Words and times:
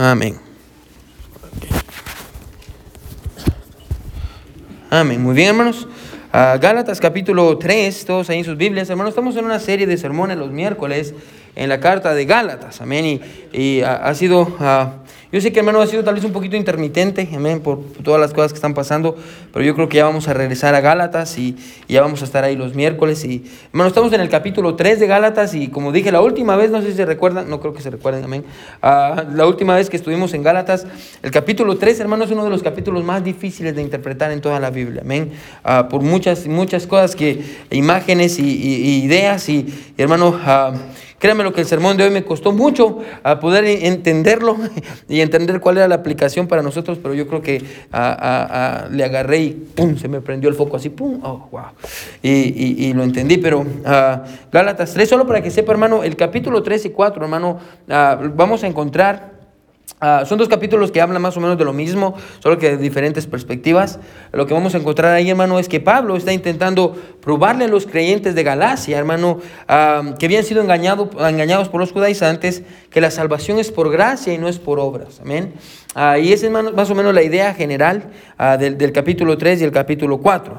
Amén. 0.00 0.38
Amén. 4.90 5.20
Muy 5.20 5.34
bien, 5.34 5.48
hermanos. 5.48 5.88
Ah, 6.32 6.56
Gálatas 6.62 7.00
capítulo 7.00 7.58
3, 7.58 8.04
todos 8.04 8.30
ahí 8.30 8.38
en 8.38 8.44
sus 8.44 8.56
Biblias. 8.56 8.88
Hermanos, 8.88 9.10
estamos 9.10 9.34
en 9.34 9.44
una 9.44 9.58
serie 9.58 9.88
de 9.88 9.96
sermones 9.96 10.38
los 10.38 10.52
miércoles 10.52 11.14
en 11.58 11.68
la 11.68 11.80
carta 11.80 12.14
de 12.14 12.24
Gálatas. 12.24 12.80
Amén. 12.80 13.20
Y, 13.52 13.82
ha, 13.82 14.14
sido... 14.14 14.56
Ah, 14.60 14.92
yo 15.30 15.42
sé 15.42 15.52
que 15.52 15.58
hermano 15.58 15.82
ha 15.82 15.86
sido 15.86 16.02
tal 16.02 16.14
vez 16.14 16.24
un 16.24 16.32
poquito 16.32 16.56
intermitente, 16.56 17.28
amén, 17.36 17.60
por 17.60 17.84
todas 18.02 18.18
las 18.18 18.32
cosas 18.32 18.50
que 18.50 18.56
están 18.56 18.72
pasando, 18.72 19.14
pero 19.52 19.62
yo 19.62 19.74
creo 19.74 19.86
que 19.86 19.98
ya 19.98 20.06
vamos 20.06 20.26
a 20.26 20.32
regresar 20.32 20.74
a 20.74 20.80
Gálatas 20.80 21.36
y, 21.36 21.54
ya 21.86 22.00
vamos 22.00 22.22
a 22.22 22.24
estar 22.24 22.44
ahí 22.44 22.56
los 22.56 22.74
miércoles. 22.74 23.26
Y 23.26 23.44
hermano, 23.70 23.88
estamos 23.88 24.10
en 24.14 24.22
el 24.22 24.30
capítulo 24.30 24.74
3 24.74 24.98
de 25.00 25.06
Gálatas 25.06 25.54
y 25.54 25.68
como 25.68 25.92
dije 25.92 26.10
la 26.12 26.22
última 26.22 26.56
vez, 26.56 26.70
no 26.70 26.80
sé 26.80 26.92
si 26.92 26.96
se 26.96 27.04
recuerdan, 27.04 27.50
no 27.50 27.60
creo 27.60 27.74
que 27.74 27.82
se 27.82 27.90
recuerden, 27.90 28.24
amén. 28.24 28.42
Ah, 28.80 29.22
la 29.34 29.46
última 29.46 29.76
vez 29.76 29.90
que 29.90 29.98
estuvimos 29.98 30.32
en 30.32 30.42
Gálatas, 30.42 30.86
el 31.22 31.30
capítulo 31.30 31.76
3, 31.76 32.00
hermano, 32.00 32.24
es 32.24 32.30
uno 32.30 32.44
de 32.44 32.50
los 32.50 32.62
capítulos 32.62 33.04
más 33.04 33.22
difíciles 33.22 33.76
de 33.76 33.82
interpretar 33.82 34.32
en 34.32 34.40
toda 34.40 34.58
la 34.58 34.70
Biblia, 34.70 35.02
amén. 35.02 35.32
Ah, 35.62 35.88
por 35.90 36.00
muchas, 36.00 36.46
muchas 36.46 36.86
cosas 36.86 37.14
que, 37.14 37.44
imágenes 37.70 38.38
y, 38.38 39.04
ideas 39.04 39.46
y, 39.50 39.92
hermano, 39.98 40.38
Créanme 41.18 41.42
lo 41.42 41.52
que 41.52 41.60
el 41.60 41.66
sermón 41.66 41.96
de 41.96 42.04
hoy 42.04 42.10
me 42.10 42.24
costó 42.24 42.52
mucho 42.52 43.00
a 43.22 43.40
poder 43.40 43.64
entenderlo 43.64 44.56
y 45.08 45.20
entender 45.20 45.60
cuál 45.60 45.78
era 45.78 45.88
la 45.88 45.96
aplicación 45.96 46.46
para 46.46 46.62
nosotros, 46.62 46.98
pero 47.02 47.14
yo 47.14 47.26
creo 47.26 47.42
que 47.42 47.58
le 47.58 49.04
agarré 49.04 49.38
y 49.38 49.50
¡pum! 49.50 49.96
se 49.96 50.08
me 50.08 50.20
prendió 50.20 50.48
el 50.48 50.54
foco 50.54 50.76
así, 50.76 50.90
¡pum! 50.90 51.20
¡Oh, 51.22 51.48
wow! 51.50 51.62
Y, 52.22 52.92
lo 52.92 53.02
entendí, 53.02 53.38
pero 53.38 53.64
Gálatas 54.52 54.94
3, 54.94 55.08
solo 55.08 55.26
para 55.26 55.42
que 55.42 55.50
sepa, 55.50 55.72
hermano, 55.72 56.02
el 56.04 56.16
capítulo 56.16 56.62
3 56.62 56.86
y 56.86 56.90
4, 56.90 57.22
hermano, 57.24 57.58
vamos 58.34 58.62
a 58.62 58.66
encontrar 58.66 59.37
Ah, 60.00 60.24
son 60.26 60.38
dos 60.38 60.48
capítulos 60.48 60.92
que 60.92 61.00
hablan 61.00 61.20
más 61.20 61.36
o 61.36 61.40
menos 61.40 61.58
de 61.58 61.64
lo 61.64 61.72
mismo, 61.72 62.14
solo 62.40 62.58
que 62.58 62.70
de 62.70 62.76
diferentes 62.76 63.26
perspectivas. 63.26 63.98
Lo 64.32 64.46
que 64.46 64.54
vamos 64.54 64.74
a 64.74 64.78
encontrar 64.78 65.12
ahí, 65.12 65.28
hermano, 65.28 65.58
es 65.58 65.68
que 65.68 65.80
Pablo 65.80 66.16
está 66.16 66.32
intentando 66.32 66.96
probarle 67.20 67.64
a 67.64 67.68
los 67.68 67.86
creyentes 67.86 68.34
de 68.34 68.42
Galacia, 68.44 68.96
hermano, 68.96 69.40
ah, 69.66 70.14
que 70.18 70.26
habían 70.26 70.44
sido 70.44 70.62
engañado, 70.62 71.10
engañados 71.18 71.68
por 71.68 71.80
los 71.80 71.92
judaizantes, 71.92 72.62
que 72.90 73.00
la 73.00 73.10
salvación 73.10 73.58
es 73.58 73.72
por 73.72 73.90
gracia 73.90 74.32
y 74.32 74.38
no 74.38 74.48
es 74.48 74.58
por 74.58 74.78
obras. 74.78 75.20
Amén. 75.20 75.54
Ah, 76.00 76.16
y 76.16 76.32
esa 76.32 76.46
es 76.46 76.52
más 76.52 76.88
o 76.90 76.94
menos 76.94 77.12
la 77.12 77.24
idea 77.24 77.54
general 77.54 78.04
del, 78.60 78.92
capítulo 78.92 79.36
3 79.36 79.62
y 79.62 79.64
el 79.64 79.72
capítulo 79.72 80.18
4. 80.18 80.56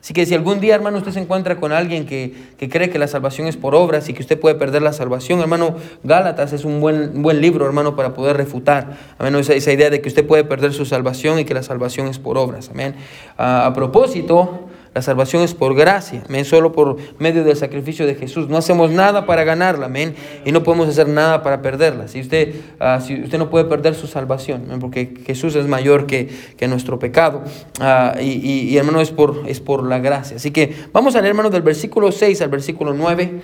Así 0.00 0.12
que 0.12 0.26
si 0.26 0.34
algún 0.34 0.58
día, 0.58 0.74
hermano, 0.74 0.98
usted 0.98 1.12
se 1.12 1.20
encuentra 1.20 1.54
con 1.54 1.70
alguien 1.70 2.04
que, 2.04 2.34
cree 2.58 2.90
que 2.90 2.98
la 2.98 3.06
salvación 3.06 3.46
es 3.46 3.56
por 3.56 3.76
obras 3.76 4.08
y 4.08 4.12
que 4.12 4.22
usted 4.22 4.40
puede 4.40 4.56
perder 4.56 4.82
la 4.82 4.92
salvación, 4.92 5.38
hermano, 5.38 5.76
Gálatas 6.02 6.52
es 6.52 6.64
un 6.64 6.80
buen, 6.80 7.22
buen 7.22 7.40
libro, 7.40 7.64
hermano, 7.64 7.94
para 7.94 8.12
poder 8.12 8.36
refutar 8.36 8.98
Amén. 9.18 9.36
Esa, 9.36 9.54
esa, 9.54 9.72
idea 9.72 9.88
de 9.88 10.00
que 10.00 10.08
usted 10.08 10.26
puede 10.26 10.42
perder 10.42 10.72
su 10.72 10.84
salvación 10.84 11.38
y 11.38 11.44
que 11.44 11.54
la 11.54 11.62
salvación 11.62 12.08
es 12.08 12.18
por 12.18 12.36
obras. 12.36 12.68
Amén. 12.68 12.96
a 13.38 13.70
propósito, 13.76 14.68
la 14.94 15.00
salvación 15.00 15.42
es 15.42 15.54
por 15.54 15.74
gracia, 15.74 16.22
amén, 16.28 16.44
solo 16.44 16.72
por 16.72 16.96
medio 17.18 17.44
del 17.44 17.56
sacrificio 17.56 18.06
de 18.06 18.14
Jesús. 18.14 18.48
No 18.48 18.58
hacemos 18.58 18.90
nada 18.90 19.24
para 19.24 19.42
ganarla, 19.42 19.86
amén, 19.86 20.14
y 20.44 20.52
no 20.52 20.62
podemos 20.62 20.86
hacer 20.88 21.08
nada 21.08 21.42
para 21.42 21.62
perderla. 21.62 22.08
Si 22.08 22.20
usted, 22.20 22.54
ah, 22.78 23.00
si 23.00 23.22
usted 23.22 23.38
no 23.38 23.48
puede 23.48 23.64
perder 23.64 23.94
su 23.94 24.06
salvación, 24.06 24.64
porque 24.80 25.14
Jesús 25.24 25.56
es 25.56 25.66
mayor 25.66 26.06
que, 26.06 26.28
que 26.58 26.68
nuestro 26.68 26.98
pecado, 26.98 27.42
ah, 27.80 28.16
y, 28.20 28.70
y, 28.70 28.76
hermano, 28.76 29.00
es 29.00 29.10
por, 29.10 29.44
es 29.46 29.60
por 29.60 29.82
la 29.82 29.98
gracia. 29.98 30.36
Así 30.36 30.50
que 30.50 30.74
vamos 30.92 31.14
a 31.16 31.20
leer, 31.20 31.30
hermano, 31.30 31.48
del 31.48 31.62
versículo 31.62 32.12
6 32.12 32.42
al 32.42 32.48
versículo 32.50 32.92
9. 32.92 33.40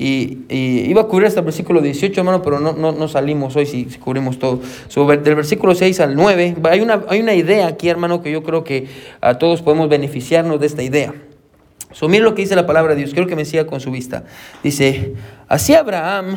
Y, 0.00 0.44
iba 0.88 1.02
a 1.02 1.04
cubrir 1.08 1.26
hasta 1.26 1.40
el 1.40 1.44
versículo 1.44 1.80
18, 1.80 2.20
hermano, 2.20 2.40
pero 2.40 2.60
no, 2.60 2.72
no, 2.72 3.08
salimos 3.08 3.56
hoy 3.56 3.66
si, 3.66 3.84
cubrimos 3.86 4.38
todo. 4.38 4.60
del 4.94 5.34
versículo 5.34 5.74
6 5.74 5.98
al 5.98 6.14
9, 6.14 6.56
hay 6.70 6.80
una, 6.80 7.02
hay 7.08 7.20
una 7.20 7.34
idea 7.34 7.66
aquí, 7.66 7.88
hermano, 7.88 8.22
que 8.22 8.30
yo 8.30 8.44
creo 8.44 8.62
que 8.62 8.86
a 9.20 9.38
todos 9.38 9.60
podemos 9.60 9.88
beneficiarnos 9.88 10.60
de 10.60 10.66
esta 10.66 10.84
idea. 10.84 11.14
So, 11.90 12.06
lo 12.08 12.34
que 12.36 12.42
dice 12.42 12.54
la 12.54 12.66
palabra 12.66 12.94
de 12.94 13.00
Dios, 13.00 13.12
quiero 13.12 13.26
que 13.26 13.34
me 13.34 13.44
siga 13.44 13.66
con 13.66 13.80
su 13.80 13.90
vista. 13.90 14.22
Dice, 14.62 15.14
así 15.48 15.74
Abraham 15.74 16.36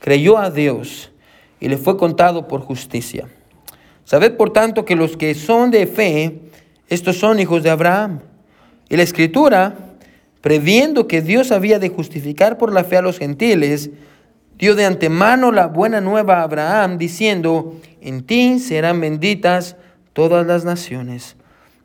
creyó 0.00 0.38
a 0.38 0.50
Dios 0.50 1.12
y 1.60 1.68
le 1.68 1.76
fue 1.76 1.96
contado 1.96 2.48
por 2.48 2.62
justicia. 2.62 3.28
Sabed 4.04 4.36
por 4.36 4.50
tanto 4.50 4.84
que 4.84 4.96
los 4.96 5.16
que 5.16 5.34
son 5.34 5.70
de 5.70 5.86
fe, 5.86 6.40
estos 6.88 7.18
son 7.18 7.38
hijos 7.38 7.62
de 7.62 7.70
Abraham. 7.70 8.20
Y 8.88 8.96
la 8.96 9.02
escritura 9.04 9.87
previendo 10.40 11.08
que 11.08 11.22
Dios 11.22 11.52
había 11.52 11.78
de 11.78 11.88
justificar 11.88 12.58
por 12.58 12.72
la 12.72 12.84
fe 12.84 12.96
a 12.96 13.02
los 13.02 13.18
gentiles, 13.18 13.90
dio 14.58 14.74
de 14.74 14.84
antemano 14.84 15.52
la 15.52 15.66
buena 15.66 16.00
nueva 16.00 16.38
a 16.38 16.42
Abraham, 16.42 16.98
diciendo, 16.98 17.76
en 18.00 18.22
ti 18.22 18.58
serán 18.58 19.00
benditas 19.00 19.76
todas 20.12 20.46
las 20.46 20.64
naciones. 20.64 21.36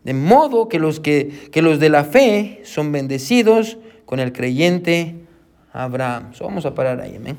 De 0.04 0.14
modo 0.14 0.68
que 0.68 0.80
los, 0.80 1.00
que, 1.00 1.50
los 1.56 1.80
de 1.80 1.90
la 1.90 2.04
fe 2.04 2.62
son 2.66 2.92
bendecidos 2.92 3.78
con 4.06 4.20
el 4.20 4.34
creyente 4.34 5.16
Abraham. 5.72 6.32
vamos 6.40 6.66
a 6.66 6.76
parar 6.76 7.00
ahí, 7.00 7.16
amén. 7.16 7.38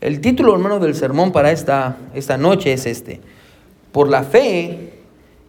El 0.00 0.20
título, 0.20 0.54
hermano, 0.54 0.80
del 0.80 0.94
sermón 0.94 1.32
para 1.32 1.52
esta, 1.52 1.96
esta 2.14 2.36
noche 2.36 2.72
es 2.72 2.86
este. 2.86 3.20
Por 3.92 4.08
la 4.08 4.22
fe, 4.22 4.92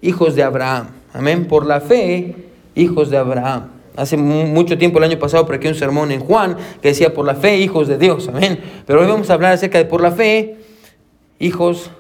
hijos 0.02 0.36
de 0.36 0.44
Abraham. 0.44 0.88
Amén. 1.14 1.48
Por 1.48 1.66
la 1.66 1.82
fe, 1.82 2.36
hijos 2.76 3.10
de 3.10 3.18
Abraham. 3.18 3.75
Hace 3.98 4.18
mucho 4.18 4.78
tiempo, 4.78 4.98
el 4.98 5.06
año 5.06 5.20
pasado, 5.20 5.48
aquí 5.52 5.68
un 5.68 5.76
sermón 5.76 6.12
en 6.12 6.20
Juan 6.20 6.58
que 6.82 6.90
decía 6.90 7.14
por 7.14 7.26
la 7.26 7.36
fe, 7.36 7.58
hijos 7.58 7.88
de 7.88 7.98
Dios. 7.98 8.28
Amén. 8.28 8.60
Pero 8.86 9.02
hoy 9.02 9.08
vamos 9.08 9.30
a 9.30 9.34
hablar 9.34 9.54
acerca 9.54 9.78
de 9.78 9.86
por 9.86 10.02
la 10.02 10.12
fe, 10.12 10.58
hijos 11.40 11.92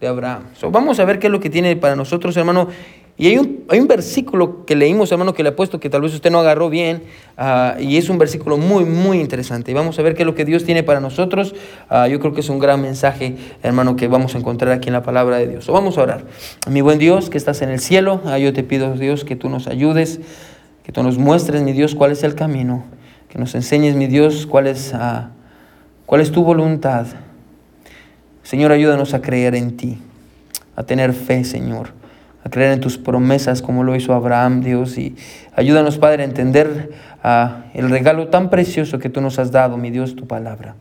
de 0.00 0.06
Abraham. 0.06 0.44
vamos 0.70 0.98
a 1.00 1.04
ver 1.04 1.18
qué 1.18 1.26
es 1.26 1.32
lo 1.32 1.40
que 1.40 1.50
tiene 1.50 1.76
para 1.76 1.96
nosotros, 1.96 2.36
hermano. 2.36 2.68
Y 3.16 3.28
hay 3.28 3.38
un, 3.38 3.64
hay 3.68 3.78
un 3.78 3.86
versículo 3.86 4.66
que 4.66 4.74
leímos, 4.74 5.12
hermano, 5.12 5.34
que 5.34 5.44
le 5.44 5.50
he 5.50 5.52
puesto 5.52 5.78
que 5.78 5.88
tal 5.88 6.00
vez 6.00 6.12
usted 6.14 6.32
no 6.32 6.40
agarró 6.40 6.68
bien. 6.68 7.04
Ah, 7.36 7.76
y 7.78 7.96
es 7.96 8.08
un 8.08 8.18
versículo 8.18 8.56
muy, 8.56 8.84
muy 8.84 9.20
interesante. 9.20 9.70
Y 9.70 9.74
vamos 9.74 9.98
a 9.98 10.02
ver 10.02 10.16
qué 10.16 10.22
es 10.22 10.26
lo 10.26 10.34
que 10.34 10.44
Dios 10.44 10.64
tiene 10.64 10.82
para 10.82 10.98
nosotros. 10.98 11.54
Ah, 11.88 12.08
yo 12.08 12.18
creo 12.18 12.32
que 12.32 12.40
es 12.40 12.48
un 12.48 12.58
gran 12.58 12.82
mensaje, 12.82 13.36
hermano, 13.62 13.94
que 13.94 14.08
vamos 14.08 14.34
a 14.34 14.38
encontrar 14.38 14.72
aquí 14.72 14.88
en 14.88 14.94
la 14.94 15.02
palabra 15.02 15.36
de 15.36 15.46
Dios. 15.46 15.68
vamos 15.68 15.96
a 15.96 16.02
orar. 16.02 16.24
Mi 16.68 16.80
buen 16.80 16.98
Dios, 16.98 17.30
que 17.30 17.38
estás 17.38 17.62
en 17.62 17.68
el 17.68 17.78
cielo, 17.78 18.20
ah, 18.24 18.38
yo 18.38 18.52
te 18.52 18.64
pido, 18.64 18.94
Dios, 18.94 19.24
que 19.24 19.36
tú 19.36 19.48
nos 19.48 19.68
ayudes 19.68 20.20
que 20.84 20.92
tú 20.92 21.02
nos 21.02 21.18
muestres, 21.18 21.62
mi 21.62 21.72
Dios, 21.72 21.94
cuál 21.94 22.12
es 22.12 22.22
el 22.22 22.34
camino, 22.34 22.84
que 23.28 23.38
nos 23.38 23.54
enseñes, 23.54 23.96
mi 23.96 24.06
Dios, 24.06 24.46
cuál 24.46 24.66
es, 24.66 24.92
ah, 24.94 25.30
cuál 26.06 26.20
es 26.20 26.30
tu 26.30 26.44
voluntad. 26.44 27.06
Señor, 28.42 28.70
ayúdanos 28.70 29.14
a 29.14 29.22
creer 29.22 29.54
en 29.54 29.78
ti, 29.78 29.98
a 30.76 30.82
tener 30.82 31.14
fe, 31.14 31.42
Señor, 31.44 31.88
a 32.44 32.50
creer 32.50 32.72
en 32.72 32.80
tus 32.80 32.98
promesas 32.98 33.62
como 33.62 33.82
lo 33.82 33.96
hizo 33.96 34.12
Abraham, 34.12 34.60
Dios, 34.60 34.98
y 34.98 35.16
ayúdanos, 35.56 35.96
Padre, 35.96 36.22
a 36.22 36.26
entender 36.26 36.92
ah, 37.22 37.64
el 37.72 37.88
regalo 37.88 38.28
tan 38.28 38.50
precioso 38.50 38.98
que 38.98 39.08
tú 39.08 39.22
nos 39.22 39.38
has 39.38 39.50
dado, 39.50 39.78
mi 39.78 39.90
Dios, 39.90 40.14
tu 40.14 40.26
palabra. 40.26 40.74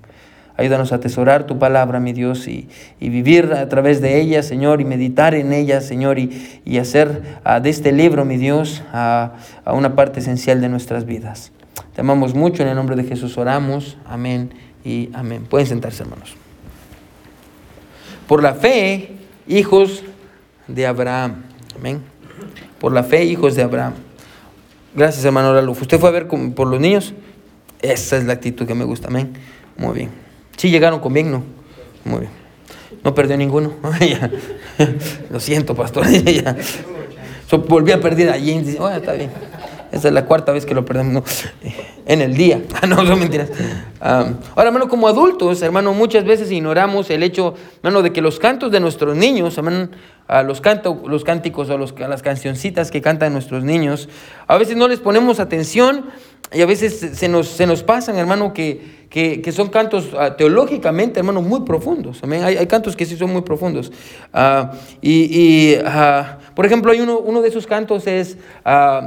Ayúdanos 0.55 0.91
a 0.91 0.95
atesorar 0.95 1.45
tu 1.45 1.57
palabra, 1.57 1.99
mi 1.99 2.13
Dios, 2.13 2.47
y, 2.47 2.67
vivir 2.99 3.53
a 3.53 3.67
través 3.69 4.01
de 4.01 4.21
ella, 4.21 4.43
Señor, 4.43 4.81
y 4.81 4.85
meditar 4.85 5.33
en 5.33 5.51
ella, 5.51 5.81
Señor, 5.81 6.19
y, 6.19 6.77
hacer 6.77 7.39
ah, 7.43 7.59
de 7.59 7.69
este 7.69 7.91
libro, 7.91 8.25
mi 8.25 8.37
Dios, 8.37 8.83
a 8.91 9.33
una 9.65 9.95
parte 9.95 10.19
esencial 10.19 10.61
de 10.61 10.69
nuestras 10.69 11.05
vidas. 11.05 11.51
Te 11.93 12.01
amamos 12.01 12.33
mucho, 12.33 12.63
en 12.63 12.69
el 12.69 12.75
nombre 12.75 12.95
de 12.95 13.03
Jesús 13.03 13.37
oramos. 13.37 13.97
Amén 14.05 14.51
y 14.83 15.09
amén. 15.13 15.45
Pueden 15.47 15.67
sentarse, 15.67 16.03
hermanos. 16.03 16.35
Por 18.27 18.41
la 18.41 18.55
fe, 18.55 19.11
hijos 19.47 20.03
de 20.67 20.87
Abraham. 20.87 21.43
Amén. 21.75 22.01
Por 22.79 22.93
la 22.93 23.03
fe, 23.03 23.25
hijos 23.25 23.55
de 23.55 23.63
Abraham. 23.63 23.93
Gracias, 24.95 25.23
hermano 25.23 25.53
Raluf. 25.53 25.81
¿Usted 25.81 25.99
fue 25.99 26.09
a 26.09 26.11
ver 26.11 26.27
por 26.27 26.67
los 26.67 26.79
niños? 26.79 27.13
Esa 27.81 28.17
es 28.17 28.25
la 28.25 28.33
actitud 28.33 28.65
que 28.65 28.75
me 28.75 28.85
gusta. 28.85 29.07
Amén. 29.07 29.33
Muy 29.77 29.93
bien. 29.93 30.22
Sí 30.57 30.69
llegaron 30.69 30.99
con 30.99 31.13
bien, 31.13 31.31
¿no? 31.31 31.43
Muy 32.05 32.21
bien. 32.21 32.31
No 33.03 33.13
perdió 33.13 33.35
ninguno. 33.37 33.73
Lo 35.29 35.39
siento, 35.39 35.75
pastor. 35.75 36.05
volví 37.67 37.91
a 37.91 37.99
perder 37.99 38.29
oh, 38.79 38.89
está 38.89 39.13
bien. 39.13 39.29
Esa 39.91 40.07
es 40.07 40.13
la 40.13 40.25
cuarta 40.25 40.51
vez 40.51 40.65
que 40.65 40.73
lo 40.73 40.85
perdemos. 40.85 41.23
En 42.07 42.21
el 42.21 42.35
día. 42.35 42.63
Ah, 42.81 42.87
no, 42.87 43.05
son 43.05 43.19
mentiras. 43.19 43.49
ahora, 43.99 44.35
hermano, 44.67 44.89
como 44.89 45.07
adultos, 45.07 45.61
hermano, 45.61 45.93
muchas 45.93 46.25
veces 46.25 46.51
ignoramos 46.51 47.11
el 47.11 47.21
hecho, 47.21 47.53
hermano, 47.83 48.01
de 48.01 48.11
que 48.11 48.21
los 48.21 48.39
cantos 48.39 48.71
de 48.71 48.79
nuestros 48.79 49.15
niños, 49.15 49.55
hermano, 49.55 49.89
los, 50.45 50.61
canto, 50.61 51.03
los 51.07 51.23
cánticos 51.23 51.69
o 51.69 51.77
los, 51.77 51.97
las 51.99 52.21
cancioncitas 52.21 52.91
que 52.91 53.01
cantan 53.01 53.33
nuestros 53.33 53.63
niños, 53.63 54.09
a 54.47 54.57
veces 54.57 54.75
no 54.75 54.87
les 54.87 54.99
ponemos 54.99 55.39
atención 55.39 56.05
y 56.51 56.61
a 56.61 56.65
veces 56.65 57.17
se 57.17 57.27
nos, 57.27 57.47
se 57.47 57.65
nos 57.65 57.83
pasan, 57.83 58.15
hermano, 58.15 58.53
que, 58.53 59.03
que, 59.09 59.51
son 59.51 59.69
cantos 59.69 60.09
ah, 60.17 60.35
teológicamente, 60.35 61.19
hermano, 61.19 61.41
muy 61.41 61.61
profundos. 61.61 62.21
Hay, 62.23 62.57
hay, 62.57 62.67
cantos 62.67 62.95
que 62.95 63.05
sí 63.05 63.15
son 63.15 63.31
muy 63.31 63.41
profundos. 63.41 63.91
Ah, 64.33 64.71
y, 65.01 65.75
ah, 65.85 66.39
por 66.55 66.65
ejemplo, 66.65 66.91
hay 66.91 66.99
uno, 66.99 67.19
uno 67.19 67.41
de 67.41 67.49
esos 67.49 67.65
cantos 67.65 68.05
es 68.07 68.37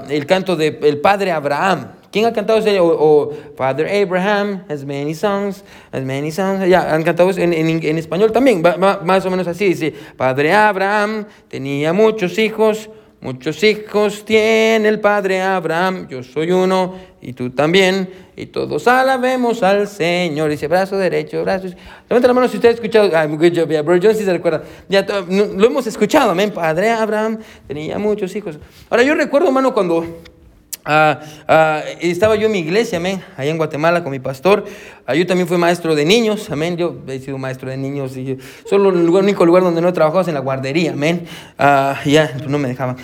el 0.08 0.26
canto 0.26 0.56
del 0.56 0.98
padre 0.98 1.32
Abraham 1.32 1.88
¿Quién 2.16 2.24
ha 2.24 2.32
cantado 2.32 2.58
ese? 2.58 2.80
O, 2.80 3.30
Father 3.58 3.86
Abraham 3.86 4.64
has 4.70 4.86
many 4.86 5.12
sons, 5.12 5.62
has 5.92 6.02
many 6.02 6.30
sons. 6.30 6.66
Ya, 6.66 6.94
han 6.94 7.02
cantado 7.02 7.28
en, 7.32 7.52
en, 7.52 7.98
español 7.98 8.32
también, 8.32 8.62
más 8.62 9.26
o 9.26 9.30
menos 9.30 9.46
así. 9.46 9.66
Dice, 9.66 9.92
Padre 10.16 10.54
Abraham 10.54 11.26
tenía 11.50 11.92
muchos 11.92 12.38
hijos, 12.38 12.88
Muchos 13.20 13.62
hijos 13.64 14.24
tiene 14.24 14.88
el 14.88 15.00
padre 15.00 15.40
Abraham, 15.40 16.06
yo 16.06 16.22
soy 16.22 16.52
uno 16.52 16.94
y 17.20 17.32
tú 17.32 17.50
también, 17.50 18.08
y 18.36 18.46
todos 18.46 18.86
alabemos 18.86 19.62
al 19.62 19.88
Señor. 19.88 20.50
Dice 20.50 20.68
brazo 20.68 20.96
derecho, 20.96 21.42
brazo. 21.42 21.68
Levanta 22.08 22.28
la 22.28 22.34
mano 22.34 22.46
si 22.46 22.56
usted 22.56 22.68
ha 22.68 22.72
escuchado. 22.72 23.10
Ah, 23.16 23.26
good 23.26 23.52
job, 23.56 23.68
yeah, 23.68 23.82
bro 23.82 23.98
John 24.00 24.14
sí 24.14 24.22
se 24.22 24.32
recuerda. 24.32 24.62
Ya 24.88 25.04
lo 25.28 25.66
hemos 25.66 25.86
escuchado, 25.86 26.30
amén. 26.30 26.50
Padre 26.52 26.90
Abraham 26.90 27.38
tenía 27.66 27.98
muchos 27.98 28.36
hijos. 28.36 28.58
Ahora 28.90 29.02
yo 29.02 29.14
recuerdo, 29.14 29.48
hermano, 29.48 29.74
cuando 29.74 30.04
Ah, 30.88 31.20
ah, 31.48 31.82
estaba 32.00 32.36
yo 32.36 32.46
en 32.46 32.52
mi 32.52 32.60
iglesia, 32.60 32.98
amén, 32.98 33.20
allá 33.36 33.50
en 33.50 33.56
Guatemala 33.56 34.04
con 34.04 34.12
mi 34.12 34.20
pastor. 34.20 34.64
Ah, 35.04 35.16
yo 35.16 35.26
también 35.26 35.48
fui 35.48 35.58
maestro 35.58 35.96
de 35.96 36.04
niños, 36.04 36.48
amén. 36.48 36.76
Yo 36.76 36.96
he 37.08 37.18
sido 37.18 37.38
maestro 37.38 37.68
de 37.68 37.76
niños 37.76 38.16
y 38.16 38.38
solo 38.64 38.90
el 38.90 39.08
único 39.08 39.44
lugar 39.44 39.64
donde 39.64 39.80
no 39.80 39.88
he 39.88 39.92
trabajado 39.92 40.20
es 40.20 40.28
en 40.28 40.34
la 40.34 40.40
guardería, 40.40 40.92
amén. 40.92 41.26
ya, 41.58 42.30
pues 42.32 42.48
no 42.48 42.58
me 42.58 42.68
dejaban, 42.68 42.96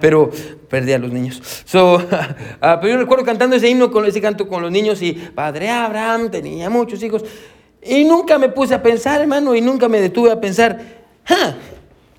pero 0.00 0.30
perdí 0.70 0.92
a 0.92 0.98
los 0.98 1.12
niños. 1.12 1.42
So, 1.64 2.00
pero 2.60 2.88
yo 2.88 2.96
recuerdo 2.96 3.24
cantando 3.24 3.56
ese 3.56 3.68
himno, 3.68 3.90
con 3.90 4.06
ese 4.06 4.20
canto 4.20 4.46
con 4.46 4.62
los 4.62 4.70
niños 4.70 5.02
y 5.02 5.12
Padre 5.12 5.68
Abraham 5.68 6.30
tenía 6.30 6.70
muchos 6.70 7.02
hijos. 7.02 7.24
Y 7.82 8.04
nunca 8.04 8.38
me 8.38 8.48
puse 8.50 8.74
a 8.74 8.82
pensar, 8.82 9.20
hermano, 9.20 9.54
y 9.56 9.60
nunca 9.60 9.88
me 9.88 10.00
detuve 10.00 10.30
a 10.30 10.40
pensar, 10.40 10.80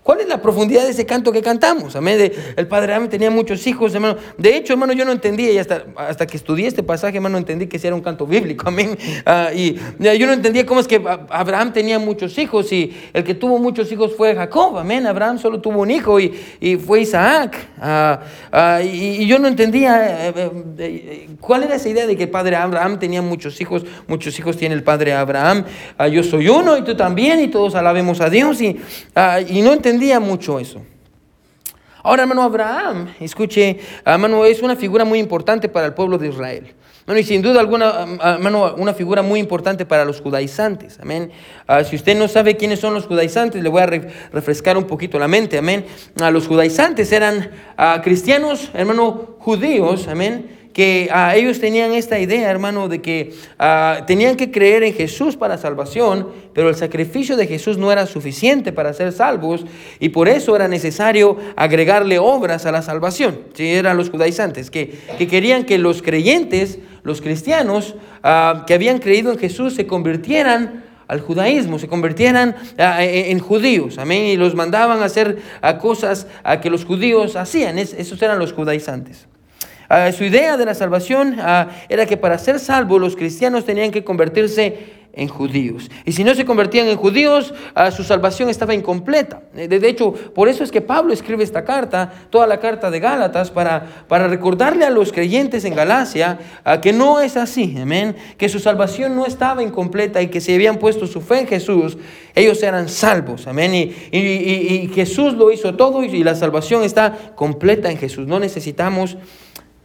¿Cuál 0.07 0.21
es 0.21 0.29
la 0.29 0.41
profundidad 0.41 0.85
de 0.85 0.91
ese 0.91 1.05
canto 1.05 1.33
que 1.33 1.41
cantamos? 1.41 1.97
Amén. 1.97 2.31
el 2.55 2.67
padre 2.67 2.93
Abraham 2.93 3.09
tenía 3.09 3.29
muchos 3.29 3.67
hijos, 3.67 3.93
hermano. 3.93 4.15
De 4.37 4.55
hecho, 4.55 4.71
hermano, 4.71 4.93
yo 4.93 5.03
no 5.03 5.11
entendía, 5.11 5.51
y 5.51 5.57
hasta, 5.57 5.83
hasta 5.97 6.25
que 6.25 6.37
estudié 6.37 6.65
este 6.65 6.81
pasaje, 6.81 7.17
hermano, 7.17 7.37
entendí 7.37 7.67
que 7.67 7.75
ese 7.75 7.87
era 7.87 7.95
un 7.97 8.01
canto 8.01 8.25
bíblico. 8.25 8.69
Amén. 8.69 8.97
Ah, 9.25 9.49
y 9.53 9.77
yo 9.99 10.25
no 10.25 10.31
entendía 10.31 10.65
cómo 10.65 10.79
es 10.79 10.87
que 10.87 11.03
Abraham 11.29 11.73
tenía 11.73 11.99
muchos 11.99 12.37
hijos 12.37 12.71
y 12.71 12.95
el 13.11 13.25
que 13.25 13.35
tuvo 13.35 13.59
muchos 13.59 13.91
hijos 13.91 14.15
fue 14.15 14.33
Jacob. 14.33 14.77
Amén. 14.77 15.05
Abraham 15.05 15.39
solo 15.39 15.59
tuvo 15.59 15.81
un 15.81 15.91
hijo 15.91 16.21
y, 16.21 16.33
y 16.61 16.77
fue 16.77 17.01
Isaac. 17.01 17.57
Ah, 17.77 18.21
ah, 18.53 18.81
y, 18.81 19.27
yo 19.27 19.39
no 19.39 19.49
entendía 19.49 20.29
eh, 20.29 20.33
eh, 20.37 20.51
eh, 20.77 21.29
cuál 21.41 21.63
era 21.63 21.75
esa 21.75 21.89
idea 21.89 22.07
de 22.07 22.15
que 22.15 22.23
el 22.23 22.29
padre 22.29 22.55
Abraham 22.55 22.97
tenía 22.97 23.21
muchos 23.21 23.59
hijos. 23.59 23.83
Muchos 24.07 24.39
hijos 24.39 24.55
tiene 24.55 24.73
el 24.73 24.83
padre 24.83 25.11
Abraham. 25.11 25.65
yo 26.09 26.23
soy 26.23 26.47
uno 26.47 26.77
y 26.77 26.83
tú 26.83 26.95
también 26.95 27.41
y 27.41 27.49
todos 27.49 27.75
alabemos 27.75 28.21
a 28.21 28.29
Dios. 28.29 28.61
Y, 28.61 28.79
y 29.49 29.61
no 29.61 29.73
entendía 29.73 29.96
entendía 29.97 30.19
mucho 30.19 30.59
eso. 30.59 30.83
Ahora, 32.03 32.21
hermano 32.21 32.43
Abraham, 32.43 33.15
escuche, 33.19 33.79
hermano, 34.05 34.45
es 34.45 34.61
una 34.61 34.75
figura 34.75 35.03
muy 35.03 35.17
importante 35.17 35.67
para 35.67 35.87
el 35.87 35.93
pueblo 35.95 36.19
de 36.19 36.29
Israel. 36.29 36.75
Bueno, 37.07 37.19
y 37.19 37.23
sin 37.23 37.41
duda 37.41 37.59
alguna, 37.59 38.05
hermano, 38.21 38.75
una 38.77 38.93
figura 38.93 39.23
muy 39.23 39.39
importante 39.39 39.85
para 39.85 40.05
los 40.05 40.21
judaizantes. 40.21 40.99
Amén. 41.01 41.31
Ah, 41.65 41.83
si 41.83 41.95
usted 41.95 42.15
no 42.15 42.27
sabe 42.27 42.57
quiénes 42.57 42.79
son 42.79 42.93
los 42.93 43.07
judaizantes, 43.07 43.63
le 43.63 43.69
voy 43.69 43.81
a 43.81 43.87
refrescar 43.87 44.77
un 44.77 44.83
poquito 44.83 45.17
la 45.17 45.27
mente. 45.27 45.57
Amén. 45.57 45.85
Uh, 46.21 46.31
los 46.31 46.47
judaizantes 46.47 47.11
eran 47.11 47.49
ah, 47.75 48.01
cristianos, 48.03 48.69
hermano, 48.73 49.35
judíos. 49.39 50.07
Amén 50.07 50.56
que 50.77 51.09
ah, 51.11 51.35
ellos 51.35 51.59
tenían 51.59 51.91
esta 51.93 52.19
idea, 52.19 52.51
hermano, 52.51 52.87
de 52.87 53.01
que 53.01 53.33
ah, 53.57 54.03
tenían 54.05 54.35
que 54.35 54.51
creer 54.51 54.83
en 54.83 54.93
Jesús 54.93 55.35
para 55.35 55.57
salvación, 55.57 56.27
pero 56.53 56.69
el 56.69 56.75
sacrificio 56.75 57.35
de 57.35 57.47
Jesús 57.47 57.79
no 57.79 57.91
era 57.91 58.05
suficiente 58.05 58.71
para 58.71 58.93
ser 58.93 59.11
salvos 59.11 59.65
y 59.99 60.09
por 60.09 60.29
eso 60.29 60.55
era 60.55 60.67
necesario 60.67 61.35
agregarle 61.55 62.19
obras 62.19 62.67
a 62.67 62.71
la 62.71 62.83
salvación. 62.83 63.39
Sí, 63.55 63.67
eran 63.67 63.97
los 63.97 64.11
judaizantes, 64.11 64.69
que, 64.69 64.99
querían 65.17 65.63
que 65.63 65.79
los 65.79 66.03
creyentes, 66.03 66.77
los 67.01 67.21
cristianos 67.21 67.95
ah, 68.21 68.63
que 68.67 68.75
habían 68.75 68.99
creído 68.99 69.31
en 69.31 69.39
Jesús 69.39 69.73
se 69.73 69.87
convirtieran 69.87 70.83
al 71.07 71.21
judaísmo, 71.21 71.79
se 71.79 71.87
convirtieran 71.87 72.55
en 72.77 73.39
judíos, 73.39 73.97
amén, 73.97 74.25
y 74.25 74.35
los 74.35 74.53
mandaban 74.53 75.01
a 75.01 75.05
hacer 75.05 75.39
cosas 75.81 76.27
que 76.61 76.69
los 76.69 76.85
judíos 76.85 77.35
hacían, 77.35 77.79
esos 77.79 78.21
eran 78.21 78.37
los 78.37 78.53
judaizantes. 78.53 79.25
Ah, 79.89 80.11
su 80.11 80.23
idea 80.23 80.57
de 80.57 80.65
la 80.65 80.73
salvación 80.73 81.37
ah, 81.39 81.69
era 81.87 82.05
que 82.05 82.17
para 82.17 82.37
ser 82.37 82.59
salvos 82.59 82.99
los 82.99 83.15
cristianos 83.15 83.65
tenían 83.65 83.91
que 83.91 84.03
convertirse 84.03 84.97
en 85.13 85.29
judíos. 85.29 85.89
Y 86.05 86.11
si 86.11 86.23
no 86.23 86.35
se 86.35 86.45
convertían 86.45 86.87
en 86.87 86.97
judíos, 86.97 87.53
ah, 87.73 87.89
su 87.89 88.03
salvación 88.03 88.49
estaba 88.49 88.75
incompleta. 88.75 89.41
De, 89.53 89.77
hecho, 89.87 90.13
por 90.13 90.47
eso 90.47 90.63
es 90.63 90.71
que 90.71 90.81
Pablo 90.81 91.11
escribe 91.11 91.43
esta 91.43 91.63
carta, 91.63 92.11
toda 92.29 92.45
la 92.45 92.59
carta 92.59 92.91
de 92.91 92.99
Gálatas, 92.99 93.49
para, 93.49 94.05
para 94.07 94.27
recordarle 94.27 94.85
a 94.85 94.91
los 94.91 95.11
creyentes 95.11 95.65
en 95.65 95.73
Galacia 95.73 96.37
que 96.83 96.93
no 96.93 97.19
es 97.19 97.35
así, 97.35 97.75
amén, 97.81 98.15
que 98.37 98.47
su 98.47 98.59
salvación 98.59 99.15
no 99.15 99.25
estaba 99.25 99.63
incompleta 99.63 100.21
y 100.21 100.27
que 100.27 100.39
si 100.39 100.53
habían 100.53 100.77
puesto 100.77 101.07
su 101.07 101.21
fe 101.21 101.39
en 101.39 101.47
Jesús, 101.47 101.97
ellos 102.35 102.61
eran 102.61 102.87
salvos, 102.87 103.47
amén, 103.47 103.73
y, 103.73 103.91
y 104.11 104.91
Jesús 104.93 105.33
lo 105.33 105.51
hizo 105.51 105.73
todo 105.75 106.03
y 106.03 106.23
la 106.23 106.35
salvación 106.35 106.83
está 106.83 107.33
completa 107.35 107.89
en 107.89 107.97
Jesús. 107.97 108.27
No 108.27 108.39
necesitamos 108.39 109.17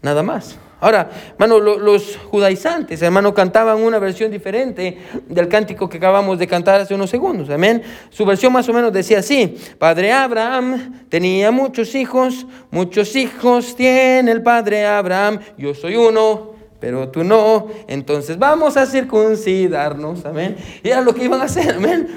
nada 0.02 0.22
más. 0.22 0.58
Ahora, 0.82 1.08
hermano, 1.38 1.60
los 1.60 2.16
judaizantes, 2.16 3.00
hermano, 3.02 3.32
cantaban 3.32 3.81
una 3.81 4.00
versión 4.00 4.32
diferente 4.32 4.99
del 5.28 5.46
cántico 5.46 5.88
que 5.88 5.99
acabamos 5.99 6.40
de 6.40 6.49
cantar 6.49 6.81
hace 6.81 6.93
unos 6.93 7.08
segundos. 7.08 7.49
Amén. 7.50 7.84
Su 8.10 8.26
versión 8.26 8.52
más 8.52 8.69
o 8.69 8.72
menos 8.72 8.93
decía 8.93 9.20
así: 9.20 9.56
Padre 9.78 10.10
Abraham 10.10 11.04
tenía 11.08 11.52
muchos 11.52 11.94
hijos, 11.94 12.49
muchos 12.72 13.14
hijos 13.14 13.76
tiene 13.76 14.32
el 14.32 14.43
padre 14.43 14.84
Abraham. 14.84 15.38
Yo 15.56 15.72
soy 15.72 15.94
uno, 15.94 16.50
pero 16.81 17.10
tú 17.10 17.22
no. 17.22 17.69
Entonces 17.87 18.37
vamos 18.37 18.76
a 18.76 18.84
circuncidarnos. 18.84 20.25
Amén. 20.25 20.56
Y 20.82 20.88
era 20.88 21.00
lo 21.00 21.14
que 21.14 21.26
iban 21.26 21.40
a 21.40 21.44
hacer. 21.44 21.76
Amén. 21.76 22.08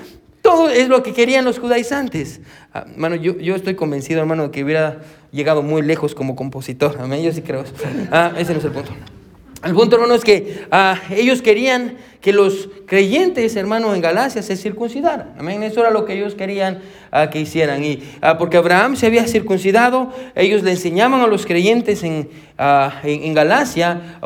Todo 0.46 0.70
es 0.70 0.90
lo 0.90 1.02
que 1.02 1.12
querían 1.12 1.44
los 1.44 1.58
judaizantes. 1.58 2.40
Ah, 2.72 2.86
hermano, 2.88 3.16
yo, 3.16 3.36
yo 3.40 3.56
estoy 3.56 3.74
convencido, 3.74 4.20
hermano, 4.20 4.52
que 4.52 4.64
hubiera 4.64 5.02
llegado 5.32 5.64
muy 5.64 5.82
lejos 5.82 6.14
como 6.14 6.36
compositor. 6.36 6.98
Amén, 7.00 7.24
yo 7.24 7.32
sí 7.32 7.42
creo. 7.42 7.64
Ah, 8.12 8.32
ese 8.38 8.54
no 8.54 8.60
es 8.60 8.66
el 8.66 8.72
punto. 8.72 8.92
El 9.64 9.74
punto, 9.74 9.96
hermano, 9.96 10.14
es 10.14 10.24
que 10.24 10.68
ah, 10.70 11.02
ellos 11.10 11.42
querían 11.42 11.98
que 12.22 12.32
los 12.32 12.70
creyentes, 12.86 13.56
hermano, 13.56 13.96
en 13.96 14.02
Galacia 14.02 14.44
se 14.44 14.56
circuncidaran. 14.56 15.34
Amén, 15.40 15.64
eso 15.64 15.80
era 15.80 15.90
lo 15.90 16.06
que 16.06 16.14
ellos 16.14 16.36
querían 16.36 16.80
que 17.32 17.40
hicieran. 17.40 17.84
Y 17.84 18.04
porque 18.38 18.58
Abraham 18.58 18.96
se 18.98 19.08
había 19.08 19.26
circuncidado, 19.26 20.14
ellos 20.36 20.62
le 20.62 20.72
enseñaban 20.72 21.22
a 21.22 21.28
los 21.28 21.48
creyentes 21.48 22.04
en, 22.04 22.30
en, 22.60 23.24
en, 23.24 23.34
Galacia 23.34 24.20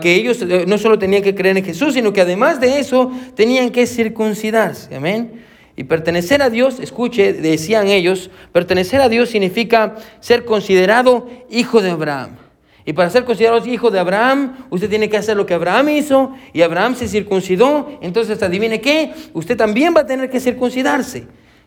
que 0.00 0.16
ellos 0.16 0.42
eh, 0.42 0.64
no 0.66 0.76
solo 0.78 0.98
tenían 0.98 1.22
que 1.22 1.36
creer 1.36 1.56
en 1.56 1.64
Jesús, 1.64 1.94
sino 1.94 2.12
que 2.12 2.20
además 2.20 2.60
de 2.60 2.80
eso 2.80 3.12
tenían 3.36 3.70
que 3.70 3.86
circuncidarse. 3.86 4.96
Amén. 4.96 5.51
Y 5.76 5.84
pertenecer 5.84 6.42
a 6.42 6.50
Dios, 6.50 6.80
escuche, 6.80 7.32
decían 7.32 7.88
ellos, 7.88 8.30
pertenecer 8.52 9.00
a 9.00 9.08
Dios 9.08 9.30
significa 9.30 9.96
ser 10.20 10.44
considerado 10.44 11.28
hijo 11.50 11.80
de 11.80 11.90
Abraham. 11.90 12.36
Y 12.84 12.92
para 12.92 13.10
ser 13.10 13.24
considerado 13.24 13.64
hijo 13.66 13.90
de 13.90 14.00
Abraham, 14.00 14.66
usted 14.70 14.90
tiene 14.90 15.08
que 15.08 15.16
hacer 15.16 15.36
lo 15.36 15.46
que 15.46 15.54
Abraham 15.54 15.90
hizo, 15.90 16.34
y 16.52 16.62
Abraham 16.62 16.96
se 16.96 17.08
circuncidó, 17.08 17.98
entonces 18.02 18.42
adivine 18.42 18.80
qué, 18.80 19.12
usted 19.32 19.56
también 19.56 19.94
va 19.96 20.00
a 20.00 20.06
tener 20.06 20.28
que 20.30 20.40
circuncidarse. 20.40 21.26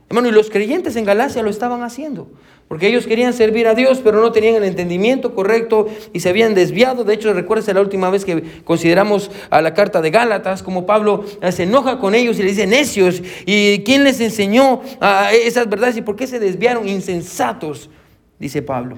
Hermano, 0.09 0.27
y 0.27 0.31
los 0.31 0.49
creyentes 0.49 0.95
en 0.97 1.05
Galacia 1.05 1.41
lo 1.41 1.49
estaban 1.49 1.81
haciendo, 1.81 2.27
porque 2.67 2.87
ellos 2.87 3.05
querían 3.05 3.33
servir 3.33 3.67
a 3.67 3.75
Dios, 3.75 4.01
pero 4.03 4.19
no 4.19 4.31
tenían 4.31 4.55
el 4.55 4.63
entendimiento 4.63 5.35
correcto 5.35 5.87
y 6.13 6.19
se 6.19 6.29
habían 6.29 6.55
desviado. 6.55 7.03
De 7.03 7.13
hecho, 7.13 7.31
recuérdese 7.33 7.73
la 7.73 7.81
última 7.81 8.09
vez 8.09 8.25
que 8.25 8.61
consideramos 8.63 9.29
a 9.49 9.61
la 9.61 9.73
carta 9.73 10.01
de 10.01 10.09
Gálatas, 10.09 10.63
como 10.63 10.85
Pablo 10.85 11.25
se 11.51 11.63
enoja 11.63 11.99
con 11.99 12.15
ellos 12.15 12.39
y 12.39 12.43
les 12.43 12.55
dice 12.55 12.67
necios. 12.67 13.21
¿Y 13.45 13.83
quién 13.83 14.03
les 14.03 14.19
enseñó 14.19 14.81
a 14.99 15.31
esas 15.33 15.69
verdades 15.69 15.97
y 15.97 16.01
por 16.01 16.15
qué 16.15 16.25
se 16.25 16.39
desviaron? 16.39 16.87
Insensatos, 16.87 17.89
dice 18.39 18.61
Pablo. 18.61 18.97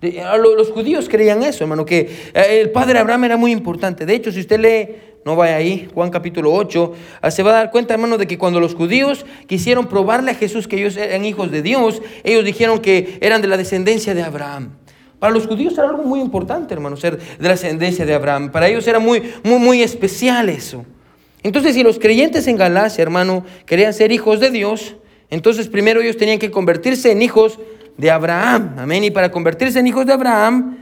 Los 0.00 0.70
judíos 0.70 1.08
creían 1.08 1.42
eso, 1.42 1.64
hermano, 1.64 1.84
que 1.84 2.08
eh, 2.32 2.60
el 2.60 2.70
padre 2.70 2.98
Abraham 2.98 3.24
era 3.24 3.36
muy 3.36 3.50
importante. 3.50 4.06
De 4.06 4.14
hecho, 4.14 4.30
si 4.30 4.40
usted 4.40 4.60
lee 4.60 5.08
no 5.24 5.36
vaya 5.36 5.56
ahí, 5.56 5.88
Juan 5.92 6.10
capítulo 6.10 6.54
8, 6.54 6.92
ah, 7.20 7.30
se 7.30 7.42
va 7.42 7.50
a 7.50 7.54
dar 7.54 7.70
cuenta, 7.70 7.92
hermano, 7.92 8.16
de 8.16 8.26
que 8.26 8.38
cuando 8.38 8.60
los 8.60 8.74
judíos 8.74 9.26
quisieron 9.46 9.86
probarle 9.86 10.30
a 10.30 10.34
Jesús 10.34 10.66
que 10.66 10.76
ellos 10.76 10.96
eran 10.96 11.24
hijos 11.24 11.50
de 11.50 11.60
Dios, 11.60 12.00
ellos 12.24 12.44
dijeron 12.44 12.78
que 12.78 13.18
eran 13.20 13.42
de 13.42 13.48
la 13.48 13.56
descendencia 13.56 14.14
de 14.14 14.22
Abraham. 14.22 14.70
Para 15.18 15.32
los 15.32 15.46
judíos 15.46 15.74
era 15.74 15.90
algo 15.90 16.04
muy 16.04 16.20
importante, 16.20 16.72
hermano, 16.72 16.96
ser 16.96 17.18
de 17.18 17.42
la 17.42 17.50
descendencia 17.50 18.06
de 18.06 18.14
Abraham. 18.14 18.50
Para 18.52 18.68
ellos 18.68 18.86
era 18.86 19.00
muy, 19.00 19.22
muy, 19.42 19.58
muy 19.58 19.82
especial 19.82 20.48
eso. 20.48 20.86
Entonces, 21.42 21.74
si 21.74 21.82
los 21.82 21.98
creyentes 21.98 22.46
en 22.46 22.56
Galacia, 22.56 23.02
hermano, 23.02 23.44
querían 23.66 23.92
ser 23.92 24.12
hijos 24.12 24.40
de 24.40 24.50
Dios, 24.50 24.96
entonces 25.30 25.68
primero 25.68 26.00
ellos 26.00 26.16
tenían 26.16 26.38
que 26.38 26.50
convertirse 26.50 27.12
en 27.12 27.20
hijos 27.20 27.58
de 27.98 28.10
Abraham. 28.10 28.76
Amén. 28.78 29.04
Y 29.04 29.10
para 29.10 29.30
convertirse 29.30 29.78
en 29.80 29.86
hijos 29.86 30.06
de 30.06 30.14
Abraham, 30.14 30.78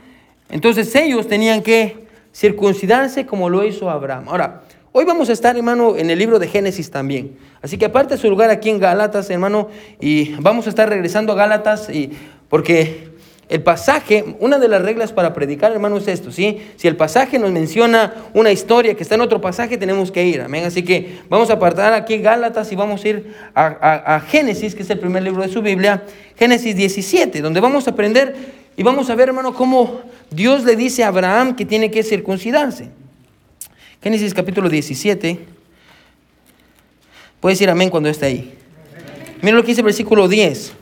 entonces 0.49 0.95
ellos 0.95 1.27
tenían 1.27 1.63
que 1.63 2.07
circuncidarse 2.33 3.27
como 3.27 3.51
lo 3.51 3.65
hizo 3.65 3.91
Abraham. 3.91 4.29
Ahora, 4.29 4.63
hoy 4.93 5.05
vamos 5.05 5.29
a 5.31 5.33
estar, 5.33 5.57
hermano, 5.57 5.97
en 5.97 6.11
el 6.11 6.19
libro 6.19 6.39
de 6.39 6.47
Génesis 6.47 6.91
también. 6.91 7.37
Así 7.63 7.79
que 7.79 7.87
aparte 7.87 8.17
su 8.19 8.29
lugar 8.29 8.51
aquí 8.51 8.71
en 8.71 8.79
Gálatas, 8.79 9.29
hermano, 9.31 9.71
y 9.99 10.35
vamos 10.35 10.67
a 10.67 10.69
estar 10.69 10.89
regresando 10.89 11.33
a 11.33 11.37
Gálatas 11.37 11.89
y 11.91 12.13
porque 12.49 13.16
el 13.49 13.63
pasaje, 13.63 14.37
una 14.41 14.59
de 14.59 14.67
las 14.67 14.83
reglas 14.83 15.13
para 15.13 15.33
predicar, 15.33 15.71
hermano, 15.71 15.99
es 15.99 16.09
esto, 16.09 16.33
¿sí? 16.33 16.61
Si 16.77 16.89
el 16.89 16.97
pasaje 16.97 17.39
nos 17.39 17.53
menciona 17.53 18.13
una 18.35 18.51
historia 18.51 18.95
que 18.95 19.05
está 19.05 19.15
en 19.15 19.21
otro 19.21 19.41
pasaje, 19.41 19.79
tenemos 19.79 20.11
que 20.11 20.27
ir, 20.27 20.41
amén. 20.41 20.65
Así 20.65 20.83
que 20.83 21.21
vamos 21.29 21.51
a 21.51 21.55
apartar 21.55 21.93
aquí 21.93 22.19
Gálatas 22.19 22.73
y 22.73 22.77
vamos 22.77 23.05
a 23.05 23.09
ir 23.09 23.35
a, 23.55 24.17
a 24.17 24.21
Génesis, 24.21 24.75
que 24.75 24.83
es 24.83 24.91
el 24.91 24.99
primer 24.99 25.23
libro 25.23 25.43
de 25.43 25.49
su 25.49 25.63
Biblia, 25.63 26.03
Génesis 26.37 26.75
17, 26.75 27.41
donde 27.41 27.61
vamos 27.61 27.87
a 27.87 27.91
aprender 27.91 28.35
y 28.77 28.83
vamos 28.83 29.09
a 29.11 29.15
ver, 29.15 29.29
hermano, 29.29 29.55
cómo 29.55 30.01
Dios 30.31 30.65
le 30.65 30.77
dice 30.77 31.05
a 31.05 31.09
Abraham 31.09 31.55
que 31.55 31.65
tiene 31.65 31.91
que 31.91 32.03
circuncidarse. 32.03 32.91
Génesis 34.03 34.35
capítulo 34.35 34.69
17. 34.69 35.39
Puedes 37.41 37.59
decir 37.59 37.71
amén 37.71 37.91
cuando 37.91 38.09
esté 38.09 38.27
ahí. 38.27 38.55
Mira 39.41 39.57
lo 39.57 39.63
que 39.63 39.69
dice 39.69 39.81
el 39.81 39.87
versículo 39.87 40.29
10. 40.29 40.73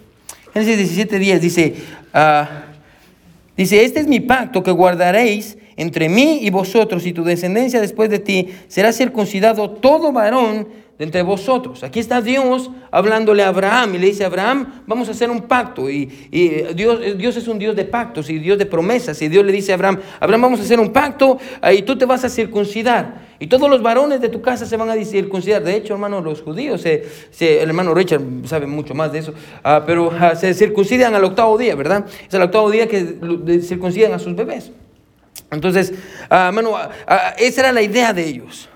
Génesis 0.54 0.78
17, 0.78 1.18
10 1.18 1.40
dice, 1.40 1.74
ah, 2.14 2.48
dice, 3.56 3.84
este 3.84 3.98
es 3.98 4.06
mi 4.06 4.20
pacto 4.20 4.62
que 4.62 4.70
guardaréis 4.70 5.58
entre 5.76 6.08
mí 6.08 6.38
y 6.42 6.50
vosotros 6.50 7.04
y 7.06 7.12
tu 7.12 7.24
descendencia 7.24 7.80
después 7.80 8.08
de 8.08 8.20
ti 8.20 8.50
será 8.68 8.92
circuncidado 8.92 9.70
todo 9.70 10.12
varón 10.12 10.68
de 10.98 11.04
entre 11.04 11.22
vosotros. 11.22 11.82
Aquí 11.82 11.98
está 11.98 12.20
Dios 12.20 12.70
hablándole 12.90 13.42
a 13.42 13.48
Abraham 13.48 13.96
y 13.96 13.98
le 13.98 14.06
dice 14.06 14.24
Abraham, 14.24 14.82
vamos 14.86 15.08
a 15.08 15.10
hacer 15.10 15.30
un 15.30 15.42
pacto. 15.42 15.90
Y, 15.90 16.06
Dios, 16.74 17.00
Dios 17.18 17.36
es 17.36 17.48
un 17.48 17.58
Dios 17.58 17.74
de 17.74 17.84
pactos 17.84 18.30
y 18.30 18.38
Dios 18.38 18.58
de 18.58 18.66
promesas. 18.66 19.20
Y 19.22 19.28
Dios 19.28 19.44
le 19.44 19.52
dice 19.52 19.72
a 19.72 19.74
Abraham, 19.74 20.00
Abraham, 20.20 20.42
vamos 20.42 20.60
a 20.60 20.62
hacer 20.62 20.78
un 20.78 20.92
pacto 20.92 21.38
y 21.72 21.82
tú 21.82 21.98
te 21.98 22.04
vas 22.04 22.24
a 22.24 22.28
circuncidar. 22.28 23.24
Y 23.40 23.48
todos 23.48 23.68
los 23.68 23.82
varones 23.82 24.20
de 24.20 24.28
tu 24.28 24.40
casa 24.40 24.64
se 24.66 24.76
van 24.76 24.88
a 24.88 25.04
circuncidar. 25.04 25.62
De 25.64 25.74
hecho, 25.74 25.94
hermano, 25.94 26.20
los 26.20 26.42
judíos, 26.42 26.84
el 26.86 27.02
hermano 27.40 27.92
Richard 27.92 28.22
sabe 28.44 28.66
mucho 28.66 28.94
más 28.94 29.12
de 29.12 29.18
eso, 29.18 29.34
ah, 29.62 29.82
pero 29.84 30.10
ah, 30.12 30.36
se 30.36 30.54
circuncidan 30.54 31.14
al 31.14 31.24
octavo 31.24 31.58
día, 31.58 31.74
¿verdad? 31.74 32.06
Es 32.26 32.32
el 32.34 32.42
octavo 32.42 32.70
día 32.70 32.88
que 32.88 33.60
circuncidan 33.62 34.12
a 34.12 34.18
sus 34.18 34.36
bebés. 34.36 34.70
Entonces, 35.50 35.92
ah, 36.30 36.46
hermano, 36.48 36.76
esa 37.38 37.60
era 37.60 37.72
la 37.72 37.82
idea 37.82 38.12
de 38.12 38.26
ellos. 38.26 38.68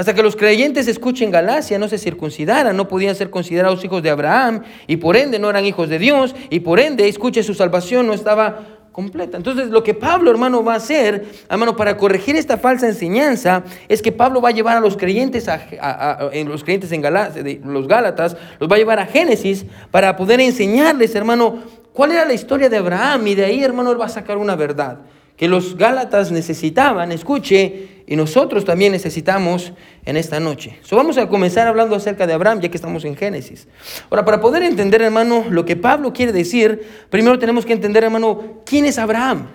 Hasta 0.00 0.14
que 0.14 0.22
los 0.22 0.34
creyentes 0.34 0.88
escuchen 0.88 1.30
Galacia, 1.30 1.78
no 1.78 1.86
se 1.86 1.98
circuncidaran, 1.98 2.74
no 2.74 2.88
podían 2.88 3.14
ser 3.14 3.28
considerados 3.28 3.84
hijos 3.84 4.02
de 4.02 4.08
Abraham 4.08 4.62
y 4.86 4.96
por 4.96 5.14
ende 5.14 5.38
no 5.38 5.50
eran 5.50 5.66
hijos 5.66 5.90
de 5.90 5.98
Dios 5.98 6.34
y 6.48 6.60
por 6.60 6.80
ende, 6.80 7.06
escuche, 7.06 7.42
su 7.42 7.52
salvación 7.52 8.06
no 8.06 8.14
estaba 8.14 8.60
completa. 8.92 9.36
Entonces, 9.36 9.68
lo 9.68 9.82
que 9.82 9.92
Pablo, 9.92 10.30
hermano, 10.30 10.64
va 10.64 10.72
a 10.72 10.76
hacer, 10.76 11.26
hermano, 11.50 11.76
para 11.76 11.98
corregir 11.98 12.34
esta 12.34 12.56
falsa 12.56 12.88
enseñanza, 12.88 13.62
es 13.90 14.00
que 14.00 14.10
Pablo 14.10 14.40
va 14.40 14.48
a 14.48 14.52
llevar 14.52 14.78
a 14.78 14.80
los 14.80 14.96
creyentes, 14.96 15.48
a, 15.48 16.30
en 16.32 16.48
los 16.48 16.64
creyentes 16.64 16.90
en 16.92 17.02
Galacia, 17.02 17.44
los 17.62 17.86
Gálatas, 17.86 18.38
los 18.58 18.70
va 18.70 18.76
a 18.76 18.78
llevar 18.78 19.00
a 19.00 19.04
Génesis 19.04 19.66
para 19.90 20.16
poder 20.16 20.40
enseñarles, 20.40 21.14
hermano, 21.14 21.58
cuál 21.92 22.12
era 22.12 22.24
la 22.24 22.32
historia 22.32 22.70
de 22.70 22.78
Abraham 22.78 23.26
y 23.26 23.34
de 23.34 23.44
ahí, 23.44 23.62
hermano, 23.62 23.92
él 23.92 24.00
va 24.00 24.06
a 24.06 24.08
sacar 24.08 24.38
una 24.38 24.56
verdad 24.56 25.00
que 25.40 25.48
los 25.48 25.74
Gálatas 25.78 26.30
necesitaban, 26.30 27.12
escuche, 27.12 27.99
y 28.10 28.16
nosotros 28.16 28.64
también 28.64 28.90
necesitamos 28.90 29.72
en 30.04 30.16
esta 30.16 30.40
noche. 30.40 30.76
So, 30.82 30.96
vamos 30.96 31.16
a 31.16 31.28
comenzar 31.28 31.68
hablando 31.68 31.94
acerca 31.94 32.26
de 32.26 32.32
Abraham, 32.32 32.60
ya 32.60 32.68
que 32.68 32.76
estamos 32.76 33.04
en 33.04 33.14
Génesis. 33.14 33.68
Ahora, 34.10 34.24
para 34.24 34.40
poder 34.40 34.64
entender, 34.64 35.00
hermano, 35.00 35.44
lo 35.48 35.64
que 35.64 35.76
Pablo 35.76 36.12
quiere 36.12 36.32
decir, 36.32 36.84
primero 37.08 37.38
tenemos 37.38 37.64
que 37.64 37.72
entender, 37.72 38.02
hermano, 38.02 38.62
quién 38.66 38.84
es 38.84 38.98
Abraham. 38.98 39.46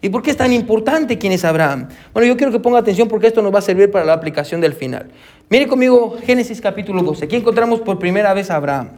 ¿Y 0.00 0.08
por 0.08 0.22
qué 0.22 0.30
es 0.30 0.38
tan 0.38 0.54
importante 0.54 1.18
quién 1.18 1.34
es 1.34 1.44
Abraham? 1.44 1.90
Bueno, 2.14 2.26
yo 2.26 2.38
quiero 2.38 2.50
que 2.50 2.58
ponga 2.58 2.78
atención 2.78 3.08
porque 3.08 3.26
esto 3.26 3.42
nos 3.42 3.54
va 3.54 3.58
a 3.58 3.62
servir 3.62 3.90
para 3.90 4.06
la 4.06 4.14
aplicación 4.14 4.62
del 4.62 4.72
final. 4.72 5.10
Mire 5.50 5.66
conmigo 5.66 6.16
Génesis 6.24 6.62
capítulo 6.62 7.02
12. 7.02 7.26
Aquí 7.26 7.36
encontramos 7.36 7.82
por 7.82 7.98
primera 7.98 8.32
vez 8.32 8.50
a 8.50 8.56
Abraham. 8.56 8.92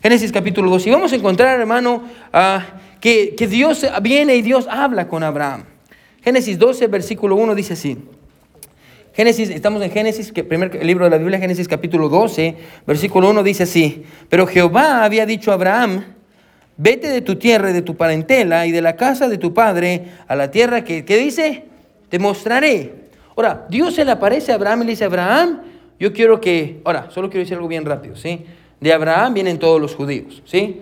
Génesis 0.00 0.30
capítulo 0.30 0.70
12. 0.70 0.88
Y 0.88 0.92
vamos 0.92 1.12
a 1.12 1.16
encontrar, 1.16 1.58
hermano, 1.58 2.04
ah, 2.32 2.64
que, 3.00 3.34
que 3.34 3.48
Dios 3.48 3.84
viene 4.02 4.36
y 4.36 4.42
Dios 4.42 4.68
habla 4.70 5.08
con 5.08 5.24
Abraham. 5.24 5.64
Génesis 6.22 6.56
12, 6.60 6.86
versículo 6.86 7.34
1 7.34 7.56
dice 7.56 7.72
así. 7.72 7.98
Génesis, 9.14 9.50
estamos 9.50 9.82
en 9.82 9.90
Génesis, 9.90 10.32
que 10.32 10.42
primer 10.42 10.82
libro 10.86 11.04
de 11.04 11.10
la 11.10 11.18
Biblia, 11.18 11.38
Génesis 11.38 11.68
capítulo 11.68 12.08
12, 12.08 12.56
versículo 12.86 13.28
1 13.28 13.42
dice 13.42 13.64
así. 13.64 14.04
Pero 14.30 14.46
Jehová 14.46 15.04
había 15.04 15.26
dicho 15.26 15.50
a 15.50 15.54
Abraham, 15.54 16.02
vete 16.78 17.08
de 17.08 17.20
tu 17.20 17.36
tierra 17.36 17.70
y 17.70 17.74
de 17.74 17.82
tu 17.82 17.94
parentela 17.94 18.66
y 18.66 18.72
de 18.72 18.80
la 18.80 18.96
casa 18.96 19.28
de 19.28 19.36
tu 19.36 19.52
padre 19.52 20.06
a 20.26 20.34
la 20.34 20.50
tierra 20.50 20.82
que, 20.82 21.04
¿qué 21.04 21.18
dice? 21.18 21.64
Te 22.08 22.18
mostraré. 22.18 22.94
Ahora, 23.36 23.66
Dios 23.68 23.94
se 23.94 24.06
le 24.06 24.12
aparece 24.12 24.50
a 24.50 24.54
Abraham 24.54 24.80
y 24.82 24.84
le 24.86 24.90
dice, 24.92 25.04
Abraham, 25.04 25.60
yo 26.00 26.10
quiero 26.14 26.40
que, 26.40 26.80
ahora, 26.82 27.08
solo 27.10 27.28
quiero 27.28 27.40
decir 27.40 27.56
algo 27.56 27.68
bien 27.68 27.84
rápido, 27.84 28.16
¿sí? 28.16 28.46
De 28.80 28.94
Abraham 28.94 29.34
vienen 29.34 29.58
todos 29.58 29.78
los 29.78 29.94
judíos, 29.94 30.42
¿sí? 30.46 30.80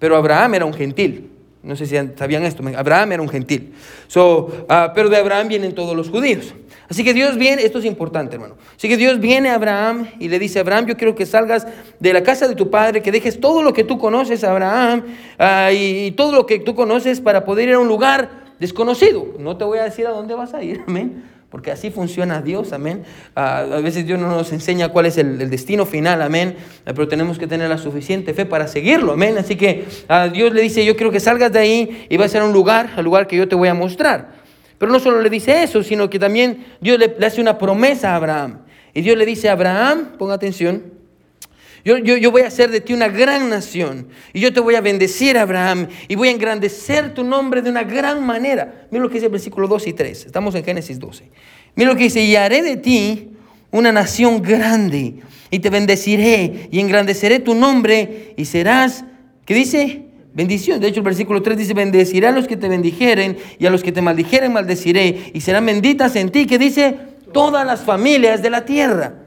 Pero 0.00 0.16
Abraham 0.16 0.54
era 0.54 0.64
un 0.64 0.74
gentil. 0.74 1.30
No 1.64 1.76
sé 1.76 1.86
si 1.86 1.96
sabían 2.16 2.44
esto. 2.44 2.62
Abraham 2.76 3.12
era 3.12 3.22
un 3.22 3.28
gentil. 3.28 3.72
So, 4.06 4.66
ah, 4.68 4.92
pero 4.94 5.08
de 5.08 5.16
Abraham 5.16 5.48
vienen 5.48 5.74
todos 5.74 5.96
los 5.96 6.10
judíos. 6.10 6.54
Así 6.88 7.02
que 7.02 7.14
Dios 7.14 7.36
viene, 7.36 7.62
esto 7.62 7.78
es 7.78 7.86
importante, 7.86 8.36
hermano. 8.36 8.56
Así 8.76 8.88
que 8.88 8.98
Dios 8.98 9.18
viene 9.18 9.48
a 9.48 9.54
Abraham 9.54 10.06
y 10.20 10.28
le 10.28 10.38
dice, 10.38 10.60
Abraham, 10.60 10.86
yo 10.86 10.96
quiero 10.96 11.14
que 11.14 11.24
salgas 11.24 11.66
de 11.98 12.12
la 12.12 12.22
casa 12.22 12.46
de 12.46 12.54
tu 12.54 12.70
padre, 12.70 13.00
que 13.00 13.10
dejes 13.10 13.40
todo 13.40 13.62
lo 13.62 13.72
que 13.72 13.82
tú 13.82 13.98
conoces, 13.98 14.44
Abraham, 14.44 15.04
ah, 15.38 15.72
y, 15.72 16.06
y, 16.06 16.10
todo 16.12 16.32
lo 16.32 16.44
que 16.44 16.58
tú 16.58 16.74
conoces 16.74 17.20
para 17.20 17.44
poder 17.46 17.70
ir 17.70 17.74
a 17.74 17.78
un 17.78 17.88
lugar 17.88 18.44
desconocido. 18.60 19.26
No 19.38 19.56
te 19.56 19.64
voy 19.64 19.78
a 19.78 19.84
decir 19.84 20.06
a 20.06 20.10
dónde 20.10 20.34
vas 20.34 20.52
a 20.52 20.62
ir, 20.62 20.82
amén 20.86 21.33
porque 21.54 21.70
así 21.70 21.92
funciona 21.92 22.42
Dios, 22.42 22.72
amén. 22.72 23.04
A 23.36 23.62
veces 23.80 24.04
Dios 24.04 24.18
no 24.18 24.26
nos 24.26 24.52
enseña 24.52 24.88
cuál 24.88 25.06
es 25.06 25.18
el, 25.18 25.48
destino 25.48 25.86
final, 25.86 26.20
amén, 26.20 26.56
pero 26.84 27.06
tenemos 27.06 27.38
que 27.38 27.46
tener 27.46 27.68
la 27.68 27.78
suficiente 27.78 28.34
fe 28.34 28.44
para 28.44 28.66
seguirlo, 28.66 29.12
amén. 29.12 29.38
Así 29.38 29.54
que 29.54 29.84
Dios 30.32 30.52
le 30.52 30.62
dice, 30.62 30.84
yo 30.84 30.96
quiero 30.96 31.12
que 31.12 31.20
salgas 31.20 31.52
de 31.52 31.60
ahí 31.60 32.06
y 32.08 32.16
vas 32.16 32.34
a 32.34 32.44
un 32.44 32.52
lugar, 32.52 32.90
al 32.96 33.04
lugar 33.04 33.28
que 33.28 33.36
yo 33.36 33.46
te 33.46 33.54
voy 33.54 33.68
a 33.68 33.74
mostrar. 33.74 34.32
Pero 34.78 34.90
no 34.90 34.98
solo 34.98 35.20
le 35.20 35.30
dice 35.30 35.62
eso, 35.62 35.84
sino 35.84 36.10
que 36.10 36.18
también 36.18 36.66
Dios 36.80 36.98
le, 36.98 37.14
le 37.16 37.24
hace 37.24 37.40
una 37.40 37.56
promesa 37.56 38.10
a 38.10 38.16
Abraham. 38.16 38.62
Y 38.92 39.02
Dios 39.02 39.16
le 39.16 39.24
dice 39.24 39.48
a 39.48 39.52
Abraham, 39.52 40.16
ponga 40.18 40.34
atención, 40.34 40.82
yo, 41.84 42.30
voy 42.30 42.42
a 42.42 42.46
hacer 42.46 42.70
de 42.70 42.80
ti 42.80 42.94
una 42.94 43.08
gran 43.08 43.50
nación. 43.50 44.08
Y 44.32 44.40
yo 44.40 44.54
te 44.54 44.60
voy 44.60 44.74
a 44.74 44.80
bendecir, 44.80 45.36
Abraham. 45.36 45.88
Y 46.08 46.14
voy 46.14 46.28
a 46.28 46.30
engrandecer 46.30 47.12
tu 47.12 47.24
nombre 47.24 47.60
de 47.60 47.68
una 47.68 47.82
gran 47.82 48.24
manera. 48.24 48.86
Mira 48.90 49.02
lo 49.02 49.10
que 49.10 49.14
dice 49.14 49.26
el 49.26 49.32
versículo 49.32 49.68
2 49.68 49.88
y 49.88 49.92
3. 49.92 50.24
Estamos 50.24 50.54
en 50.54 50.64
Génesis 50.64 50.98
12. 50.98 51.24
Mira 51.74 51.90
lo 51.90 51.96
que 51.96 52.04
dice. 52.04 52.22
Y 52.22 52.36
haré 52.36 52.62
de 52.62 52.78
ti 52.78 53.32
una 53.70 53.92
nación 53.92 54.40
grande. 54.40 55.16
Y 55.50 55.58
te 55.58 55.68
bendeciré. 55.68 56.68
Y 56.70 56.80
engrandeceré 56.80 57.38
tu 57.38 57.54
nombre. 57.54 58.32
Y 58.38 58.46
serás, 58.46 59.04
¿qué 59.44 59.52
dice? 59.52 60.06
Bendición. 60.32 60.80
De 60.80 60.88
hecho, 60.88 61.00
el 61.00 61.04
versículo 61.04 61.42
3 61.42 61.58
dice, 61.58 61.74
bendeciré 61.74 62.28
a 62.28 62.32
los 62.32 62.48
que 62.48 62.56
te 62.56 62.66
bendijeren. 62.66 63.36
Y 63.58 63.66
a 63.66 63.70
los 63.70 63.82
que 63.82 63.92
te 63.92 64.00
maldijeren, 64.00 64.54
maldeciré. 64.54 65.32
Y 65.34 65.42
serán 65.42 65.66
benditas 65.66 66.16
en 66.16 66.30
ti. 66.30 66.46
Que 66.46 66.58
dice, 66.58 66.96
todas 67.34 67.66
las 67.66 67.82
familias 67.82 68.40
de 68.40 68.48
la 68.48 68.64
tierra. 68.64 69.23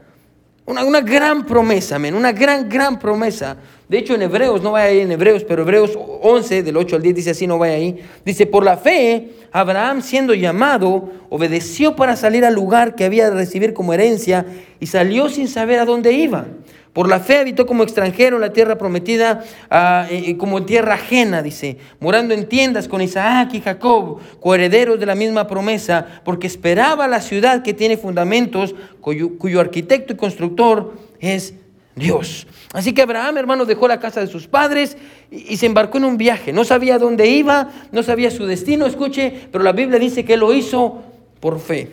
Una, 0.68 1.00
gran 1.00 1.46
promesa, 1.46 1.96
amén, 1.96 2.14
una 2.14 2.30
gran, 2.30 2.68
gran 2.68 2.98
promesa. 2.98 3.56
De 3.88 3.96
hecho, 3.96 4.14
en 4.14 4.20
Hebreos, 4.20 4.62
no 4.62 4.72
vaya 4.72 4.90
ahí 4.90 5.00
en 5.00 5.10
Hebreos, 5.10 5.42
pero 5.44 5.62
Hebreos 5.62 5.92
11, 5.96 6.62
del 6.62 6.76
8 6.76 6.96
al 6.96 7.02
10, 7.02 7.14
dice 7.14 7.30
así, 7.30 7.46
no 7.46 7.56
vaya 7.56 7.72
ahí. 7.72 7.98
Dice, 8.22 8.44
por 8.44 8.62
la 8.62 8.76
fe, 8.76 9.30
Abraham 9.50 10.02
siendo 10.02 10.34
llamado, 10.34 11.08
obedeció 11.30 11.96
para 11.96 12.16
salir 12.16 12.44
al 12.44 12.54
lugar 12.54 12.96
que 12.96 13.06
había 13.06 13.30
de 13.30 13.36
recibir 13.36 13.72
como 13.72 13.94
herencia 13.94 14.44
y 14.78 14.88
salió 14.88 15.30
sin 15.30 15.48
saber 15.48 15.78
a 15.78 15.86
dónde 15.86 16.12
iba. 16.12 16.44
Por 16.92 17.08
la 17.08 17.20
fe 17.20 17.38
habitó 17.38 17.66
como 17.66 17.82
extranjero 17.82 18.36
en 18.36 18.42
la 18.42 18.52
tierra 18.52 18.76
prometida, 18.78 19.44
ah, 19.70 20.06
como 20.36 20.64
tierra 20.64 20.94
ajena, 20.94 21.42
dice, 21.42 21.76
morando 22.00 22.34
en 22.34 22.48
tiendas 22.48 22.88
con 22.88 23.02
Isaac 23.02 23.50
y 23.54 23.60
Jacob, 23.60 24.18
coherederos 24.40 24.98
de 24.98 25.06
la 25.06 25.14
misma 25.14 25.46
promesa, 25.46 26.06
porque 26.24 26.46
esperaba 26.46 27.06
la 27.06 27.20
ciudad 27.20 27.62
que 27.62 27.74
tiene 27.74 27.96
fundamentos, 27.96 28.74
cuyo, 29.00 29.60
arquitecto 29.60 30.14
y 30.14 30.16
constructor 30.16 30.94
es 31.20 31.54
Dios. 31.94 32.46
Así 32.72 32.92
que 32.92 33.02
Abraham, 33.02 33.38
hermano, 33.38 33.64
dejó 33.64 33.88
la 33.88 34.00
casa 34.00 34.20
de 34.20 34.26
sus 34.26 34.46
padres 34.46 34.96
y, 35.30 35.56
se 35.56 35.66
embarcó 35.66 35.98
en 35.98 36.04
un 36.04 36.16
viaje. 36.16 36.52
No 36.52 36.64
sabía 36.64 36.98
dónde 36.98 37.28
iba, 37.28 37.70
no 37.92 38.02
sabía 38.02 38.30
su 38.30 38.46
destino, 38.46 38.86
escuche, 38.86 39.48
pero 39.50 39.64
la 39.64 39.72
Biblia 39.72 39.98
dice 39.98 40.24
que 40.24 40.36
lo 40.36 40.52
hizo 40.52 41.02
por 41.40 41.60
fe. 41.60 41.90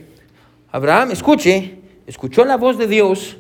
Abraham, 0.72 1.12
escuche, 1.12 1.80
escuchó 2.08 2.44
la 2.46 2.58
voz 2.58 2.78
de 2.78 2.88
Dios, 2.88 3.38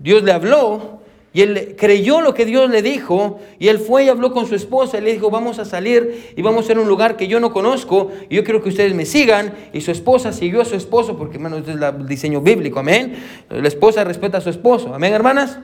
Dios 0.00 0.22
le 0.22 0.32
habló 0.32 1.00
y 1.32 1.42
él 1.42 1.76
creyó 1.78 2.20
lo 2.20 2.34
que 2.34 2.44
Dios 2.44 2.68
le 2.70 2.82
dijo 2.82 3.38
y 3.60 3.68
él 3.68 3.78
fue 3.78 4.04
y 4.04 4.08
habló 4.08 4.32
con 4.32 4.48
su 4.48 4.56
esposa 4.56 4.98
y 4.98 5.02
le 5.02 5.12
dijo, 5.12 5.30
vamos 5.30 5.60
a 5.60 5.64
salir 5.64 6.32
y 6.36 6.42
vamos 6.42 6.68
a 6.68 6.72
ir 6.72 6.78
a 6.78 6.80
un 6.80 6.88
lugar 6.88 7.16
que 7.16 7.28
yo 7.28 7.38
no 7.38 7.52
conozco 7.52 8.10
y 8.28 8.34
yo 8.34 8.42
quiero 8.42 8.62
que 8.62 8.70
ustedes 8.70 8.94
me 8.94 9.06
sigan. 9.06 9.54
Y 9.72 9.82
su 9.82 9.92
esposa 9.92 10.32
siguió 10.32 10.62
a 10.62 10.64
su 10.64 10.74
esposo 10.74 11.16
porque, 11.16 11.36
hermano, 11.36 11.58
este 11.58 11.72
es 11.72 11.78
el 11.80 12.06
diseño 12.06 12.40
bíblico, 12.40 12.80
amén. 12.80 13.14
La 13.48 13.68
esposa 13.68 14.02
respeta 14.02 14.38
a 14.38 14.40
su 14.40 14.50
esposo, 14.50 14.92
amén, 14.92 15.12
hermanas. 15.12 15.58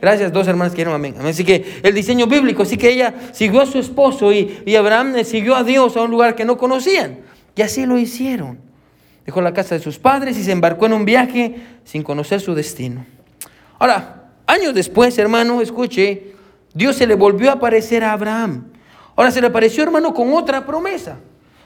Gracias, 0.00 0.32
dos 0.32 0.46
hermanas 0.46 0.74
que 0.74 0.82
amén. 0.82 1.16
Así 1.20 1.44
que 1.44 1.80
el 1.82 1.92
diseño 1.92 2.26
bíblico, 2.26 2.62
así 2.62 2.78
que 2.78 2.90
ella 2.90 3.14
siguió 3.32 3.62
a 3.62 3.66
su 3.66 3.78
esposo 3.78 4.32
y, 4.32 4.60
y 4.64 4.76
Abraham 4.76 5.24
siguió 5.24 5.56
a 5.56 5.64
Dios 5.64 5.96
a 5.96 6.02
un 6.02 6.10
lugar 6.10 6.34
que 6.36 6.44
no 6.44 6.56
conocían. 6.56 7.18
Y 7.54 7.62
así 7.62 7.84
lo 7.84 7.98
hicieron. 7.98 8.60
Dejó 9.26 9.42
la 9.42 9.52
casa 9.52 9.74
de 9.74 9.82
sus 9.82 9.98
padres 9.98 10.38
y 10.38 10.44
se 10.44 10.52
embarcó 10.52 10.86
en 10.86 10.92
un 10.92 11.04
viaje 11.04 11.56
sin 11.84 12.02
conocer 12.02 12.40
su 12.40 12.54
destino. 12.54 13.04
Ahora, 13.78 14.16
Años 14.46 14.74
después, 14.74 15.18
hermano, 15.18 15.60
escuche, 15.60 16.32
Dios 16.72 16.96
se 16.96 17.06
le 17.06 17.16
volvió 17.16 17.50
a 17.50 17.54
aparecer 17.54 18.04
a 18.04 18.12
Abraham. 18.12 18.68
Ahora 19.16 19.30
se 19.30 19.40
le 19.40 19.48
apareció, 19.48 19.82
hermano, 19.82 20.14
con 20.14 20.32
otra 20.34 20.64
promesa. 20.64 21.18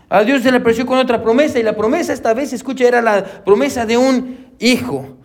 A 0.09 0.25
Dios 0.25 0.43
se 0.43 0.51
le 0.51 0.59
apareció 0.59 0.87
con 0.87 0.99
otra 0.99 1.23
promesa 1.23 1.59
y 1.59 1.63
la 1.63 1.77
promesa 1.77 2.13
esta 2.13 2.33
vez, 2.33 2.53
escucha, 2.53 2.85
era 2.85 3.03
la 3.03 3.23
promesa 3.45 3.85
de 3.85 3.99
un 3.99 4.55
hijo. 4.59 5.19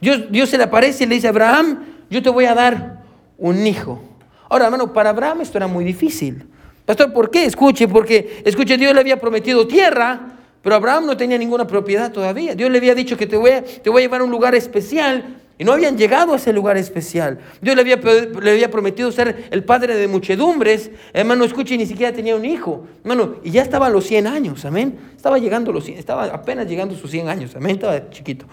Dios, 0.00 0.30
Dios 0.30 0.48
se 0.48 0.56
le 0.56 0.64
aparece 0.64 1.04
y 1.04 1.06
le 1.06 1.16
dice 1.16 1.28
Abraham, 1.28 1.84
yo 2.08 2.22
te 2.22 2.30
voy 2.30 2.46
a 2.46 2.54
dar 2.54 3.02
un 3.36 3.66
hijo. 3.66 4.02
Ahora, 4.48 4.64
hermano, 4.64 4.92
para 4.92 5.10
Abraham 5.10 5.42
esto 5.42 5.58
era 5.58 5.66
muy 5.66 5.84
difícil. 5.84 6.46
Pastor, 6.86 7.12
¿por 7.12 7.30
qué? 7.30 7.44
Escuche, 7.44 7.86
porque, 7.86 8.42
escuche, 8.46 8.78
Dios 8.78 8.94
le 8.94 9.00
había 9.00 9.20
prometido 9.20 9.66
tierra, 9.66 10.20
pero 10.62 10.74
Abraham 10.74 11.06
no 11.06 11.16
tenía 11.16 11.36
ninguna 11.36 11.66
propiedad 11.66 12.10
todavía. 12.10 12.54
Dios 12.54 12.70
le 12.70 12.78
había 12.78 12.94
dicho 12.94 13.16
que 13.16 13.26
te 13.26 13.36
voy 13.36 13.50
a, 13.50 13.62
te 13.62 13.90
voy 13.90 14.02
a 14.02 14.06
llevar 14.06 14.22
a 14.22 14.24
un 14.24 14.30
lugar 14.30 14.54
especial 14.54 15.36
y 15.58 15.64
no 15.64 15.72
habían 15.72 15.98
llegado 15.98 16.32
a 16.32 16.36
ese 16.36 16.52
lugar 16.52 16.76
especial. 16.76 17.40
Dios 17.60 17.74
le 17.74 17.82
había, 17.82 17.96
le 17.96 18.50
había 18.52 18.70
prometido 18.70 19.10
ser 19.10 19.48
el 19.50 19.64
padre 19.64 19.96
de 19.96 20.06
muchedumbres. 20.06 20.90
Hermano, 21.12 21.44
escuche, 21.44 21.76
ni 21.76 21.84
siquiera 21.84 22.14
tenía 22.14 22.36
un 22.36 22.44
hijo. 22.44 22.86
Hermano, 23.02 23.36
y 23.42 23.50
ya 23.50 23.62
estaba 23.62 23.88
a 23.88 23.90
los 23.90 24.04
100 24.06 24.28
años, 24.28 24.64
amén. 24.64 24.96
Estaba 25.16 25.38
llegando 25.38 25.72
los 25.72 25.84
100, 25.84 25.98
estaba 25.98 26.26
apenas 26.26 26.68
llegando 26.68 26.94
sus 26.94 27.10
100 27.10 27.28
años, 27.28 27.56
amén. 27.56 27.72
Estaba 27.72 28.08
chiquito. 28.10 28.46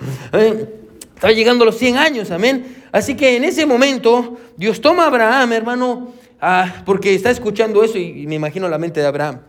Estaba 1.14 1.32
llegando 1.32 1.64
a 1.64 1.68
los 1.68 1.78
100 1.78 1.98
años, 1.98 2.32
amén. 2.32 2.76
Así 2.92 3.16
que 3.16 3.38
en 3.38 3.44
ese 3.44 3.68
momento, 3.68 4.38
Dios 4.58 4.82
toma 4.82 5.04
a 5.04 5.08
Abraham, 5.08 5.54
hermano, 5.54 6.12
ah, 6.42 6.82
porque 6.86 7.14
está 7.14 7.30
escuchando 7.30 7.84
eso 7.84 8.00
y 8.00 8.26
me 8.26 8.36
imagino 8.36 8.68
la 8.68 8.80
mente 8.80 9.00
de 9.00 9.06
Abraham. 9.06 9.42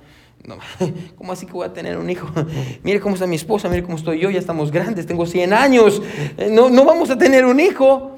No, 0.44 0.58
¿Cómo 1.16 1.32
así 1.32 1.46
que 1.46 1.52
voy 1.52 1.66
a 1.66 1.72
tener 1.72 1.98
un 1.98 2.08
hijo? 2.08 2.28
Mire 2.82 3.00
cómo 3.00 3.14
está 3.14 3.26
mi 3.26 3.36
esposa, 3.36 3.68
mire 3.68 3.82
cómo 3.82 3.96
estoy 3.96 4.20
yo, 4.20 4.30
ya 4.30 4.38
estamos 4.38 4.70
grandes, 4.70 5.06
tengo 5.06 5.26
100 5.26 5.52
años, 5.52 6.02
eh, 6.36 6.48
no, 6.50 6.70
no 6.70 6.84
vamos 6.84 7.10
a 7.10 7.18
tener 7.18 7.44
un 7.44 7.58
hijo. 7.60 8.12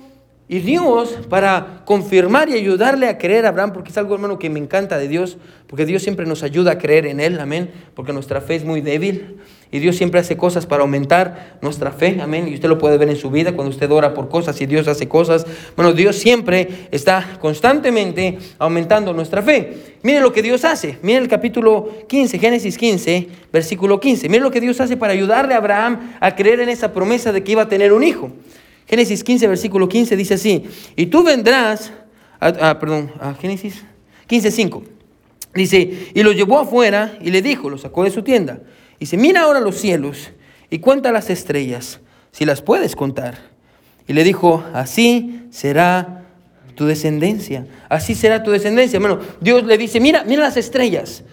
Y 0.51 0.61
Dios, 0.61 1.19
para 1.29 1.83
confirmar 1.85 2.49
y 2.49 2.55
ayudarle 2.55 3.07
a 3.07 3.19
creer 3.19 3.45
a 3.45 3.51
Abraham, 3.51 3.75
porque 3.75 3.91
es 3.91 3.99
algo, 3.99 4.15
hermano, 4.15 4.39
que 4.39 4.49
me 4.49 4.59
encanta 4.59 4.97
de 4.97 5.07
Dios, 5.07 5.37
porque 5.67 5.85
Dios 5.85 6.03
siempre 6.03 6.25
nos 6.25 6.43
ayuda 6.43 6.73
a 6.73 6.79
creer 6.79 7.05
en 7.07 7.21
Él, 7.21 7.39
amén, 7.39 7.71
porque 7.95 8.15
nuestra 8.15 8.41
fe 8.41 8.55
es 8.55 8.65
muy 8.65 8.81
débil. 8.81 9.37
Y 9.71 9.81
Dios 9.81 9.97
siempre 9.97 10.19
hace 10.21 10.37
cosas 10.37 10.65
para 10.65 10.83
aumentar 10.83 11.59
nuestra 11.61 11.93
fe, 11.93 12.19
amén. 12.23 12.49
Y 12.49 12.55
usted 12.55 12.69
lo 12.69 12.79
puede 12.79 12.97
ver 12.97 13.11
en 13.11 13.17
su 13.17 13.31
vida 13.31 13.53
cuando 13.53 13.71
usted 13.71 13.91
ora 13.91 14.15
por 14.15 14.31
cosas 14.31 14.59
y 14.63 14.67
Dios 14.67 14.89
hace 14.89 15.09
cosas. 15.09 15.47
Bueno, 15.77 15.93
Dios 15.93 16.17
siempre 16.17 16.89
está 16.91 17.37
constantemente 17.39 18.39
aumentando 18.59 19.13
nuestra 19.13 19.43
fe. 19.43 19.97
Mire 20.03 20.21
lo 20.21 20.33
que 20.33 20.43
Dios 20.43 20.65
hace. 20.65 20.99
Mire 21.03 21.19
el 21.19 21.29
capítulo 21.29 21.91
15, 22.09 22.39
Génesis 22.39 22.79
15, 22.79 23.29
versículo 23.53 24.01
15. 24.01 24.29
Mire 24.31 24.43
lo 24.43 24.51
que 24.51 24.61
Dios 24.61 24.81
hace 24.81 24.97
para 24.97 25.13
ayudarle 25.13 25.53
a 25.53 25.59
Abraham 25.59 26.15
a 26.19 26.35
creer 26.35 26.61
en 26.61 26.71
esa 26.71 26.95
promesa 26.95 27.31
de 27.33 27.45
que 27.45 27.53
iba 27.53 27.63
a 27.63 27.69
tener 27.69 27.93
un 27.93 28.03
hijo. 28.03 28.31
Génesis 28.87 29.23
15, 29.23 29.49
versículo 29.49 29.87
15 29.87 30.17
dice 30.17 30.35
así, 30.35 30.65
y 30.97 31.07
tú 31.07 31.23
vendrás, 31.23 31.93
a, 32.41 32.79
perdón, 32.79 33.13
a 33.21 33.35
Génesis 33.35 33.85
15, 34.29 34.51
5. 34.51 34.83
Dice, 35.55 36.11
y 36.15 36.23
lo 36.23 36.33
llevó 36.33 36.59
afuera 36.59 37.19
y 37.21 37.31
le 37.31 37.43
dijo, 37.43 37.69
lo 37.69 37.77
sacó 37.77 38.05
de 38.05 38.11
su 38.11 38.23
tienda. 38.23 38.61
Dice, 39.01 39.17
mira 39.17 39.43
ahora 39.43 39.61
los 39.61 39.77
cielos 39.77 40.31
y 40.71 40.79
cuenta 40.81 41.13
las 41.13 41.31
estrellas, 41.31 42.01
si 42.33 42.45
las 42.45 42.63
puedes 42.63 42.97
contar. 42.97 43.39
Y 44.07 44.13
le 44.13 44.25
dijo, 44.25 44.65
así 44.73 45.47
será 45.51 46.25
tu 46.75 46.87
descendencia. 46.87 47.67
Así 47.89 48.15
será 48.15 48.43
tu 48.43 48.51
descendencia. 48.51 48.97
Hermano, 48.97 49.21
Dios 49.41 49.65
le 49.65 49.77
dice, 49.77 50.01
mira, 50.01 50.25
mira 50.25 50.43
las 50.43 50.57
estrellas. 50.57 51.25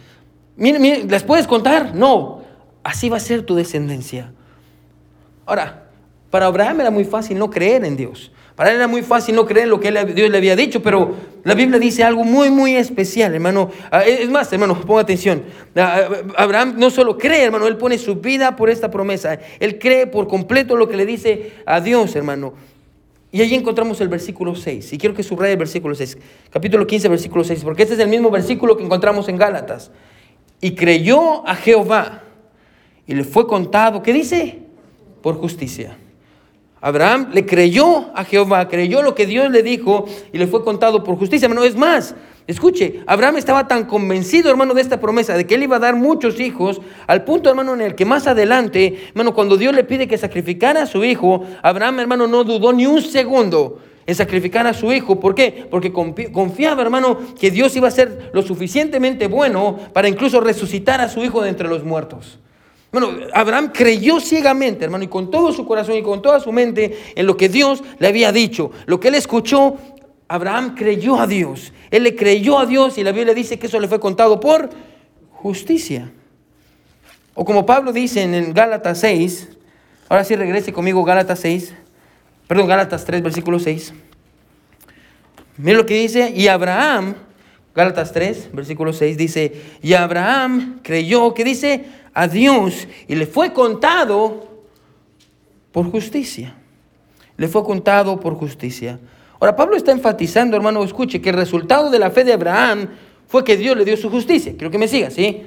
Mira, 0.58 0.80
mira, 0.80 1.00
¿las 1.08 1.24
puedes 1.24 1.48
contar? 1.48 1.96
No. 1.96 2.44
Así 2.84 3.10
va 3.10 3.18
a 3.18 3.22
ser 3.22 3.44
tu 3.44 3.56
descendencia. 3.56 4.32
Ahora, 5.46 5.90
para 6.30 6.48
Abraham 6.48 6.82
era 6.82 6.92
muy 6.92 7.06
fácil 7.06 7.38
no 7.38 7.50
creer 7.50 7.86
en 7.86 7.96
Dios. 7.96 8.32
Para 8.56 8.70
él 8.70 8.78
era 8.78 8.88
muy 8.88 9.02
fácil 9.02 9.36
no 9.36 9.46
creer 9.46 9.66
en 9.66 9.70
lo 9.70 9.80
que 9.82 9.92
Dios 9.92 10.30
le 10.30 10.38
había 10.38 10.56
dicho, 10.56 10.82
pero 10.82 11.14
la 11.44 11.56
Biblia 11.56 11.78
dice 11.78 12.06
algo 12.06 12.24
muy, 12.24 12.50
muy 12.50 12.76
especial, 12.76 13.34
hermano. 13.34 13.70
Ah, 13.92 14.04
es 14.06 14.30
más, 14.30 14.52
hermano, 14.54 14.80
ponga 14.80 15.02
atención. 15.02 15.44
Ah, 15.76 16.08
Abraham 16.38 16.76
no 16.78 16.90
solo 16.90 17.18
cree, 17.18 17.44
hermano, 17.44 17.68
él 17.68 17.76
pone 17.76 17.98
su 17.98 18.16
vida 18.16 18.56
por 18.56 18.70
esta 18.70 18.90
promesa. 18.90 19.40
Él 19.60 19.78
cree 19.78 20.08
por 20.08 20.30
completo 20.30 20.78
lo 20.78 20.88
que 20.88 20.96
le 20.96 21.06
dice 21.06 21.52
a 21.66 21.82
Dios, 21.82 22.16
hermano. 22.16 22.54
Y 23.30 23.42
allí 23.42 23.56
encontramos 23.56 24.00
el 24.00 24.08
versículo 24.08 24.56
6. 24.56 24.94
Y 24.94 24.98
quiero 24.98 25.14
que 25.14 25.24
subraye 25.24 25.52
el 25.52 25.60
versículo 25.60 25.94
6. 25.94 26.18
Capítulo 26.50 26.88
15, 26.88 27.10
versículo 27.10 27.44
6. 27.44 27.62
Porque 27.66 27.84
este 27.84 27.96
es 27.96 28.00
el 28.00 28.08
mismo 28.08 28.32
versículo 28.32 28.78
que 28.78 28.86
encontramos 28.86 29.28
en 29.28 29.36
Gálatas. 29.36 29.92
Y 30.62 30.76
creyó 30.76 31.46
a 31.46 31.56
Jehová. 31.56 32.24
Y 33.06 33.16
le 33.16 33.26
fue 33.26 33.46
contado, 33.46 34.02
¿qué 34.02 34.14
dice? 34.14 34.60
Por 35.22 35.36
justicia. 35.36 35.98
Abraham 36.86 37.32
le 37.34 37.48
creyó 37.48 38.12
a 38.14 38.24
Jehová, 38.24 38.68
creyó 38.68 39.02
lo 39.02 39.16
que 39.16 39.26
Dios 39.26 39.50
le 39.50 39.64
dijo 39.64 40.06
y 40.32 40.38
le 40.38 40.46
fue 40.46 40.64
contado 40.64 41.04
por 41.04 41.18
justicia. 41.18 41.48
Hermano, 41.48 41.64
es 41.64 41.76
más, 41.76 42.14
escuche, 42.46 43.02
Abraham 43.08 43.38
estaba 43.38 43.68
tan 43.68 43.86
convencido, 43.86 44.52
hermano, 44.52 44.76
de 44.76 44.82
esta 44.82 45.00
promesa, 45.00 45.36
de 45.36 45.48
que 45.48 45.56
él 45.56 45.64
iba 45.64 45.78
a 45.78 45.80
dar 45.80 45.96
muchos 45.96 46.40
hijos, 46.40 46.80
al 47.08 47.24
punto, 47.24 47.50
hermano, 47.50 47.74
en 47.74 47.82
el 47.82 47.96
que 47.96 48.06
más 48.06 48.28
adelante, 48.28 49.00
hermano, 49.10 49.34
cuando 49.34 49.58
Dios 49.58 49.74
le 49.74 49.84
pide 49.84 50.08
que 50.08 50.16
sacrificara 50.20 50.84
a 50.84 50.86
su 50.86 51.04
hijo, 51.04 51.44
Abraham, 51.64 52.02
hermano, 52.02 52.28
no 52.28 52.44
dudó 52.44 52.72
ni 52.72 52.86
un 52.86 53.02
segundo 53.02 53.80
en 54.06 54.14
sacrificar 54.14 54.68
a 54.68 54.76
su 54.76 54.94
hijo. 54.94 55.20
¿Por 55.20 55.34
qué? 55.34 55.66
Porque 55.72 55.92
confiaba, 55.92 56.84
hermano, 56.84 57.18
que 57.40 57.50
Dios 57.50 57.76
iba 57.76 57.88
a 57.88 57.92
ser 57.92 58.30
lo 58.32 58.44
suficientemente 58.44 59.28
bueno 59.28 59.80
para 59.92 60.08
incluso 60.08 60.40
resucitar 60.40 61.02
a 61.02 61.10
su 61.10 61.24
hijo 61.24 61.42
de 61.42 61.50
entre 61.50 61.68
los 61.68 61.84
muertos. 61.84 62.38
Bueno, 62.96 63.12
Abraham 63.34 63.74
creyó 63.74 64.22
ciegamente, 64.22 64.86
hermano, 64.86 65.04
y 65.04 65.10
con 65.10 65.30
todo 65.30 65.52
su 65.52 65.66
corazón 65.66 65.98
y 65.98 66.02
con 66.02 66.22
toda 66.22 66.40
su 66.40 66.54
mente 66.54 66.98
en 67.14 67.26
lo 67.26 67.36
que 67.36 67.50
Dios 67.50 67.84
le 68.00 68.08
había 68.08 68.32
dicho. 68.32 68.72
Lo 68.86 69.02
que 69.02 69.10
él 69.10 69.16
escuchó, 69.16 69.76
Abraham 70.30 70.76
creyó 70.76 71.20
a 71.20 71.28
Dios. 71.28 71.74
Él 71.92 72.04
le 72.04 72.16
creyó 72.16 72.58
a 72.58 72.66
Dios 72.66 72.98
y 72.98 73.04
la 73.04 73.12
Biblia 73.12 73.34
dice 73.34 73.60
que 73.60 73.68
eso 73.68 73.82
le 73.82 73.90
fue 73.90 74.00
contado 74.00 74.40
por 74.40 74.70
justicia. 75.30 76.10
O 77.34 77.44
como 77.44 77.66
Pablo 77.66 77.92
dice 77.92 78.22
en 78.22 78.54
Gálatas 78.54 79.02
6, 79.02 79.50
ahora 80.08 80.24
sí 80.24 80.38
regrese 80.38 80.72
conmigo 80.72 81.04
Gálatas 81.04 81.40
6, 81.40 81.74
perdón, 82.48 82.68
Gálatas 82.68 83.04
3, 83.04 83.22
versículo 83.22 83.60
6. 83.60 83.94
Mira 85.58 85.80
lo 85.80 85.86
que 85.86 85.96
dice, 85.96 86.32
y 86.34 86.48
Abraham, 86.48 87.16
Gálatas 87.76 88.14
3, 88.14 88.52
versículo 88.54 88.94
6, 88.94 89.18
dice, 89.18 89.52
y 89.82 89.96
Abraham 89.96 90.80
creyó, 90.82 91.34
que 91.34 91.44
dice, 91.44 92.05
a 92.16 92.28
Dios 92.30 92.88
y 93.08 93.14
le 93.14 93.28
fue 93.28 93.54
contado 93.54 94.48
por 95.72 95.92
justicia. 95.92 96.56
Le 97.38 97.48
fue 97.50 97.64
contado 97.64 98.20
por 98.20 98.36
justicia. 98.36 98.98
Ahora, 99.40 99.56
Pablo 99.56 99.76
está 99.76 99.92
enfatizando, 99.92 100.56
hermano, 100.56 100.82
escuche, 100.84 101.22
que 101.22 101.30
el 101.30 101.36
resultado 101.36 101.92
de 101.92 102.00
la 102.00 102.10
fe 102.10 102.24
de 102.24 102.32
Abraham 102.32 102.88
fue 103.28 103.44
que 103.44 103.58
Dios 103.58 103.76
le 103.78 103.84
dio 103.84 103.98
su 103.98 104.10
justicia. 104.10 104.54
Quiero 104.54 104.72
que 104.72 104.78
me 104.78 104.88
siga, 104.88 105.12
¿sí? 105.12 105.44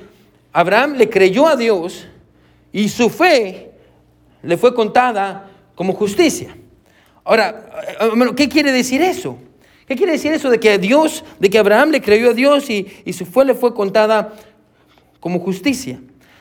Abraham 0.52 0.96
le 0.96 1.08
creyó 1.08 1.48
a 1.48 1.56
Dios 1.56 2.06
y 2.70 2.90
su 2.90 3.08
fe 3.08 3.70
le 4.42 4.58
fue 4.58 4.74
contada 4.74 5.50
como 5.74 5.94
justicia. 5.94 6.54
Ahora, 7.24 7.70
hermano, 7.98 8.34
¿qué 8.34 8.48
quiere 8.50 8.72
decir 8.72 9.00
eso? 9.00 9.38
¿Qué 9.86 9.96
quiere 9.96 10.12
decir 10.12 10.32
eso 10.32 10.50
de 10.50 10.60
que 10.60 10.76
Dios, 10.76 11.24
de 11.38 11.48
que 11.48 11.58
Abraham 11.58 11.92
le 11.92 12.02
creyó 12.02 12.30
a 12.30 12.34
Dios 12.34 12.68
y, 12.68 12.86
y 13.06 13.14
su 13.14 13.24
fe 13.24 13.46
le 13.46 13.54
fue 13.54 13.72
contada 13.72 14.34
como 15.18 15.38
justicia? 15.38 15.98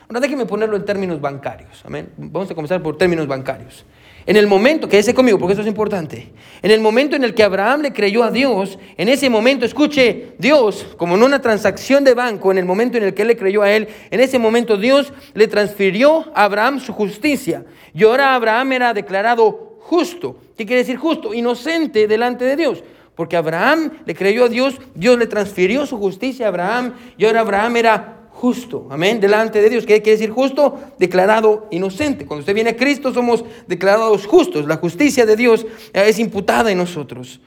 Ahora 0.08 0.20
déjeme 0.20 0.46
ponerlo 0.46 0.74
en 0.74 0.86
términos 0.86 1.20
bancarios. 1.20 1.82
Amén. 1.84 2.08
Vamos 2.16 2.50
a 2.50 2.54
comenzar 2.54 2.82
por 2.82 2.96
términos 2.96 3.26
bancarios. 3.26 3.84
En 4.24 4.36
el 4.36 4.46
momento, 4.46 4.88
quédese 4.88 5.12
conmigo 5.12 5.38
porque 5.38 5.52
eso 5.52 5.60
es 5.60 5.68
importante. 5.68 6.32
En 6.62 6.70
el 6.70 6.80
momento 6.80 7.14
en 7.14 7.24
el 7.24 7.34
que 7.34 7.42
Abraham 7.42 7.82
le 7.82 7.92
creyó 7.92 8.24
a 8.24 8.30
Dios, 8.30 8.78
en 8.96 9.10
ese 9.10 9.28
momento, 9.28 9.66
escuche, 9.66 10.32
Dios, 10.38 10.86
como 10.96 11.16
en 11.16 11.22
una 11.22 11.42
transacción 11.42 12.04
de 12.04 12.14
banco, 12.14 12.50
en 12.50 12.56
el 12.56 12.64
momento 12.64 12.96
en 12.96 13.04
el 13.04 13.12
que 13.12 13.20
él 13.20 13.28
le 13.28 13.36
creyó 13.36 13.60
a 13.60 13.70
él, 13.70 13.88
en 14.10 14.20
ese 14.20 14.38
momento 14.38 14.78
Dios 14.78 15.12
le 15.34 15.46
transfirió 15.46 16.32
a 16.34 16.44
Abraham 16.44 16.80
su 16.80 16.94
justicia. 16.94 17.66
Y 17.92 18.04
ahora 18.04 18.34
Abraham 18.34 18.72
era 18.72 18.94
declarado 18.94 19.76
justo. 19.80 20.40
¿Qué 20.56 20.64
quiere 20.64 20.80
decir 20.80 20.96
justo? 20.96 21.34
Inocente 21.34 22.08
delante 22.08 22.46
de 22.46 22.56
Dios. 22.56 22.82
Porque 23.14 23.36
Abraham 23.36 23.92
le 24.06 24.14
creyó 24.14 24.46
a 24.46 24.48
Dios, 24.48 24.76
Dios 24.94 25.18
le 25.18 25.26
transfirió 25.26 25.84
su 25.84 25.98
justicia 25.98 26.46
a 26.46 26.48
Abraham 26.48 26.94
y 27.18 27.26
ahora 27.26 27.40
Abraham 27.40 27.76
era 27.76 28.17
justo, 28.38 28.86
amén, 28.88 29.18
delante 29.18 29.60
de 29.60 29.68
Dios. 29.68 29.84
¿Qué 29.84 30.00
quiere 30.00 30.16
decir 30.16 30.30
justo? 30.30 30.78
Declarado 30.96 31.66
inocente. 31.72 32.24
Cuando 32.24 32.40
usted 32.40 32.54
viene 32.54 32.70
a 32.70 32.76
Cristo 32.76 33.12
somos 33.12 33.44
declarados 33.66 34.26
justos. 34.26 34.66
La 34.66 34.76
justicia 34.76 35.26
de 35.26 35.34
Dios 35.34 35.66
es 35.92 36.18
imputada 36.20 36.70
en 36.70 36.78
nosotros. 36.78 37.40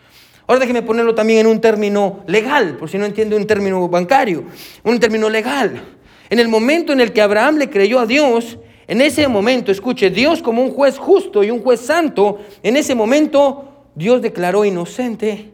Ahora 0.48 0.60
déjeme 0.60 0.82
ponerlo 0.82 1.16
también 1.16 1.40
en 1.40 1.48
un 1.48 1.62
término 1.62 2.20
legal, 2.28 2.76
por 2.76 2.90
si 2.90 2.98
no 2.98 3.06
entiende 3.06 3.38
un 3.38 3.48
término 3.48 3.88
bancario, 3.88 4.44
un 4.84 5.00
término 5.00 5.30
legal. 5.30 5.82
En 6.30 6.40
el 6.40 6.50
momento 6.50 6.92
en 6.92 7.00
el 7.00 7.14
que 7.14 7.22
Abraham 7.22 7.56
le 7.56 7.70
creyó 7.70 8.00
a 8.00 8.06
Dios, 8.06 8.58
en 8.86 9.00
ese 9.00 9.26
momento, 9.30 9.72
escuche, 9.72 10.10
Dios 10.10 10.42
como 10.42 10.62
un 10.62 10.72
juez 10.72 10.98
justo 10.98 11.42
y 11.42 11.52
un 11.52 11.62
juez 11.62 11.80
santo, 11.80 12.40
en 12.64 12.76
ese 12.76 12.96
momento 12.96 13.86
Dios 13.96 14.22
declaró 14.22 14.66
inocente 14.66 15.52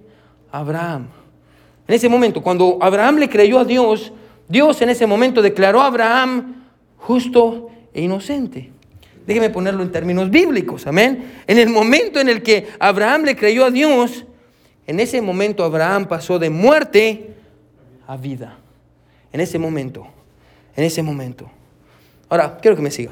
a 0.52 0.60
Abraham. 0.60 1.10
En 1.88 1.94
ese 1.94 2.10
momento, 2.10 2.42
cuando 2.42 2.80
Abraham 2.82 3.18
le 3.18 3.30
creyó 3.30 3.60
a 3.60 3.66
Dios, 3.66 4.12
Dios 4.48 4.82
en 4.82 4.90
ese 4.90 5.06
momento 5.06 5.42
declaró 5.42 5.82
a 5.82 5.88
Abraham 5.88 6.64
justo 6.98 7.70
e 7.94 8.02
inocente. 8.02 8.72
Déjeme 9.26 9.50
ponerlo 9.50 9.84
en 9.84 9.92
términos 9.92 10.30
bíblicos, 10.30 10.88
amén. 10.88 11.42
En 11.48 11.58
el 11.58 11.70
momento 11.70 12.20
en 12.20 12.30
el 12.30 12.42
que 12.42 12.68
Abraham 12.80 13.24
le 13.24 13.36
creyó 13.36 13.66
a 13.66 13.72
Dios, 13.72 14.26
en 14.86 15.02
ese 15.02 15.22
momento 15.22 15.66
Abraham 15.66 16.08
pasó 16.08 16.40
de 16.40 16.50
muerte 16.50 17.34
a 18.08 18.16
vida. 18.16 18.58
en 19.34 19.42
ese 19.42 19.60
momento, 19.60 20.08
en 20.76 20.86
ese 20.86 21.04
momento. 21.04 21.52
Ahora, 22.30 22.58
quiero 22.62 22.78
que 22.78 22.82
me 22.82 22.90
siga. 22.90 23.12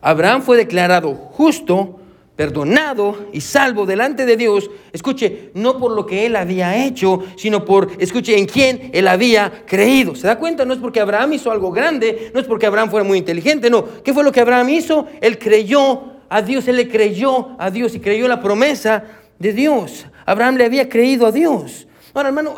Abraham 0.00 0.42
fue 0.42 0.56
declarado 0.56 1.14
justo, 1.14 2.00
perdonado 2.36 3.28
y 3.32 3.40
salvo 3.40 3.86
delante 3.86 4.26
de 4.26 4.36
Dios, 4.36 4.70
escuche, 4.92 5.50
no 5.54 5.78
por 5.78 5.92
lo 5.92 6.04
que 6.04 6.26
él 6.26 6.36
había 6.36 6.84
hecho, 6.84 7.22
sino 7.36 7.64
por, 7.64 7.92
escuche, 7.98 8.36
en 8.36 8.46
quién 8.46 8.90
él 8.92 9.06
había 9.06 9.64
creído. 9.66 10.16
¿Se 10.16 10.26
da 10.26 10.38
cuenta? 10.38 10.64
No 10.64 10.74
es 10.74 10.80
porque 10.80 11.00
Abraham 11.00 11.34
hizo 11.34 11.50
algo 11.50 11.70
grande, 11.70 12.30
no 12.34 12.40
es 12.40 12.46
porque 12.46 12.66
Abraham 12.66 12.90
fuera 12.90 13.04
muy 13.04 13.18
inteligente, 13.18 13.70
no. 13.70 13.84
¿Qué 14.02 14.12
fue 14.12 14.24
lo 14.24 14.32
que 14.32 14.40
Abraham 14.40 14.68
hizo? 14.70 15.06
Él 15.20 15.38
creyó 15.38 16.14
a 16.28 16.42
Dios, 16.42 16.66
él 16.66 16.76
le 16.76 16.88
creyó 16.88 17.50
a 17.58 17.70
Dios 17.70 17.94
y 17.94 18.00
creyó 18.00 18.26
la 18.26 18.40
promesa 18.40 19.04
de 19.38 19.52
Dios. 19.52 20.06
Abraham 20.26 20.56
le 20.56 20.64
había 20.64 20.88
creído 20.88 21.26
a 21.26 21.32
Dios. 21.32 21.86
Ahora, 22.12 22.30
hermano, 22.30 22.54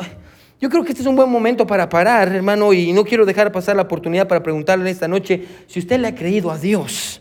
yo 0.59 0.71
creo 0.71 0.85
que 0.85 0.91
este 0.91 1.03
es 1.03 1.09
un 1.09 1.17
buen 1.17 1.29
momento 1.29 1.67
para 1.67 1.87
parar, 1.89 2.29
hermano, 2.29 2.73
y 2.73 2.93
no 2.95 3.05
quiero 3.05 3.27
dejar 3.27 3.53
pasar 3.53 3.77
la 3.77 3.83
oportunidad 3.83 4.27
para 4.27 4.43
preguntarle 4.43 4.89
esta 4.91 5.07
noche 5.07 5.45
si 5.67 5.81
usted 5.81 6.01
le 6.01 6.09
ha 6.09 6.15
creído 6.15 6.51
a 6.51 6.59
Dios. 6.59 7.21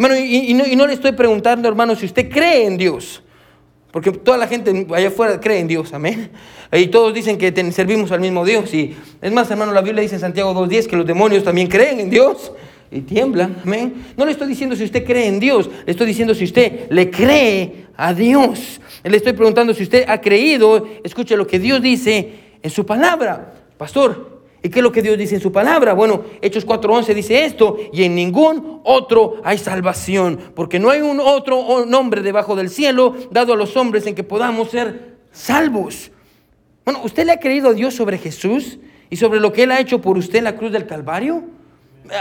Hermano, 0.00 0.18
y, 0.18 0.54
no, 0.54 0.86
le 0.86 0.94
estoy 0.94 1.12
preguntando, 1.12 1.68
hermano, 1.68 1.94
si 1.94 2.06
usted 2.06 2.30
cree 2.30 2.64
en 2.64 2.78
Dios. 2.78 3.22
Porque 3.90 4.10
toda 4.10 4.38
la 4.38 4.46
gente 4.46 4.86
allá 4.94 5.08
afuera 5.08 5.38
cree 5.38 5.58
en 5.58 5.68
Dios, 5.68 5.92
amén. 5.92 6.30
Y 6.72 6.86
todos 6.86 7.12
dicen 7.12 7.36
que 7.36 7.52
servimos 7.70 8.10
al 8.10 8.20
mismo 8.20 8.42
Dios. 8.46 8.72
Y 8.72 8.96
es 9.20 9.30
más, 9.30 9.50
hermano, 9.50 9.72
la 9.72 9.82
Biblia 9.82 10.00
dice 10.00 10.14
en 10.14 10.22
Santiago 10.22 10.54
2.10 10.54 10.86
que 10.86 10.96
los 10.96 11.04
demonios 11.04 11.44
también 11.44 11.68
creen 11.68 12.00
en 12.00 12.08
Dios 12.08 12.50
y 12.90 13.02
tiemblan, 13.02 13.58
amén. 13.62 14.06
No 14.16 14.24
le 14.24 14.32
estoy 14.32 14.48
diciendo 14.48 14.74
si 14.74 14.84
usted 14.84 15.04
cree 15.04 15.26
en 15.26 15.38
Dios, 15.38 15.68
le 15.84 15.90
estoy 15.90 16.06
diciendo 16.06 16.34
si 16.34 16.44
usted 16.44 16.88
le 16.88 17.10
cree 17.10 17.88
a 17.94 18.14
Dios. 18.14 18.80
Le 19.04 19.14
estoy 19.14 19.34
preguntando 19.34 19.74
si 19.74 19.82
usted 19.82 20.06
ha 20.08 20.18
creído, 20.18 20.88
escuche 21.04 21.36
lo 21.36 21.46
que 21.46 21.58
Dios 21.58 21.82
dice 21.82 22.32
en 22.62 22.70
su 22.70 22.86
palabra. 22.86 23.52
Pastor, 23.76 24.39
¿y 24.62 24.68
qué 24.68 24.80
es 24.80 24.82
lo 24.82 24.92
que 24.92 25.02
Dios 25.02 25.16
dice 25.16 25.34
en 25.34 25.40
su 25.40 25.52
palabra? 25.52 25.92
Bueno, 25.92 26.24
Hechos 26.40 26.66
4.11 26.66 27.14
dice 27.14 27.44
esto, 27.44 27.76
y 27.92 28.04
en 28.04 28.14
ningún 28.14 28.80
otro 28.84 29.40
hay 29.44 29.58
salvación, 29.58 30.38
porque 30.54 30.78
no 30.78 30.90
hay 30.90 31.00
un 31.00 31.20
otro 31.20 31.84
nombre 31.86 32.22
debajo 32.22 32.56
del 32.56 32.70
cielo 32.70 33.14
dado 33.30 33.52
a 33.52 33.56
los 33.56 33.76
hombres 33.76 34.06
en 34.06 34.14
que 34.14 34.24
podamos 34.24 34.70
ser 34.70 35.16
salvos. 35.32 36.10
Bueno, 36.84 37.00
¿usted 37.04 37.24
le 37.24 37.32
ha 37.32 37.40
creído 37.40 37.70
a 37.70 37.74
Dios 37.74 37.94
sobre 37.94 38.18
Jesús 38.18 38.78
y 39.08 39.16
sobre 39.16 39.40
lo 39.40 39.52
que 39.52 39.64
Él 39.64 39.70
ha 39.70 39.80
hecho 39.80 40.00
por 40.00 40.18
usted 40.18 40.38
en 40.38 40.44
la 40.44 40.56
cruz 40.56 40.72
del 40.72 40.86
Calvario? 40.86 41.44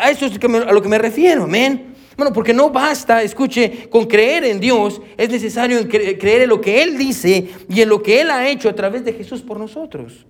A 0.01 0.11
eso 0.11 0.25
es 0.25 0.33
a 0.33 0.71
lo 0.71 0.81
que 0.81 0.89
me 0.89 0.97
refiero, 0.97 1.43
amén. 1.43 1.95
Bueno, 2.19 2.33
porque 2.33 2.53
no 2.53 2.69
basta, 2.69 3.23
escuche, 3.23 3.87
con 3.89 4.05
creer 4.05 4.43
en 4.43 4.59
Dios, 4.59 5.01
es 5.15 5.29
necesario 5.29 5.87
creer 5.87 6.41
en 6.41 6.49
lo 6.49 6.59
que 6.59 6.83
Él 6.83 6.97
dice 6.97 7.47
y 7.69 7.81
en 7.81 7.87
lo 7.87 8.03
que 8.03 8.19
Él 8.19 8.29
ha 8.29 8.45
hecho 8.49 8.67
a 8.67 8.75
través 8.75 9.05
de 9.05 9.13
Jesús 9.13 9.41
por 9.41 9.57
nosotros. 9.57 10.25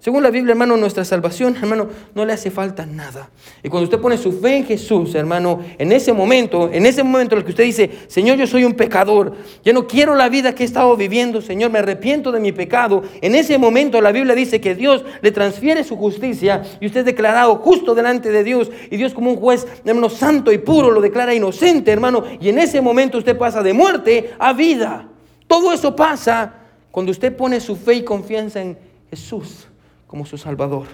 Según 0.00 0.22
la 0.22 0.30
Biblia, 0.30 0.52
hermano, 0.52 0.76
nuestra 0.76 1.04
salvación, 1.04 1.56
hermano, 1.56 1.88
no 2.14 2.24
le 2.24 2.32
hace 2.32 2.52
falta 2.52 2.86
nada. 2.86 3.30
Y 3.64 3.68
cuando 3.68 3.84
usted 3.84 3.98
pone 3.98 4.16
su 4.16 4.30
fe 4.30 4.58
en 4.58 4.64
Jesús, 4.64 5.12
hermano, 5.16 5.60
en 5.76 5.90
ese 5.90 6.12
momento, 6.12 6.70
en 6.72 6.86
ese 6.86 7.02
momento 7.02 7.34
en 7.34 7.40
el 7.40 7.44
que 7.44 7.50
usted 7.50 7.64
dice, 7.64 7.90
Señor, 8.06 8.36
yo 8.36 8.46
soy 8.46 8.62
un 8.62 8.74
pecador, 8.74 9.34
ya 9.64 9.72
no 9.72 9.88
quiero 9.88 10.14
la 10.14 10.28
vida 10.28 10.54
que 10.54 10.62
he 10.62 10.66
estado 10.66 10.96
viviendo, 10.96 11.42
Señor, 11.42 11.72
me 11.72 11.80
arrepiento 11.80 12.30
de 12.30 12.38
mi 12.38 12.52
pecado. 12.52 13.02
En 13.20 13.34
ese 13.34 13.58
momento 13.58 14.00
la 14.00 14.12
Biblia 14.12 14.36
dice 14.36 14.60
que 14.60 14.76
Dios 14.76 15.04
le 15.20 15.32
transfiere 15.32 15.82
su 15.82 15.96
justicia 15.96 16.62
y 16.80 16.86
usted 16.86 17.00
es 17.00 17.06
declarado 17.06 17.56
justo 17.56 17.96
delante 17.96 18.30
de 18.30 18.44
Dios. 18.44 18.70
Y 18.92 18.98
Dios 18.98 19.12
como 19.12 19.32
un 19.32 19.36
juez, 19.36 19.66
hermano, 19.84 20.10
santo 20.10 20.52
y 20.52 20.58
puro, 20.58 20.92
lo 20.92 21.00
declara 21.00 21.34
inocente, 21.34 21.90
hermano. 21.90 22.22
Y 22.40 22.50
en 22.50 22.60
ese 22.60 22.80
momento 22.80 23.18
usted 23.18 23.36
pasa 23.36 23.64
de 23.64 23.72
muerte 23.72 24.32
a 24.38 24.52
vida. 24.52 25.08
Todo 25.48 25.72
eso 25.72 25.96
pasa 25.96 26.54
cuando 26.92 27.10
usted 27.10 27.36
pone 27.36 27.58
su 27.58 27.74
fe 27.74 27.94
y 27.94 28.04
confianza 28.04 28.60
en 28.60 28.78
Jesús 29.10 29.66
como 30.08 30.26
su 30.26 30.36
Salvador. 30.36 30.86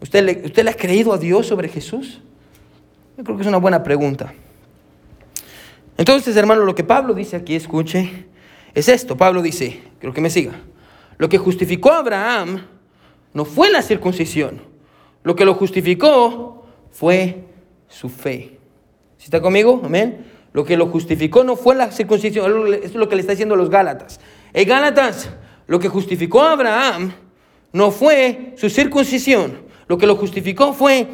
¿Usted 0.00 0.22
le, 0.22 0.46
¿Usted 0.46 0.62
le 0.62 0.70
ha 0.70 0.74
creído 0.74 1.12
a 1.12 1.18
Dios 1.18 1.48
sobre 1.48 1.68
Jesús? 1.68 2.20
Yo 3.16 3.24
creo 3.24 3.36
que 3.36 3.42
es 3.42 3.48
una 3.48 3.56
buena 3.56 3.82
pregunta. 3.82 4.32
Entonces, 5.96 6.36
hermano, 6.36 6.64
lo 6.64 6.76
que 6.76 6.84
Pablo 6.84 7.14
dice 7.14 7.34
aquí, 7.34 7.56
escuche, 7.56 8.26
es 8.74 8.88
esto. 8.88 9.16
Pablo 9.16 9.42
dice, 9.42 9.82
creo 9.98 10.14
que 10.14 10.20
me 10.20 10.30
siga. 10.30 10.52
Lo 11.16 11.28
que 11.28 11.38
justificó 11.38 11.90
a 11.90 11.98
Abraham 11.98 12.64
no 13.34 13.44
fue 13.44 13.70
la 13.70 13.82
circuncisión. 13.82 14.62
Lo 15.24 15.34
que 15.34 15.44
lo 15.44 15.54
justificó 15.54 16.64
fue 16.92 17.44
su 17.88 18.08
fe. 18.08 18.58
¿Sí 19.16 19.24
está 19.24 19.40
conmigo? 19.40 19.80
Amén. 19.84 20.26
Lo 20.52 20.64
que 20.64 20.76
lo 20.76 20.86
justificó 20.86 21.42
no 21.42 21.56
fue 21.56 21.74
la 21.74 21.90
circuncisión. 21.90 22.72
Esto 22.72 22.86
es 22.86 22.94
lo 22.94 23.08
que 23.08 23.16
le 23.16 23.22
está 23.22 23.32
diciendo 23.32 23.56
a 23.56 23.58
los 23.58 23.70
Gálatas. 23.70 24.20
En 24.52 24.68
Gálatas, 24.68 25.30
lo 25.66 25.80
que 25.80 25.88
justificó 25.88 26.42
a 26.42 26.52
Abraham 26.52 27.12
no 27.72 27.90
fue 27.90 28.54
su 28.56 28.70
circuncisión, 28.70 29.60
lo 29.86 29.98
que 29.98 30.06
lo 30.06 30.16
justificó 30.16 30.72
fue 30.72 31.06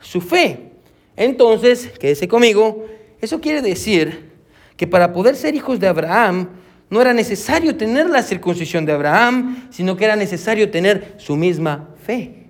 su 0.00 0.20
fe. 0.20 0.70
Entonces, 1.16 1.90
quédese 1.98 2.28
conmigo, 2.28 2.86
eso 3.20 3.40
quiere 3.40 3.62
decir 3.62 4.32
que 4.76 4.86
para 4.86 5.12
poder 5.12 5.36
ser 5.36 5.54
hijos 5.54 5.80
de 5.80 5.88
Abraham, 5.88 6.48
no 6.90 7.00
era 7.00 7.12
necesario 7.12 7.76
tener 7.76 8.08
la 8.08 8.22
circuncisión 8.22 8.84
de 8.84 8.92
Abraham, 8.92 9.68
sino 9.70 9.96
que 9.96 10.04
era 10.04 10.14
necesario 10.14 10.70
tener 10.70 11.14
su 11.18 11.34
misma 11.36 11.88
fe. 12.04 12.44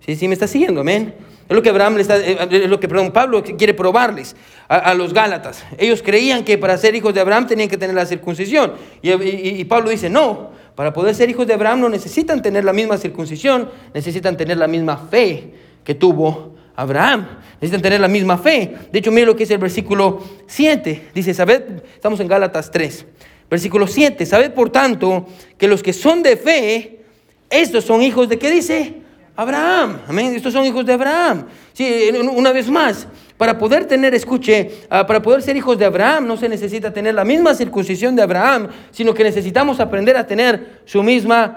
¿Sí, 0.00 0.16
sí 0.16 0.28
me 0.28 0.34
está 0.34 0.46
siguiendo, 0.46 0.80
amén? 0.80 1.14
Es 1.48 1.54
lo 1.54 1.62
que 1.62 1.68
Abraham 1.68 1.96
le 1.96 2.02
está, 2.02 2.16
eh, 2.18 2.38
es 2.50 2.70
lo 2.70 2.80
que 2.80 2.88
perdón, 2.88 3.12
Pablo 3.12 3.42
quiere 3.42 3.74
probarles 3.74 4.34
a, 4.68 4.94
los 4.94 5.12
Gálatas. 5.12 5.62
Ellos 5.76 6.02
creían 6.02 6.44
que 6.44 6.56
para 6.56 6.78
ser 6.78 6.94
hijos 6.94 7.12
de 7.12 7.20
Abraham 7.20 7.46
tenían 7.46 7.68
que 7.68 7.76
tener 7.76 7.94
la 7.94 8.06
circuncisión. 8.06 8.72
y 9.02 9.64
Pablo 9.64 9.90
dice, 9.90 10.08
no, 10.08 10.52
para 10.74 10.92
poder 10.92 11.14
ser 11.14 11.30
hijos 11.30 11.46
de 11.46 11.54
Abraham 11.54 11.80
no 11.80 11.88
necesitan 11.88 12.42
tener 12.42 12.64
la 12.64 12.72
misma 12.72 12.98
circuncisión, 12.98 13.70
necesitan 13.92 14.36
tener 14.36 14.56
la 14.56 14.66
misma 14.66 14.96
fe 14.96 15.54
que 15.84 15.94
tuvo 15.94 16.54
Abraham. 16.76 17.26
Necesitan 17.60 17.82
tener 17.82 18.00
la 18.00 18.08
misma 18.08 18.36
fe. 18.38 18.74
De 18.90 18.98
hecho, 18.98 19.12
mire 19.12 19.26
lo 19.26 19.36
que 19.36 19.44
es 19.44 19.50
el 19.50 19.58
versículo 19.58 20.22
7. 20.46 21.10
Dice, 21.14 21.32
sabed, 21.32 21.62
estamos 21.94 22.18
en 22.20 22.28
Gálatas 22.28 22.70
3. 22.70 23.06
Versículo 23.48 23.86
7. 23.86 24.26
Sabed, 24.26 24.52
por 24.52 24.70
tanto, 24.70 25.26
que 25.56 25.68
los 25.68 25.82
que 25.82 25.92
son 25.92 26.22
de 26.22 26.36
fe, 26.36 27.00
estos 27.48 27.84
son 27.84 28.02
hijos 28.02 28.28
de, 28.28 28.38
¿qué 28.38 28.50
dice? 28.50 28.94
Abraham. 29.36 30.00
Amén. 30.08 30.34
Estos 30.34 30.52
son 30.52 30.64
hijos 30.64 30.84
de 30.84 30.92
Abraham. 30.92 31.46
Sí, 31.72 32.10
una 32.32 32.52
vez 32.52 32.68
más, 32.68 33.06
para 33.44 33.58
poder 33.58 33.84
tener, 33.84 34.14
escuche, 34.14 34.70
ah, 34.88 35.06
para 35.06 35.20
poder 35.20 35.42
ser 35.42 35.54
hijos 35.54 35.76
de 35.76 35.84
Abraham 35.84 36.26
no 36.26 36.38
se 36.38 36.48
necesita 36.48 36.94
tener 36.94 37.14
la 37.14 37.26
misma 37.26 37.54
circuncisión 37.54 38.16
de 38.16 38.22
Abraham, 38.22 38.68
sino 38.90 39.12
que 39.12 39.22
necesitamos 39.22 39.80
aprender 39.80 40.16
a 40.16 40.26
tener 40.26 40.80
su 40.86 41.02
misma 41.02 41.54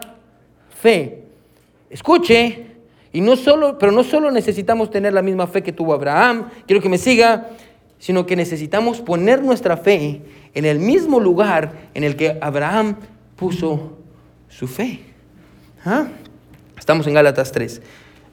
fe. 0.81 1.23
Escuche, 1.89 2.65
y 3.13 3.21
no 3.21 3.37
solo, 3.37 3.77
pero 3.77 3.93
no 3.93 4.03
solo 4.03 4.31
necesitamos 4.31 4.91
tener 4.91 5.13
la 5.13 5.21
misma 5.21 5.47
fe 5.47 5.63
que 5.63 5.71
tuvo 5.71 5.93
Abraham, 5.93 6.49
quiero 6.65 6.81
que 6.81 6.89
me 6.89 6.97
siga, 6.97 7.51
sino 7.99 8.25
que 8.25 8.35
necesitamos 8.35 8.99
poner 8.99 9.41
nuestra 9.41 9.77
fe 9.77 10.23
en 10.53 10.65
el 10.65 10.79
mismo 10.79 11.21
lugar 11.21 11.71
en 11.93 12.03
el 12.03 12.17
que 12.17 12.37
Abraham 12.41 12.97
puso 13.37 13.93
su 14.49 14.67
fe. 14.67 14.99
¿Ah? 15.85 16.07
Estamos 16.77 17.07
en 17.07 17.13
Gálatas 17.13 17.53
3. 17.53 17.81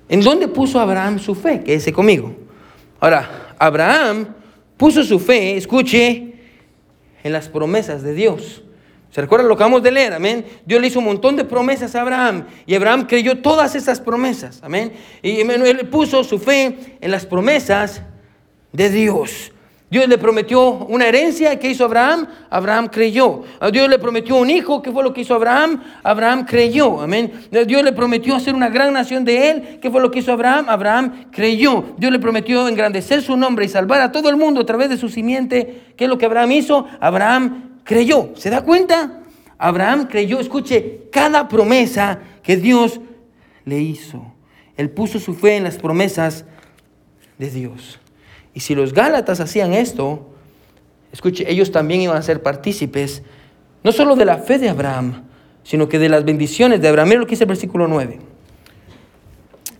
¿En 0.08 0.22
dónde 0.22 0.48
puso 0.48 0.80
Abraham 0.80 1.20
su 1.20 1.36
fe? 1.36 1.62
Quédese 1.62 1.92
conmigo. 1.92 2.43
Ahora, 3.04 3.54
Abraham 3.58 4.28
puso 4.78 5.04
su 5.04 5.20
fe, 5.20 5.58
escuche, 5.58 6.32
en 7.22 7.32
las 7.34 7.50
promesas 7.50 8.02
de 8.02 8.14
Dios. 8.14 8.62
¿Se 9.10 9.20
recuerda 9.20 9.44
lo 9.44 9.50
que 9.50 9.62
acabamos 9.62 9.82
de 9.82 9.92
leer? 9.92 10.14
Amén. 10.14 10.46
Dios 10.64 10.80
le 10.80 10.86
hizo 10.86 11.00
un 11.00 11.04
montón 11.04 11.36
de 11.36 11.44
promesas 11.44 11.94
a 11.94 12.00
Abraham 12.00 12.46
y 12.64 12.74
Abraham 12.74 13.06
creyó 13.06 13.42
todas 13.42 13.74
esas 13.74 14.00
promesas. 14.00 14.60
Amén. 14.62 14.94
Y 15.20 15.40
él 15.40 15.86
puso 15.90 16.24
su 16.24 16.38
fe 16.38 16.96
en 16.98 17.10
las 17.10 17.26
promesas 17.26 18.00
de 18.72 18.88
Dios. 18.88 19.52
Dios 19.90 20.08
le 20.08 20.18
prometió 20.18 20.70
una 20.70 21.06
herencia, 21.06 21.58
¿qué 21.58 21.70
hizo 21.70 21.84
Abraham? 21.84 22.26
Abraham 22.50 22.88
creyó. 22.88 23.42
Dios 23.72 23.88
le 23.88 23.98
prometió 23.98 24.36
un 24.36 24.50
hijo, 24.50 24.82
¿qué 24.82 24.90
fue 24.90 25.04
lo 25.04 25.12
que 25.12 25.20
hizo 25.20 25.34
Abraham? 25.34 25.82
Abraham 26.02 26.46
creyó. 26.46 27.00
Amén. 27.00 27.32
Dios 27.66 27.84
le 27.84 27.92
prometió 27.92 28.34
hacer 28.34 28.54
una 28.54 28.70
gran 28.70 28.92
nación 28.92 29.24
de 29.24 29.50
él, 29.50 29.78
¿qué 29.80 29.90
fue 29.90 30.00
lo 30.00 30.10
que 30.10 30.18
hizo 30.18 30.32
Abraham? 30.32 30.66
Abraham 30.68 31.26
creyó. 31.30 31.84
Dios 31.96 32.10
le 32.10 32.18
prometió 32.18 32.66
engrandecer 32.66 33.22
su 33.22 33.36
nombre 33.36 33.66
y 33.66 33.68
salvar 33.68 34.00
a 34.00 34.10
todo 34.10 34.28
el 34.30 34.36
mundo 34.36 34.62
a 34.62 34.66
través 34.66 34.88
de 34.88 34.96
su 34.96 35.08
simiente. 35.08 35.92
¿Qué 35.96 36.04
es 36.04 36.10
lo 36.10 36.18
que 36.18 36.26
Abraham 36.26 36.52
hizo? 36.52 36.86
Abraham 36.98 37.80
creyó. 37.84 38.30
¿Se 38.34 38.50
da 38.50 38.62
cuenta? 38.62 39.20
Abraham 39.58 40.08
creyó, 40.08 40.40
escuche, 40.40 41.02
cada 41.12 41.46
promesa 41.46 42.18
que 42.42 42.56
Dios 42.56 43.00
le 43.64 43.78
hizo. 43.78 44.24
Él 44.76 44.90
puso 44.90 45.20
su 45.20 45.34
fe 45.34 45.56
en 45.56 45.64
las 45.64 45.76
promesas 45.76 46.44
de 47.38 47.50
Dios. 47.50 48.00
Y 48.54 48.60
si 48.60 48.74
los 48.74 48.94
Gálatas 48.94 49.40
hacían 49.40 49.74
esto, 49.74 50.30
escuche, 51.12 51.44
ellos 51.50 51.72
también 51.72 52.00
iban 52.00 52.16
a 52.16 52.22
ser 52.22 52.42
partícipes, 52.42 53.22
no 53.82 53.92
solo 53.92 54.16
de 54.16 54.24
la 54.24 54.38
fe 54.38 54.58
de 54.58 54.68
Abraham, 54.68 55.24
sino 55.64 55.88
que 55.88 55.98
de 55.98 56.08
las 56.08 56.24
bendiciones 56.24 56.80
de 56.80 56.88
Abraham. 56.88 57.08
Mira 57.08 57.20
lo 57.20 57.26
que 57.26 57.32
dice 57.32 57.44
el 57.44 57.48
versículo 57.48 57.88
9. 57.88 58.20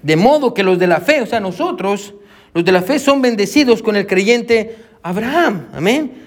De 0.03 0.17
modo 0.17 0.53
que 0.53 0.63
los 0.63 0.79
de 0.79 0.87
la 0.87 1.01
fe, 1.01 1.23
o 1.23 1.27
sea, 1.27 1.41
nosotros, 1.41 2.15
los 2.53 2.65
de 2.65 2.73
la 2.73 2.83
fe 2.83 2.99
son 2.99 3.23
bendecidos 3.23 3.83
con 3.83 3.97
el 3.97 4.07
creyente 4.07 4.77
Abraham. 5.03 5.69
Amén. 5.73 6.25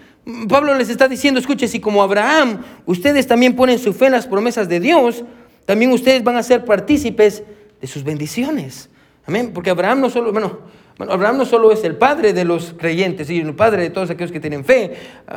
Pablo 0.50 0.74
les 0.74 0.90
está 0.90 1.08
diciendo, 1.08 1.40
escuche, 1.40 1.68
si 1.68 1.80
como 1.80 2.02
Abraham 2.02 2.62
ustedes 2.86 3.28
también 3.28 3.56
ponen 3.56 3.80
su 3.80 3.94
fe 3.94 4.08
en 4.08 4.14
las 4.14 4.28
promesas 4.28 4.68
de 4.68 4.80
Dios, 4.80 5.24
también 5.66 5.92
ustedes 5.92 6.24
van 6.24 6.38
a 6.38 6.44
ser 6.44 6.66
partícipes 6.66 7.44
de 7.80 7.88
sus 7.88 8.04
bendiciones. 8.04 8.90
Amén. 9.26 9.52
Porque 9.54 9.70
Abraham 9.70 10.02
no 10.02 10.10
solo, 10.10 10.32
bueno, 10.32 10.60
Abraham 11.00 11.38
no 11.38 11.46
solo 11.46 11.72
es 11.72 11.84
el 11.84 11.96
padre 11.96 12.34
de 12.34 12.44
los 12.44 12.74
creyentes 12.78 13.30
y 13.30 13.40
el 13.40 13.54
padre 13.54 13.84
de 13.84 13.90
todos 13.92 14.10
aquellos 14.10 14.32
que 14.32 14.40
tienen 14.40 14.66
fe. 14.66 14.94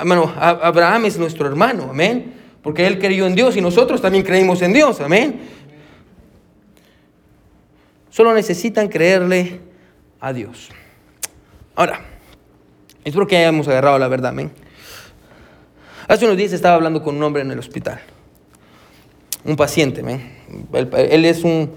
Bueno, 0.07 0.33
Abraham 0.37 1.05
es 1.05 1.19
nuestro 1.19 1.47
hermano. 1.47 1.89
Amén. 1.91 2.33
Porque 2.63 2.87
él 2.87 2.99
creyó 2.99 3.27
en 3.27 3.35
Dios 3.35 3.57
y 3.57 3.61
nosotros 3.61 4.01
también 4.01 4.25
creímos 4.25 4.63
en 4.63 4.73
Dios. 4.73 5.01
Amén. 5.01 5.41
Solo 8.11 8.35
necesitan 8.35 8.89
creerle 8.89 9.61
a 10.19 10.33
Dios. 10.33 10.69
Ahora, 11.75 12.01
espero 13.05 13.27
que 13.27 13.37
hayamos 13.37 13.69
agarrado 13.69 13.99
la 13.99 14.09
verdad. 14.09 14.31
Amén. 14.31 14.51
Hace 16.09 16.25
unos 16.25 16.37
días 16.37 16.53
estaba 16.53 16.75
hablando 16.75 17.03
con 17.03 17.17
un 17.17 17.23
hombre 17.23 17.43
en 17.43 17.51
el 17.51 17.59
hospital. 17.59 18.01
Un 19.45 19.57
paciente. 19.57 20.01
Amén. 20.01 20.39
Él, 20.73 21.25
es 21.25 21.45
un, 21.45 21.71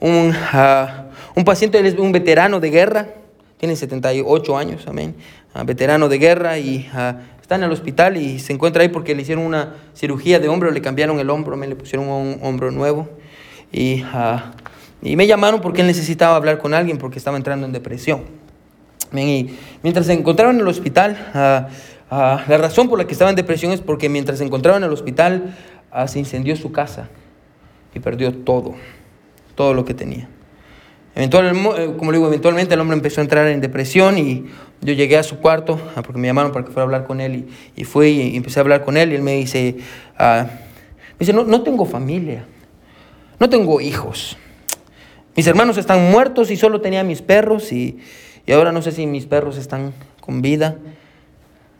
un 0.00 0.32
ah, 0.34 1.04
un 1.38 1.44
paciente, 1.44 1.78
él 1.78 1.86
es 1.86 1.94
un 1.94 2.10
veterano 2.10 2.58
de 2.58 2.68
guerra, 2.68 3.10
tiene 3.58 3.76
78 3.76 4.58
años, 4.58 4.84
amén, 4.88 5.14
ah, 5.54 5.62
veterano 5.62 6.08
de 6.08 6.18
guerra 6.18 6.58
y 6.58 6.88
ah, 6.92 7.18
está 7.40 7.54
en 7.54 7.62
el 7.62 7.70
hospital 7.70 8.16
y 8.16 8.40
se 8.40 8.52
encuentra 8.52 8.82
ahí 8.82 8.88
porque 8.88 9.14
le 9.14 9.22
hicieron 9.22 9.44
una 9.44 9.76
cirugía 9.94 10.40
de 10.40 10.48
hombro, 10.48 10.72
le 10.72 10.82
cambiaron 10.82 11.20
el 11.20 11.30
hombro, 11.30 11.56
le 11.56 11.76
pusieron 11.76 12.08
un 12.08 12.40
hombro 12.42 12.72
nuevo 12.72 13.08
y, 13.72 14.02
y 15.00 15.14
me 15.14 15.28
llamaron 15.28 15.60
porque 15.60 15.82
él 15.82 15.86
necesitaba 15.86 16.34
hablar 16.34 16.58
con 16.58 16.74
alguien 16.74 16.98
porque 16.98 17.18
estaba 17.18 17.36
entrando 17.36 17.66
en 17.66 17.72
depresión. 17.72 18.24
y 19.12 19.56
mientras 19.84 20.06
se 20.06 20.14
encontraron 20.14 20.56
en 20.56 20.62
el 20.62 20.68
hospital, 20.68 21.16
la 22.10 22.58
razón 22.58 22.88
por 22.88 22.98
la 22.98 23.06
que 23.06 23.12
estaba 23.12 23.30
en 23.30 23.36
depresión 23.36 23.70
es 23.70 23.80
porque 23.80 24.08
mientras 24.08 24.38
se 24.38 24.44
encontraba 24.44 24.76
en 24.76 24.82
el 24.82 24.92
hospital 24.92 25.56
se 26.08 26.18
incendió 26.18 26.56
su 26.56 26.72
casa 26.72 27.08
y 27.94 28.00
perdió 28.00 28.34
todo, 28.34 28.74
todo 29.58 29.74
lo 29.74 29.84
que 29.84 29.92
tenía. 29.92 30.28
Eventualmente, 31.16 31.82
eh, 31.82 31.94
como 31.98 32.12
digo, 32.12 32.28
eventualmente 32.28 32.74
el 32.74 32.80
hombre 32.80 32.96
empezó 32.96 33.20
a 33.20 33.24
entrar 33.24 33.48
en 33.48 33.60
depresión 33.60 34.16
y 34.18 34.46
yo 34.80 34.92
llegué 34.92 35.18
a 35.18 35.24
su 35.24 35.38
cuarto 35.38 35.80
ah, 35.96 36.02
porque 36.02 36.20
me 36.20 36.28
llamaron 36.28 36.52
para 36.52 36.64
que 36.64 36.70
fuera 36.70 36.82
a 36.82 36.84
hablar 36.84 37.08
con 37.08 37.20
él 37.20 37.34
y, 37.74 37.80
y 37.80 37.82
fui 37.82 38.10
y 38.10 38.36
empecé 38.36 38.60
a 38.60 38.62
hablar 38.62 38.84
con 38.84 38.96
él 38.96 39.10
y 39.10 39.16
él 39.16 39.22
me 39.22 39.34
dice, 39.34 39.78
uh, 40.20 40.44
me 40.44 41.18
dice 41.18 41.32
no, 41.32 41.42
no 41.42 41.62
tengo 41.62 41.86
familia, 41.86 42.44
no 43.40 43.50
tengo 43.50 43.80
hijos. 43.80 44.36
Mis 45.34 45.48
hermanos 45.48 45.76
están 45.76 46.08
muertos 46.08 46.52
y 46.52 46.56
solo 46.56 46.80
tenía 46.80 47.02
mis 47.02 47.20
perros 47.20 47.72
y, 47.72 47.98
y 48.46 48.52
ahora 48.52 48.70
no 48.70 48.80
sé 48.80 48.92
si 48.92 49.08
mis 49.08 49.26
perros 49.26 49.58
están 49.58 49.92
con 50.20 50.40
vida. 50.40 50.76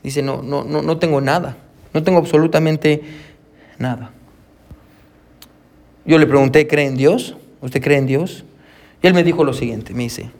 Dice, 0.02 0.20
no, 0.20 0.42
no, 0.42 0.64
no, 0.64 0.82
no 0.82 0.98
tengo 0.98 1.20
nada, 1.20 1.56
no 1.94 2.02
tengo 2.02 2.18
absolutamente 2.18 3.02
nada. 3.78 4.10
Yo 6.04 6.18
le 6.18 6.26
pregunté, 6.26 6.66
¿cree 6.66 6.86
en 6.86 6.96
Dios? 6.96 7.36
¿Usted 7.60 7.82
cree 7.82 7.98
en 7.98 8.06
Dios? 8.06 8.44
Y 9.02 9.06
él 9.06 9.14
me 9.14 9.24
dijo 9.24 9.44
lo 9.44 9.52
siguiente, 9.52 9.94
me 9.94 10.04
dice, 10.04 10.30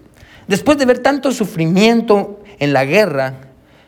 después 0.46 0.78
de 0.78 0.86
ver 0.86 0.98
tanto 0.98 1.32
sufrimiento 1.32 2.40
en 2.58 2.72
la 2.72 2.84
guerra, 2.84 3.34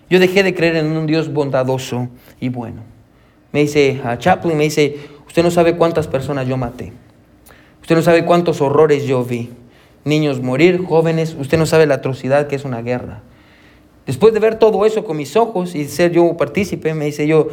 yo 0.09 0.19
dejé 0.19 0.43
de 0.43 0.55
creer 0.55 0.77
en 0.77 0.87
un 0.87 1.07
Dios 1.07 1.33
bondadoso 1.33 2.09
y 2.41 2.49
bueno. 2.49 2.83
Me 3.53 3.61
dice 3.61 4.01
a 4.05 4.19
Chaplin, 4.19 4.57
me 4.57 4.65
dice, 4.65 4.97
usted 5.27 5.43
no 5.43 5.51
sabe 5.51 5.77
cuántas 5.77 6.07
personas 6.07 6.47
yo 6.47 6.57
maté. 6.57 6.93
Usted 7.81 7.97
no 7.97 8.03
sabe 8.03 8.25
cuántos 8.25 8.61
horrores 8.61 9.05
yo 9.05 9.25
vi. 9.25 9.51
Niños 10.05 10.41
morir, 10.41 10.85
jóvenes, 10.85 11.37
usted 11.39 11.59
no 11.59 11.67
sabe 11.67 11.87
la 11.87 11.97
atrocidad 11.97 12.47
que 12.47 12.57
es 12.57 12.65
una 12.65 12.83
guerra. 12.83 13.23
Después 14.07 14.33
de 14.33 14.41
ver 14.41 14.59
todo 14.59 14.87
eso 14.87 15.05
con 15.05 15.17
mis 15.17 15.37
ojos 15.37 15.75
y 15.75 15.87
ser 15.87 16.13
yo 16.13 16.37
partícipe, 16.37 16.95
me 16.95 17.05
dice, 17.05 17.27
yo, 17.27 17.49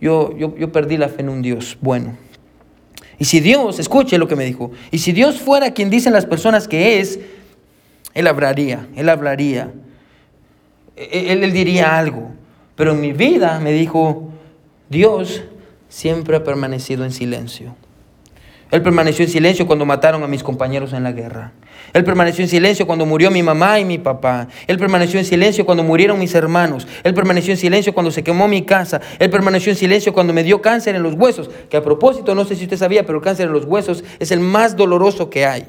yo, 0.00 0.36
yo, 0.36 0.56
yo 0.56 0.72
perdí 0.72 0.96
la 0.96 1.08
fe 1.08 1.22
en 1.22 1.28
un 1.28 1.42
Dios 1.42 1.76
bueno. 1.80 2.16
Y 3.18 3.24
si 3.24 3.40
Dios, 3.40 3.78
escuche 3.78 4.18
lo 4.18 4.28
que 4.28 4.36
me 4.36 4.44
dijo, 4.44 4.70
y 4.90 4.98
si 4.98 5.12
Dios 5.12 5.40
fuera 5.40 5.72
quien 5.72 5.90
dicen 5.90 6.12
las 6.12 6.26
personas 6.26 6.68
que 6.68 7.00
es, 7.00 7.18
Él 8.14 8.26
hablaría, 8.26 8.86
Él 8.94 9.08
hablaría, 9.08 9.72
e-, 10.96 11.32
Él, 11.32 11.42
él 11.42 11.52
diría 11.52 11.98
algo. 11.98 12.30
Pero 12.76 12.92
en 12.92 13.00
mi 13.00 13.12
vida 13.12 13.58
me 13.58 13.72
dijo, 13.72 14.30
Dios 14.88 15.42
siempre 15.88 16.36
ha 16.36 16.44
permanecido 16.44 17.04
en 17.04 17.12
silencio. 17.12 17.74
Él 18.70 18.82
permaneció 18.82 19.24
en 19.24 19.30
silencio 19.30 19.66
cuando 19.66 19.86
mataron 19.86 20.22
a 20.22 20.28
mis 20.28 20.42
compañeros 20.42 20.92
en 20.92 21.02
la 21.02 21.12
guerra. 21.12 21.52
Él 21.94 22.04
permaneció 22.04 22.44
en 22.44 22.50
silencio 22.50 22.86
cuando 22.86 23.06
murió 23.06 23.30
mi 23.30 23.42
mamá 23.42 23.80
y 23.80 23.84
mi 23.84 23.96
papá. 23.96 24.48
Él 24.66 24.78
permaneció 24.78 25.18
en 25.18 25.24
silencio 25.24 25.64
cuando 25.64 25.82
murieron 25.82 26.18
mis 26.18 26.34
hermanos. 26.34 26.86
Él 27.02 27.14
permaneció 27.14 27.52
en 27.54 27.58
silencio 27.58 27.94
cuando 27.94 28.10
se 28.10 28.22
quemó 28.22 28.46
mi 28.46 28.62
casa. 28.62 29.00
Él 29.18 29.30
permaneció 29.30 29.72
en 29.72 29.78
silencio 29.78 30.12
cuando 30.12 30.34
me 30.34 30.44
dio 30.44 30.60
cáncer 30.60 30.94
en 30.94 31.02
los 31.02 31.14
huesos. 31.14 31.48
Que 31.70 31.78
a 31.78 31.82
propósito, 31.82 32.34
no 32.34 32.44
sé 32.44 32.56
si 32.56 32.64
usted 32.64 32.76
sabía, 32.76 33.06
pero 33.06 33.18
el 33.18 33.24
cáncer 33.24 33.46
en 33.46 33.54
los 33.54 33.64
huesos 33.64 34.04
es 34.18 34.30
el 34.32 34.40
más 34.40 34.76
doloroso 34.76 35.30
que 35.30 35.46
hay. 35.46 35.66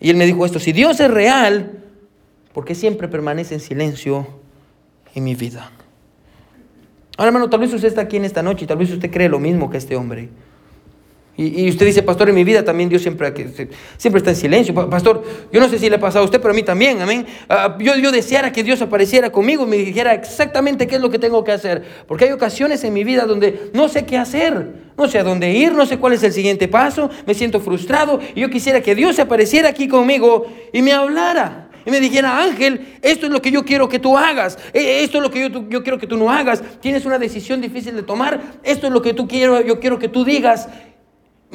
Y 0.00 0.10
él 0.10 0.16
me 0.16 0.26
dijo 0.26 0.44
esto, 0.44 0.58
si 0.58 0.72
Dios 0.72 0.98
es 0.98 1.10
real, 1.10 1.78
¿por 2.52 2.64
qué 2.64 2.74
siempre 2.74 3.06
permanece 3.06 3.54
en 3.54 3.60
silencio 3.60 4.26
en 5.14 5.22
mi 5.22 5.36
vida? 5.36 5.70
Ahora, 7.16 7.28
hermano, 7.28 7.48
tal 7.48 7.60
vez 7.60 7.72
usted 7.72 7.86
está 7.86 8.00
aquí 8.00 8.16
en 8.16 8.24
esta 8.24 8.42
noche 8.42 8.64
y 8.64 8.66
tal 8.66 8.76
vez 8.76 8.90
usted 8.90 9.08
cree 9.10 9.28
lo 9.28 9.38
mismo 9.38 9.70
que 9.70 9.78
este 9.78 9.94
hombre. 9.94 10.30
Y, 11.36 11.68
usted 11.68 11.86
dice, 11.86 12.02
pastor, 12.02 12.28
en 12.28 12.34
mi 12.36 12.44
vida 12.44 12.64
también 12.64 12.88
Dios 12.88 13.02
siempre, 13.02 13.32
siempre 13.96 14.18
está 14.18 14.30
en 14.30 14.36
silencio. 14.36 14.72
Pastor, 14.88 15.24
yo 15.52 15.58
no 15.58 15.68
sé 15.68 15.80
si 15.80 15.90
le 15.90 15.96
ha 15.96 16.00
pasado 16.00 16.22
a 16.22 16.24
usted, 16.26 16.40
pero 16.40 16.52
a 16.52 16.54
mí 16.54 16.62
también, 16.62 17.02
amén. 17.02 17.26
Ah, 17.48 17.76
yo, 17.80 17.96
yo 17.96 18.12
deseara 18.12 18.52
que 18.52 18.62
Dios 18.62 18.80
apareciera 18.82 19.32
conmigo 19.32 19.64
y 19.64 19.66
me 19.66 19.76
dijera 19.76 20.14
exactamente 20.14 20.86
qué 20.86 20.94
es 20.94 21.00
lo 21.00 21.10
que 21.10 21.18
tengo 21.18 21.42
que 21.42 21.50
hacer. 21.50 21.82
Porque 22.06 22.26
hay 22.26 22.30
ocasiones 22.30 22.84
en 22.84 22.92
mi 22.92 23.02
vida 23.02 23.26
donde 23.26 23.70
no 23.72 23.88
sé 23.88 24.06
qué 24.06 24.16
hacer, 24.16 24.74
no 24.96 25.08
sé 25.08 25.18
a 25.18 25.24
dónde 25.24 25.50
ir, 25.50 25.72
no 25.72 25.86
sé 25.86 25.98
cuál 25.98 26.12
es 26.12 26.22
el 26.22 26.32
siguiente 26.32 26.68
paso, 26.68 27.10
me 27.26 27.34
siento 27.34 27.58
frustrado 27.58 28.20
y 28.36 28.40
yo 28.40 28.48
quisiera 28.48 28.80
que 28.80 28.94
Dios 28.94 29.18
apareciera 29.18 29.70
aquí 29.70 29.88
conmigo 29.88 30.46
y 30.72 30.82
me 30.82 30.92
hablara. 30.92 31.68
Y 31.86 31.90
me 31.90 32.00
dijera, 32.00 32.42
Ángel, 32.42 32.96
esto 33.02 33.26
es 33.26 33.32
lo 33.32 33.42
que 33.42 33.50
yo 33.50 33.64
quiero 33.64 33.88
que 33.88 33.98
tú 33.98 34.16
hagas. 34.16 34.56
E, 34.72 35.02
esto 35.02 35.18
es 35.18 35.22
lo 35.22 35.30
que 35.30 35.40
yo, 35.40 35.68
yo 35.68 35.82
quiero 35.82 35.98
que 35.98 36.06
tú 36.06 36.16
no 36.16 36.30
hagas. 36.30 36.62
Tienes 36.80 37.04
una 37.04 37.18
decisión 37.18 37.60
difícil 37.60 37.94
de 37.94 38.02
tomar. 38.02 38.40
Esto 38.62 38.86
es 38.86 38.92
lo 38.92 39.02
que 39.02 39.12
tú 39.12 39.28
quiero, 39.28 39.60
yo 39.60 39.80
quiero 39.80 39.98
que 39.98 40.08
tú 40.08 40.24
digas. 40.24 40.68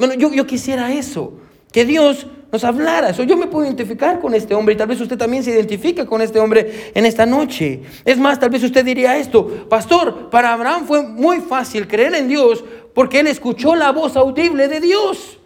Bueno, 0.00 0.14
yo, 0.14 0.32
yo 0.32 0.46
quisiera 0.46 0.90
eso, 0.94 1.34
que 1.70 1.84
Dios 1.84 2.26
nos 2.50 2.64
hablara. 2.64 3.10
Eso 3.10 3.22
yo 3.22 3.36
me 3.36 3.48
puedo 3.48 3.66
identificar 3.66 4.18
con 4.18 4.32
este 4.32 4.54
hombre 4.54 4.74
y 4.74 4.78
tal 4.78 4.88
vez 4.88 4.98
usted 4.98 5.18
también 5.18 5.44
se 5.44 5.50
identifica 5.50 6.06
con 6.06 6.22
este 6.22 6.40
hombre 6.40 6.90
en 6.94 7.04
esta 7.04 7.26
noche. 7.26 7.82
Es 8.06 8.16
más, 8.16 8.40
tal 8.40 8.48
vez 8.48 8.62
usted 8.62 8.82
diría 8.82 9.18
esto, 9.18 9.68
pastor, 9.68 10.30
para 10.30 10.54
Abraham 10.54 10.86
fue 10.86 11.02
muy 11.02 11.40
fácil 11.40 11.86
creer 11.86 12.14
en 12.14 12.28
Dios 12.28 12.64
porque 12.94 13.20
él 13.20 13.26
escuchó 13.26 13.76
la 13.76 13.92
voz 13.92 14.16
audible 14.16 14.68
de 14.68 14.80
Dios. 14.80 15.38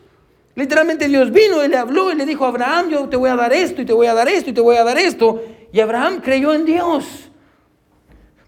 Literalmente 0.55 1.09
Dios 1.09 1.33
vino 1.33 1.65
y 1.65 1.67
le 1.67 1.77
habló 1.77 2.13
y 2.13 2.15
le 2.15 2.25
dijo 2.25 2.45
a 2.45 2.49
Abraham, 2.51 2.91
yo 2.91 3.09
te 3.09 3.17
voy 3.17 3.31
a 3.31 3.35
dar 3.35 3.53
esto 3.53 3.83
y 3.83 3.85
te 3.85 3.93
voy 3.93 4.07
a 4.07 4.15
dar 4.15 4.29
esto 4.29 4.51
y 4.51 4.53
te 4.53 4.61
voy 4.61 4.77
a 4.77 4.85
dar 4.85 4.99
esto. 4.99 5.43
Y 5.73 5.81
Abraham 5.81 6.21
creyó 6.23 6.55
en 6.55 6.65
Dios. 6.65 7.29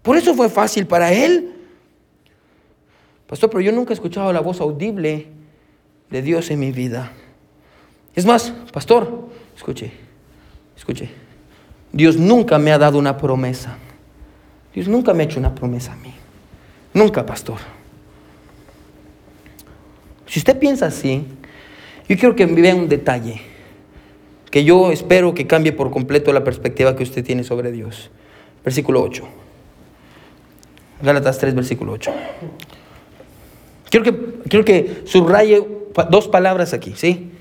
Por 0.03 0.15
eso 0.15 0.33
fue 0.33 0.47
fácil 0.47 0.87
para 0.87 1.11
él. 1.11 1.53
Pastor, 3.27 3.49
pero 3.49 3.59
yo 3.59 3.73
nunca 3.73 3.91
he 3.91 3.95
escuchado 3.95 4.31
la 4.31 4.39
voz 4.39 4.61
audible 4.61 5.35
de 6.09 6.21
Dios 6.21 6.49
en 6.51 6.59
mi 6.59 6.71
vida. 6.71 7.11
Es 8.15 8.25
más, 8.25 8.53
pastor, 8.71 9.29
escuche, 9.55 9.91
escuche. 10.75 11.09
Dios 11.91 12.17
nunca 12.17 12.57
me 12.57 12.71
ha 12.71 12.77
dado 12.77 12.97
una 12.97 13.17
promesa. 13.17 13.77
Dios 14.73 14.87
nunca 14.87 15.13
me 15.13 15.23
ha 15.23 15.25
hecho 15.25 15.39
una 15.39 15.53
promesa 15.53 15.93
a 15.93 15.95
mí. 15.97 16.13
Nunca, 16.93 17.25
pastor. 17.25 17.57
Si 20.25 20.39
usted 20.39 20.57
piensa 20.59 20.87
así, 20.87 21.25
yo 22.07 22.17
quiero 22.17 22.35
que 22.35 22.45
vea 22.45 22.75
un 22.75 22.89
detalle 22.89 23.41
que 24.51 24.63
yo 24.63 24.91
espero 24.91 25.33
que 25.33 25.45
cambie 25.45 25.73
por 25.73 25.91
completo 25.91 26.31
la 26.33 26.43
perspectiva 26.43 26.95
que 26.95 27.03
usted 27.03 27.23
tiene 27.23 27.43
sobre 27.43 27.71
Dios. 27.71 28.09
Versículo 28.63 29.01
8. 29.01 29.27
Gálatas 31.01 31.37
3, 31.37 31.53
versículo 31.53 31.93
8. 31.93 32.13
Quiero 33.89 34.03
que, 34.03 34.49
quiero 34.49 34.65
que 34.65 35.03
subraye 35.05 35.76
dos 36.05 36.27
palabras 36.27 36.73
aquí, 36.73 36.93
¿sí? 36.95 37.31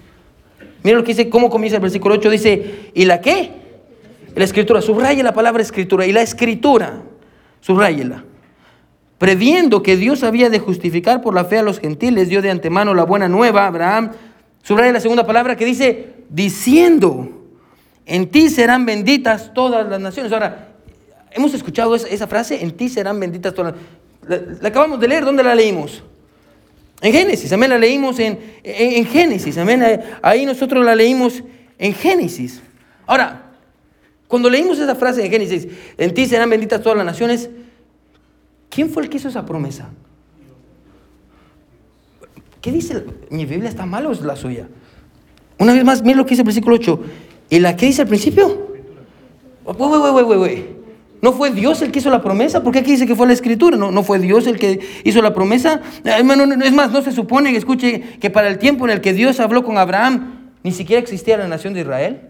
Mira 0.82 0.98
lo 0.98 1.04
que 1.04 1.12
dice, 1.12 1.28
cómo 1.28 1.50
comienza 1.50 1.76
el 1.76 1.82
versículo 1.82 2.14
8, 2.14 2.30
dice, 2.30 2.90
¿y 2.94 3.04
la 3.04 3.20
qué? 3.20 3.50
La 4.34 4.44
escritura, 4.44 4.80
subraye 4.80 5.22
la 5.22 5.32
palabra 5.32 5.62
escritura, 5.62 6.06
y 6.06 6.12
la 6.12 6.22
escritura, 6.22 7.02
subrayela. 7.60 8.24
Previendo 9.18 9.82
que 9.82 9.96
Dios 9.96 10.22
había 10.22 10.50
de 10.50 10.58
justificar 10.58 11.22
por 11.22 11.34
la 11.34 11.44
fe 11.44 11.58
a 11.58 11.62
los 11.62 11.80
gentiles, 11.80 12.28
dio 12.28 12.42
de 12.42 12.50
antemano 12.50 12.94
la 12.94 13.04
buena 13.04 13.28
nueva 13.28 13.64
a 13.64 13.68
Abraham. 13.68 14.12
Subraya 14.62 14.92
la 14.92 15.00
segunda 15.00 15.26
palabra 15.26 15.56
que 15.56 15.64
dice, 15.64 16.14
diciendo, 16.28 17.46
en 18.04 18.28
ti 18.28 18.50
serán 18.50 18.84
benditas 18.84 19.54
todas 19.54 19.88
las 19.88 20.00
naciones. 20.00 20.32
Ahora, 20.32 20.68
hemos 21.32 21.54
escuchado 21.54 21.94
esa, 21.94 22.26
frase, 22.26 22.62
en 22.62 22.72
ti 22.72 22.88
serán 22.90 23.18
benditas 23.18 23.54
todas 23.54 23.72
las 23.72 23.82
la 24.28 24.68
acabamos 24.68 24.98
de 25.00 25.08
leer, 25.08 25.24
¿dónde 25.24 25.42
la 25.42 25.54
leímos? 25.54 26.02
En 27.02 27.12
Génesis, 27.12 27.52
amén, 27.52 27.70
la 27.70 27.78
leímos 27.78 28.18
en, 28.18 28.38
en, 28.64 29.04
Génesis, 29.06 29.58
amén, 29.58 30.00
ahí 30.22 30.46
nosotros 30.46 30.84
la 30.84 30.94
leímos 30.94 31.42
en 31.78 31.92
Génesis. 31.92 32.62
Ahora, 33.06 33.52
cuando 34.28 34.48
leímos 34.48 34.78
esa 34.78 34.94
frase 34.94 35.22
de 35.22 35.28
Génesis, 35.28 35.68
en 35.98 36.14
ti 36.14 36.26
serán 36.26 36.48
benditas 36.48 36.82
todas 36.82 36.96
las 36.96 37.06
naciones, 37.06 37.50
¿quién 38.70 38.88
fue 38.90 39.02
el 39.02 39.10
que 39.10 39.18
hizo 39.18 39.28
esa 39.28 39.44
promesa? 39.44 39.90
¿Qué 42.60 42.72
dice? 42.72 43.04
¿Mi 43.30 43.44
Biblia 43.44 43.68
está 43.68 43.86
mal 43.86 44.06
o 44.06 44.12
es 44.12 44.22
la 44.22 44.34
suya? 44.34 44.66
Una 45.58 45.72
vez 45.72 45.84
más, 45.84 46.02
mira 46.02 46.16
lo 46.16 46.24
que 46.24 46.30
dice 46.30 46.42
el 46.42 46.46
versículo 46.46 46.76
8. 46.76 47.00
¿Y 47.50 47.60
la 47.60 47.76
que 47.76 47.86
dice 47.86 48.02
al 48.02 48.08
principio? 48.08 48.66
¿No 51.22 51.32
fue 51.32 51.50
Dios 51.50 51.80
el 51.82 51.90
que 51.92 52.00
hizo 52.00 52.10
la 52.10 52.22
promesa? 52.22 52.62
¿Por 52.62 52.72
qué 52.72 52.80
aquí 52.80 52.92
dice 52.92 53.06
que 53.06 53.16
fue 53.16 53.26
la 53.26 53.32
escritura? 53.32 53.76
¿No, 53.76 53.90
no 53.90 54.02
fue 54.02 54.18
Dios 54.18 54.46
el 54.46 54.58
que 54.58 54.80
hizo 55.04 55.22
la 55.22 55.32
promesa? 55.32 55.80
Hermano, 56.04 56.44
es 56.62 56.72
más, 56.72 56.92
no 56.92 57.02
se 57.02 57.12
supone, 57.12 57.54
escuche, 57.56 58.18
que 58.20 58.30
para 58.30 58.48
el 58.48 58.58
tiempo 58.58 58.84
en 58.86 58.92
el 58.92 59.00
que 59.00 59.12
Dios 59.12 59.40
habló 59.40 59.64
con 59.64 59.78
Abraham, 59.78 60.52
ni 60.62 60.72
siquiera 60.72 61.00
existía 61.00 61.36
la 61.36 61.48
nación 61.48 61.74
de 61.74 61.80
Israel. 61.80 62.20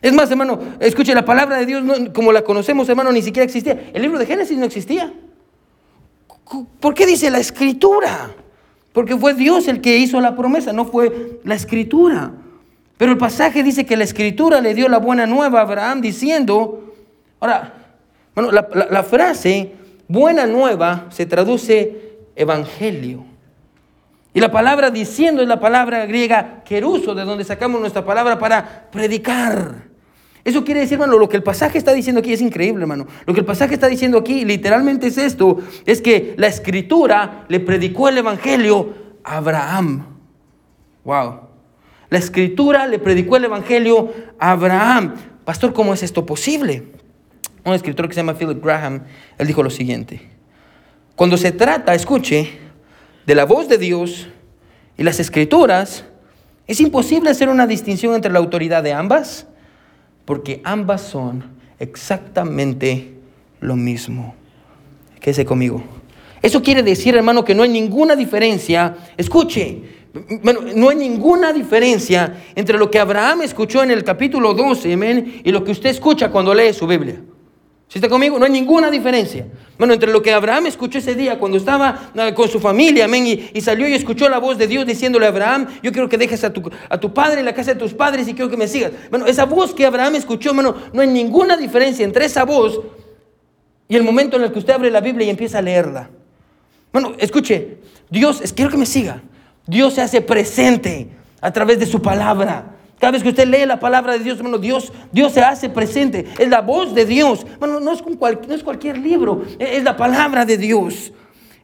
Es 0.00 0.12
más, 0.12 0.30
hermano, 0.30 0.58
escuche, 0.80 1.14
la 1.14 1.24
palabra 1.24 1.58
de 1.58 1.66
Dios, 1.66 1.82
como 2.14 2.32
la 2.32 2.42
conocemos, 2.42 2.88
hermano, 2.88 3.12
ni 3.12 3.22
siquiera 3.22 3.44
existía. 3.44 3.90
El 3.92 4.02
libro 4.02 4.18
de 4.18 4.26
Génesis 4.26 4.56
no 4.56 4.64
existía. 4.64 5.12
¿Por 6.80 6.94
qué 6.94 7.06
dice 7.06 7.30
la 7.30 7.38
escritura? 7.38 8.30
Porque 8.92 9.16
fue 9.16 9.34
Dios 9.34 9.68
el 9.68 9.80
que 9.80 9.98
hizo 9.98 10.20
la 10.20 10.34
promesa, 10.34 10.72
no 10.72 10.86
fue 10.86 11.40
la 11.44 11.54
escritura. 11.54 12.32
Pero 12.96 13.12
el 13.12 13.18
pasaje 13.18 13.62
dice 13.62 13.86
que 13.86 13.96
la 13.96 14.04
escritura 14.04 14.60
le 14.60 14.74
dio 14.74 14.88
la 14.88 14.98
buena 14.98 15.26
nueva 15.26 15.60
a 15.60 15.62
Abraham 15.62 16.00
diciendo, 16.00 16.94
ahora, 17.38 17.77
bueno, 18.38 18.52
la, 18.52 19.02
frase 19.02 19.72
buena 20.06 20.46
nueva 20.46 21.06
se 21.08 21.26
traduce 21.26 22.18
evangelio. 22.36 23.24
Y 24.32 24.38
la 24.38 24.52
palabra 24.52 24.90
diciendo 24.90 25.42
es 25.42 25.48
la 25.48 25.58
palabra 25.58 26.06
griega 26.06 26.62
queruso, 26.64 27.16
de 27.16 27.24
donde 27.24 27.42
sacamos 27.42 27.80
nuestra 27.80 28.04
palabra 28.04 28.38
para 28.38 28.88
predicar. 28.92 29.88
Eso 30.44 30.64
quiere 30.64 30.80
decir, 30.80 30.94
hermano, 30.94 31.18
lo 31.18 31.28
que 31.28 31.36
el 31.36 31.42
pasaje 31.42 31.78
está 31.78 31.92
diciendo 31.92 32.20
aquí 32.20 32.32
es 32.32 32.40
increíble, 32.40 32.82
hermano. 32.82 33.08
Lo 33.26 33.34
que 33.34 33.40
el 33.40 33.46
pasaje 33.46 33.74
está 33.74 33.88
diciendo 33.88 34.18
aquí 34.18 34.44
literalmente 34.44 35.08
es 35.08 35.18
esto, 35.18 35.58
es 35.84 36.00
que 36.00 36.34
la 36.36 36.46
escritura 36.46 37.44
le 37.48 37.58
predicó 37.58 38.08
el 38.08 38.18
evangelio 38.18 38.94
a 39.24 39.38
Abraham. 39.38 40.06
Wow. 41.02 41.40
La 42.08 42.18
escritura 42.18 42.86
le 42.86 43.00
predicó 43.00 43.36
el 43.36 43.46
Evangelio 43.46 44.12
a 44.38 44.52
Abraham. 44.52 45.14
Pastor, 45.44 45.72
¿cómo 45.72 45.92
es 45.92 46.04
esto 46.04 46.24
posible? 46.24 46.98
Un 47.68 47.74
escritor 47.74 48.08
que 48.08 48.14
se 48.14 48.20
llama 48.20 48.34
Philip 48.34 48.64
Graham, 48.64 49.02
él 49.36 49.46
dijo 49.46 49.62
lo 49.62 49.68
siguiente. 49.68 50.22
Cuando 51.14 51.36
se 51.36 51.52
trata, 51.52 51.94
escuche, 51.94 52.50
de 53.26 53.34
la 53.34 53.44
voz 53.44 53.68
de 53.68 53.76
Dios 53.76 54.28
y 54.96 55.02
las 55.02 55.20
escrituras, 55.20 56.04
es 56.66 56.80
imposible 56.80 57.28
hacer 57.28 57.50
una 57.50 57.66
distinción 57.66 58.14
entre 58.14 58.32
la 58.32 58.38
autoridad 58.38 58.82
de 58.82 58.94
ambas, 58.94 59.46
porque 60.24 60.62
ambas 60.64 61.02
son 61.02 61.44
exactamente 61.78 63.14
lo 63.60 63.76
mismo. 63.76 64.34
Quédese 65.20 65.44
conmigo. 65.44 65.82
Eso 66.40 66.62
quiere 66.62 66.82
decir, 66.82 67.16
hermano, 67.16 67.44
que 67.44 67.54
no 67.54 67.64
hay 67.64 67.68
ninguna 67.68 68.16
diferencia. 68.16 68.96
Escuche, 69.16 69.82
bueno, 70.42 70.60
no 70.74 70.88
hay 70.88 70.96
ninguna 70.96 71.52
diferencia 71.52 72.34
entre 72.54 72.78
lo 72.78 72.90
que 72.90 72.98
Abraham 72.98 73.42
escuchó 73.42 73.82
en 73.82 73.90
el 73.90 74.04
capítulo 74.04 74.54
12, 74.54 74.92
amén, 74.94 75.42
y 75.44 75.52
lo 75.52 75.64
que 75.64 75.72
usted 75.72 75.90
escucha 75.90 76.30
cuando 76.30 76.54
lee 76.54 76.72
su 76.72 76.86
Biblia. 76.86 77.20
¿Sí 77.88 77.98
está 77.98 78.08
conmigo? 78.08 78.38
No 78.38 78.44
hay 78.44 78.52
ninguna 78.52 78.90
diferencia. 78.90 79.46
Bueno, 79.78 79.94
entre 79.94 80.12
lo 80.12 80.20
que 80.20 80.30
Abraham 80.30 80.66
escuchó 80.66 80.98
ese 80.98 81.14
día 81.14 81.38
cuando 81.38 81.56
estaba 81.56 82.10
ah, 82.14 82.34
con 82.34 82.46
su 82.48 82.60
familia, 82.60 83.06
amén, 83.06 83.26
y, 83.26 83.60
salió 83.62 83.88
y 83.88 83.94
escuchó 83.94 84.28
la 84.28 84.38
voz 84.38 84.58
de 84.58 84.66
Dios 84.66 84.84
diciéndole 84.84 85.24
a 85.24 85.30
Abraham, 85.30 85.66
yo 85.82 85.90
quiero 85.90 86.06
que 86.06 86.18
dejes 86.18 86.44
a 86.44 86.52
tu, 86.52 86.70
a 86.88 86.98
tu 86.98 87.14
padre 87.14 87.40
en 87.40 87.46
la 87.46 87.54
casa 87.54 87.72
de 87.72 87.80
tus 87.80 87.94
padres 87.94 88.28
y 88.28 88.34
quiero 88.34 88.50
que 88.50 88.58
me 88.58 88.68
sigas. 88.68 88.92
Bueno, 89.10 89.24
esa 89.26 89.46
voz 89.46 89.74
que 89.74 89.86
Abraham 89.86 90.16
escuchó, 90.16 90.52
no 90.52 91.00
hay 91.00 91.06
ninguna 91.06 91.56
diferencia 91.56 92.04
entre 92.04 92.26
esa 92.26 92.44
voz 92.44 92.80
y 93.88 93.96
el 93.96 94.02
momento 94.02 94.36
en 94.36 94.44
el 94.44 94.52
que 94.52 94.58
usted 94.58 94.74
abre 94.74 94.90
la 94.90 95.00
Biblia 95.00 95.26
y 95.26 95.30
empieza 95.30 95.58
a 95.58 95.62
leerla. 95.62 96.10
Bueno, 96.92 97.14
escuche, 97.18 97.78
Dios, 98.10 98.42
quiero 98.54 98.70
que 98.70 98.76
me 98.76 98.86
siga. 98.86 99.22
Dios 99.66 99.94
se 99.94 100.02
hace 100.02 100.20
presente 100.20 101.08
a 101.40 101.50
través 101.52 101.78
de 101.78 101.86
su 101.86 102.02
palabra. 102.02 102.77
Cada 102.98 103.12
vez 103.12 103.22
que 103.22 103.28
usted 103.28 103.46
lee 103.46 103.64
la 103.64 103.78
palabra 103.78 104.14
de 104.14 104.20
Dios, 104.20 104.38
hermano, 104.38 104.58
Dios, 104.58 104.92
Dios 105.12 105.32
se 105.32 105.40
hace 105.40 105.68
presente. 105.68 106.26
Es 106.38 106.48
la 106.48 106.60
voz 106.60 106.94
de 106.94 107.06
Dios. 107.06 107.46
Bueno, 107.58 107.78
no 107.78 107.92
es, 107.92 108.02
no 108.04 108.54
es 108.54 108.62
cualquier 108.62 108.98
libro, 108.98 109.44
es 109.58 109.84
la 109.84 109.96
palabra 109.96 110.44
de 110.44 110.58
Dios. 110.58 111.12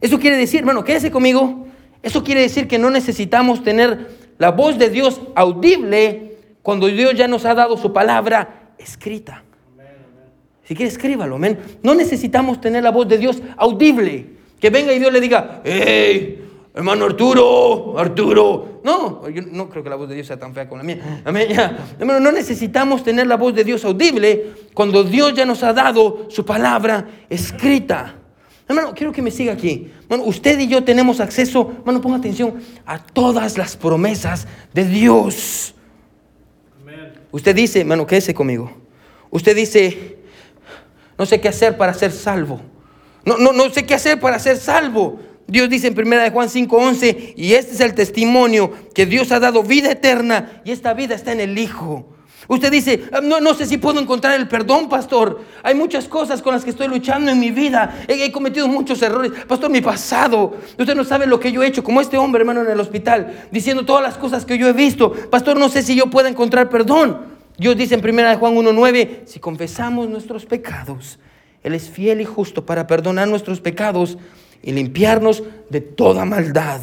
Eso 0.01 0.20
quiere 0.20 0.37
decir, 0.37 0.61
hermano, 0.61 0.85
quédese 0.85 1.11
conmigo. 1.11 1.66
Eso 2.03 2.23
quiere 2.23 2.42
decir 2.42 2.68
que 2.68 2.79
no 2.79 2.90
necesitamos 2.90 3.64
tener 3.64 4.11
la 4.38 4.51
voz 4.51 4.79
de 4.79 4.90
Dios 4.90 5.20
audible 5.35 6.37
cuando 6.62 6.87
Dios 6.87 7.14
ya 7.14 7.27
nos 7.27 7.44
ha 7.47 7.55
dado 7.55 7.77
su 7.77 7.92
palabra 7.92 8.73
escrita. 8.79 9.42
Si 10.64 10.75
quiere, 10.75 10.90
escríbalo, 10.90 11.37
amén. 11.37 11.59
No 11.83 11.94
necesitamos 11.94 12.61
tener 12.61 12.83
la 12.83 12.90
voz 12.90 13.09
de 13.09 13.18
Dios 13.18 13.42
audible. 13.57 14.27
Que 14.61 14.70
venga 14.70 14.92
y 14.92 14.99
Dios 14.99 15.12
le 15.12 15.20
diga, 15.20 15.61
¡Hey! 15.64 16.43
Hermano 16.75 17.05
Arturo, 17.05 17.99
Arturo. 17.99 18.81
No, 18.85 19.29
yo 19.29 19.43
no 19.43 19.71
creo 19.71 19.83
que 19.83 19.91
la 19.91 19.97
voz 19.97 20.09
de 20.09 20.17
Dios 20.17 20.27
sea 20.27 20.39
tan 20.39 20.53
fea 20.53 20.69
como 20.69 20.79
la 20.79 20.85
mía. 20.85 21.23
Amén. 21.25 21.49
Hermano, 21.99 22.21
no 22.21 22.33
necesitamos 22.33 23.03
tener 23.03 23.27
la 23.27 23.37
voz 23.37 23.55
de 23.55 23.65
Dios 23.65 23.85
audible 23.85 24.53
cuando 24.75 25.05
Dios 25.05 25.35
ya 25.35 25.47
nos 25.47 25.63
ha 25.63 25.73
dado 25.73 26.27
su 26.29 26.45
palabra 26.45 27.09
escrita. 27.31 28.17
Hermano, 28.67 28.93
quiero 28.95 29.13
que 29.13 29.23
me 29.23 29.31
siga 29.31 29.53
aquí. 29.53 29.91
Bueno, 30.09 30.25
usted 30.25 30.59
y 30.59 30.67
yo 30.67 30.83
tenemos 30.85 31.21
acceso, 31.21 31.73
hermano, 31.79 32.01
ponga 32.01 32.17
atención, 32.17 32.55
a 32.87 32.99
todas 32.99 33.57
las 33.59 33.77
promesas 33.77 34.47
de 34.73 34.85
Dios. 34.85 35.75
Usted 37.31 37.55
dice, 37.55 37.81
hermano, 37.81 38.07
quédese 38.07 38.33
conmigo. 38.33 38.71
Usted 39.31 39.55
dice, 39.57 40.19
no 41.19 41.27
sé 41.27 41.41
qué 41.41 41.49
hacer 41.49 41.77
para 41.77 41.93
ser 41.93 42.13
salvo. 42.13 42.61
No, 43.25 43.39
no, 43.39 43.53
no 43.53 43.71
sé 43.71 43.85
qué 43.85 43.95
hacer 43.95 44.21
para 44.21 44.39
ser 44.39 44.57
salvo. 44.57 45.19
Dios 45.46 45.68
dice 45.68 45.88
en 45.88 45.98
1 45.98 46.30
Juan 46.33 46.48
5:11, 46.48 47.35
y 47.37 47.54
este 47.54 47.74
es 47.74 47.80
el 47.80 47.94
testimonio 47.94 48.72
que 48.94 49.07
Dios 49.07 49.30
ha 49.33 49.40
dado 49.40 49.62
vida 49.62 49.90
eterna 49.90 50.62
y 50.64 50.72
esta 50.72 50.94
vida 50.94 51.14
está 51.14 51.33
en 51.33 51.40
el 51.40 51.59
Hijo. 51.59 52.09
Usted 52.46 52.70
dice, 52.70 53.04
ah, 53.12 53.20
no, 53.22 53.40
no 53.40 53.54
sé 53.54 53.64
si 53.64 53.78
puedo 53.78 54.00
encontrar 54.00 54.38
el 54.38 54.48
perdón, 54.48 54.88
pastor. 54.88 55.40
Hay 55.62 55.74
muchas 55.74 56.09
cosas 56.09 56.42
con 56.42 56.52
las 56.52 56.62
que 56.62 56.70
estoy 56.70 56.88
luchando 56.88 57.30
en 57.30 57.40
mi 57.40 57.50
vida. 57.50 58.04
He, 58.07 58.30
cometido 58.33 58.68
muchos 58.68 59.00
errores. 59.00 59.33
Pastor, 59.48 59.70
mi 59.70 59.80
pasado. 59.80 60.54
Usted 60.78 60.94
no 60.94 61.04
sabe 61.04 61.26
lo 61.26 61.40
que 61.40 61.52
yo 61.52 61.62
he 61.62 61.66
hecho, 61.66 61.83
como 61.83 62.00
este 62.00 62.18
hombre, 62.18 62.40
hermano, 62.40 62.61
en 62.61 62.70
el 62.70 62.80
hospital, 62.80 63.48
diciendo 63.50 63.87
todas 63.87 64.02
las 64.02 64.18
cosas 64.18 64.44
que 64.44 64.59
yo 64.59 64.68
he 64.68 64.74
visto. 64.74 65.12
Pastor, 65.30 65.59
no 65.59 65.68
sé 65.68 65.83
si 65.83 65.94
yo 65.94 66.11
puedo 66.11 66.28
encontrar 66.28 66.68
perdón. 66.68 67.35
Dios 67.57 67.76
dice 67.76 67.94
en 67.94 68.04
1 68.04 68.38
Juan 68.38 68.54
1:9, 68.57 69.22
si 69.26 69.40
confesamos 69.40 70.09
nuestros 70.09 70.44
pecados, 70.44 71.18
Él 71.62 71.72
es 71.72 71.88
fiel 71.88 72.20
y 72.20 72.24
justo 72.24 72.66
para 72.66 72.87
perdonar 72.87 73.28
nuestros 73.28 73.61
pecados 73.61 74.18
y 74.64 74.72
limpiarnos 74.72 75.42
de 75.70 75.81
toda 75.81 76.24
maldad. 76.24 76.81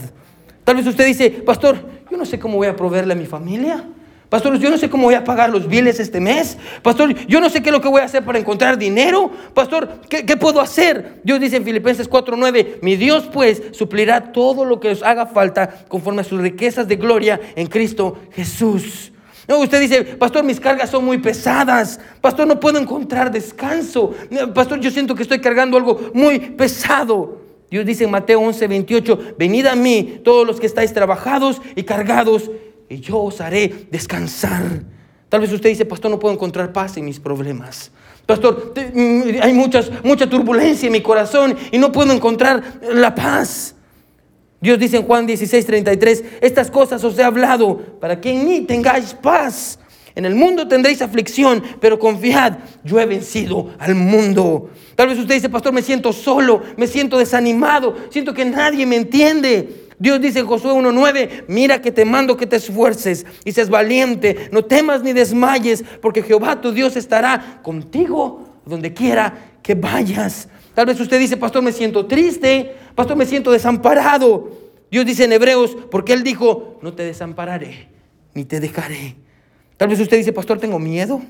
Tal 0.63 0.75
vez 0.75 0.87
usted 0.87 1.05
dice, 1.05 1.29
pastor, 1.29 1.77
yo 2.09 2.17
no 2.17 2.25
sé 2.25 2.39
cómo 2.39 2.57
voy 2.57 2.67
a 2.67 2.75
proveerle 2.75 3.13
a 3.13 3.15
mi 3.15 3.25
familia. 3.25 3.83
Pastor, 4.29 4.57
yo 4.59 4.69
no 4.69 4.77
sé 4.77 4.89
cómo 4.89 5.07
voy 5.07 5.15
a 5.15 5.25
pagar 5.25 5.49
los 5.49 5.67
biles 5.67 5.99
este 5.99 6.21
mes. 6.21 6.57
Pastor, 6.81 7.13
yo 7.27 7.41
no 7.41 7.49
sé 7.49 7.61
qué 7.61 7.67
es 7.67 7.73
lo 7.73 7.81
que 7.81 7.89
voy 7.89 7.99
a 7.99 8.05
hacer 8.05 8.23
para 8.23 8.39
encontrar 8.39 8.77
dinero. 8.77 9.29
Pastor, 9.53 9.99
¿qué, 10.07 10.37
puedo 10.37 10.61
hacer? 10.61 11.19
Dios 11.25 11.41
dice 11.41 11.57
en 11.57 11.65
Filipenses 11.65 12.09
4:9, 12.09 12.77
mi 12.81 12.95
Dios 12.95 13.27
pues 13.33 13.61
suplirá 13.73 14.31
todo 14.31 14.63
lo 14.63 14.79
que 14.79 14.91
os 14.91 15.03
haga 15.03 15.25
falta 15.25 15.83
conforme 15.89 16.21
a 16.21 16.23
sus 16.23 16.39
riquezas 16.39 16.87
de 16.87 16.95
gloria 16.95 17.41
en 17.55 17.67
Cristo 17.67 18.19
Jesús. 18.31 19.11
Usted 19.49 19.81
dice, 19.81 20.03
pastor, 20.03 20.45
mis 20.45 20.61
cargas 20.61 20.89
son 20.89 21.03
muy 21.03 21.17
pesadas. 21.17 21.99
Pastor, 22.21 22.47
no 22.47 22.57
puedo 22.57 22.79
encontrar 22.79 23.31
descanso. 23.31 24.13
Pastor, 24.53 24.79
yo 24.79 24.91
siento 24.91 25.13
que 25.13 25.23
estoy 25.23 25.41
cargando 25.41 25.75
algo 25.75 26.11
muy 26.13 26.39
pesado. 26.39 27.41
Dios 27.71 27.85
dice 27.85 28.03
en 28.03 28.11
Mateo 28.11 28.41
11, 28.41 28.67
28, 28.67 29.35
venid 29.39 29.65
a 29.65 29.75
mí 29.75 30.19
todos 30.25 30.45
los 30.45 30.59
que 30.59 30.67
estáis 30.67 30.93
trabajados 30.93 31.61
y 31.73 31.83
cargados, 31.83 32.51
y 32.89 32.99
yo 32.99 33.19
os 33.19 33.39
haré 33.39 33.87
descansar. 33.89 34.83
Tal 35.29 35.39
vez 35.39 35.53
usted 35.53 35.69
dice, 35.69 35.85
pastor, 35.85 36.11
no 36.11 36.19
puedo 36.19 36.33
encontrar 36.33 36.73
paz 36.73 36.97
en 36.97 37.05
mis 37.05 37.21
problemas. 37.21 37.89
Pastor, 38.25 38.73
mm, 38.93 39.21
hay 39.41 39.53
muchas, 39.53 39.89
mucha 40.03 40.29
turbulencia 40.29 40.87
en 40.87 40.91
mi 40.91 41.01
corazón 41.01 41.55
y 41.71 41.77
no 41.77 41.93
puedo 41.93 42.11
encontrar 42.11 42.61
la 42.93 43.15
paz. 43.15 43.73
Dios 44.59 44.77
dice 44.77 44.97
en 44.97 45.03
Juan 45.03 45.25
16, 45.25 45.65
33, 45.65 46.23
estas 46.41 46.69
cosas 46.69 47.01
os 47.05 47.17
he 47.17 47.23
hablado 47.23 47.77
para 48.01 48.19
que 48.19 48.31
en 48.31 48.45
mí 48.45 48.61
tengáis 48.61 49.13
paz. 49.13 49.79
En 50.15 50.25
el 50.25 50.35
mundo 50.35 50.67
tendréis 50.67 51.01
aflicción, 51.01 51.63
pero 51.79 51.99
confiad, 51.99 52.57
yo 52.83 52.99
he 52.99 53.05
vencido 53.05 53.73
al 53.79 53.95
mundo. 53.95 54.69
Tal 54.95 55.07
vez 55.07 55.17
usted 55.17 55.35
dice, 55.35 55.49
pastor, 55.49 55.73
me 55.73 55.81
siento 55.81 56.11
solo, 56.11 56.61
me 56.77 56.87
siento 56.87 57.17
desanimado, 57.17 57.95
siento 58.09 58.33
que 58.33 58.45
nadie 58.45 58.85
me 58.85 58.97
entiende. 58.97 59.87
Dios 59.97 60.19
dice 60.19 60.39
en 60.39 60.47
Josué 60.47 60.71
1.9, 60.73 61.45
mira 61.47 61.81
que 61.81 61.91
te 61.91 62.05
mando 62.05 62.35
que 62.35 62.47
te 62.47 62.55
esfuerces 62.55 63.25
y 63.45 63.51
seas 63.51 63.69
valiente, 63.69 64.49
no 64.51 64.65
temas 64.65 65.03
ni 65.03 65.13
desmayes, 65.13 65.83
porque 66.01 66.23
Jehová 66.23 66.59
tu 66.59 66.71
Dios 66.71 66.97
estará 66.97 67.59
contigo 67.61 68.59
donde 68.65 68.93
quiera 68.93 69.51
que 69.61 69.75
vayas. 69.75 70.49
Tal 70.73 70.85
vez 70.85 70.99
usted 70.99 71.19
dice, 71.19 71.37
pastor, 71.37 71.61
me 71.61 71.71
siento 71.71 72.05
triste, 72.05 72.75
pastor, 72.95 73.15
me 73.15 73.25
siento 73.25 73.51
desamparado. 73.51 74.49
Dios 74.89 75.05
dice 75.05 75.25
en 75.25 75.33
Hebreos, 75.33 75.77
porque 75.89 76.13
Él 76.13 76.23
dijo, 76.23 76.79
no 76.81 76.93
te 76.93 77.03
desampararé, 77.03 77.87
ni 78.33 78.45
te 78.45 78.59
dejaré. 78.59 79.15
Tal 79.81 79.89
vez 79.89 79.99
usted 79.99 80.17
dice, 80.17 80.31
pastor, 80.31 80.59
tengo 80.59 80.77
miedo. 80.77 81.23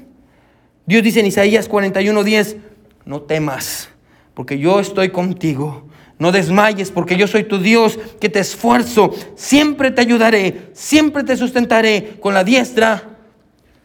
Dios 0.86 1.02
dice 1.04 1.22
en 1.22 1.26
Isaías 1.26 1.70
41:10, 1.70 2.58
no 3.06 3.22
temas, 3.22 3.88
porque 4.34 4.60
yo 4.60 4.82
estoy 4.82 5.08
contigo. 5.08 5.88
no 6.20 6.34
desmayes 6.34 6.92
porque 6.92 7.16
yo 7.16 7.28
soy 7.28 7.46
tu 7.46 7.60
Dios 7.60 7.98
que 8.20 8.28
te 8.28 8.40
esfuerzo, 8.40 9.12
siempre 9.36 9.90
te 9.90 10.02
ayudaré, 10.02 10.70
siempre 10.74 11.24
te 11.24 11.38
sustentaré 11.38 12.18
con 12.20 12.34
la 12.34 12.44
diestra 12.44 13.02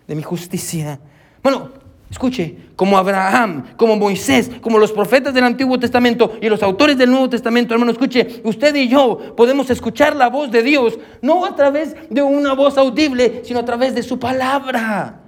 de 0.08 0.14
mi 0.16 0.24
justicia. 0.24 0.98
Bueno, 1.44 1.70
escuche, 2.10 2.56
como 2.76 2.96
Abraham, 2.98 3.64
como 3.76 3.96
Moisés, 3.96 4.50
como 4.60 4.78
los 4.78 4.92
profetas 4.92 5.34
del 5.34 5.44
Antiguo 5.44 5.78
Testamento 5.78 6.36
y 6.40 6.48
los 6.48 6.62
autores 6.62 6.96
del 6.96 7.10
Nuevo 7.10 7.28
Testamento, 7.28 7.74
hermano, 7.74 7.92
escuche, 7.92 8.40
usted 8.44 8.74
y 8.74 8.88
yo 8.88 9.34
podemos 9.36 9.68
escuchar 9.70 10.14
la 10.14 10.28
voz 10.28 10.50
de 10.50 10.62
Dios, 10.62 10.98
no 11.22 11.44
a 11.44 11.54
través 11.56 11.96
de 12.10 12.22
una 12.22 12.54
voz 12.54 12.78
audible, 12.78 13.42
sino 13.44 13.60
a 13.60 13.64
través 13.64 13.94
de 13.94 14.02
su 14.02 14.18
palabra. 14.18 15.20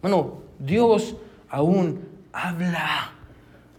Bueno, 0.00 0.42
Dios 0.58 1.16
aún 1.48 2.00
habla. 2.32 3.13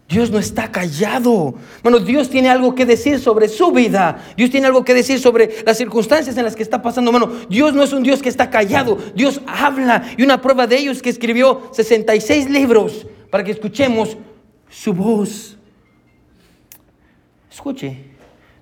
Dios 0.07 0.29
no 0.29 0.37
está 0.37 0.71
callado. 0.71 1.55
Bueno, 1.81 1.99
Dios 1.99 2.29
tiene 2.29 2.49
algo 2.49 2.75
que 2.75 2.85
decir 2.85 3.19
sobre 3.19 3.49
su 3.49 3.71
vida. 3.71 4.23
Dios 4.37 4.51
tiene 4.51 4.67
algo 4.67 4.85
que 4.85 4.93
decir 4.93 5.19
sobre 5.19 5.63
las 5.65 5.77
circunstancias 5.77 6.37
en 6.37 6.43
las 6.43 6.55
que 6.55 6.61
está 6.61 6.81
pasando. 6.81 7.11
Bueno, 7.11 7.31
Dios 7.49 7.73
no 7.73 7.81
es 7.81 7.91
un 7.91 8.03
Dios 8.03 8.21
que 8.21 8.29
está 8.29 8.49
callado. 8.49 8.97
Dios 9.15 9.41
habla. 9.47 10.03
Y 10.15 10.23
una 10.23 10.41
prueba 10.41 10.67
de 10.67 10.77
ello 10.77 10.91
es 10.91 11.01
que 11.01 11.09
escribió 11.09 11.69
66 11.73 12.49
libros 12.49 13.07
para 13.31 13.43
que 13.43 13.51
escuchemos 13.51 14.15
su 14.69 14.93
voz. 14.93 15.57
Escuche, 17.51 18.03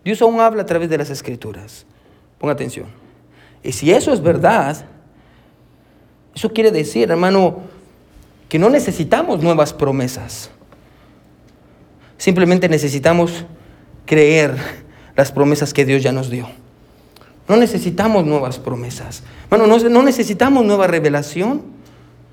Dios 0.05 0.21
aún 0.21 0.39
habla 0.39 0.61
a 0.61 0.65
través 0.65 0.89
de 0.89 0.97
las 0.97 1.09
escrituras. 1.09 1.85
Ponga 2.37 2.53
atención. 2.53 2.87
Y 3.61 3.73
si 3.73 3.91
eso 3.91 4.13
es 4.13 4.21
verdad, 4.21 4.85
eso 6.33 6.53
quiere 6.53 6.71
decir, 6.71 7.11
hermano, 7.11 7.61
que 8.47 8.59
no 8.59 8.69
necesitamos 8.69 9.41
nuevas 9.41 9.73
promesas. 9.73 10.51
Simplemente 12.23 12.69
necesitamos 12.69 13.43
creer 14.05 14.55
las 15.13 15.33
promesas 15.33 15.73
que 15.73 15.83
Dios 15.83 16.01
ya 16.01 16.13
nos 16.13 16.29
dio. 16.29 16.47
No 17.49 17.57
necesitamos 17.57 18.25
nuevas 18.25 18.59
promesas. 18.59 19.23
Bueno, 19.49 19.67
no, 19.67 20.03
necesitamos 20.03 20.63
nueva 20.63 20.87
revelación. 20.87 21.63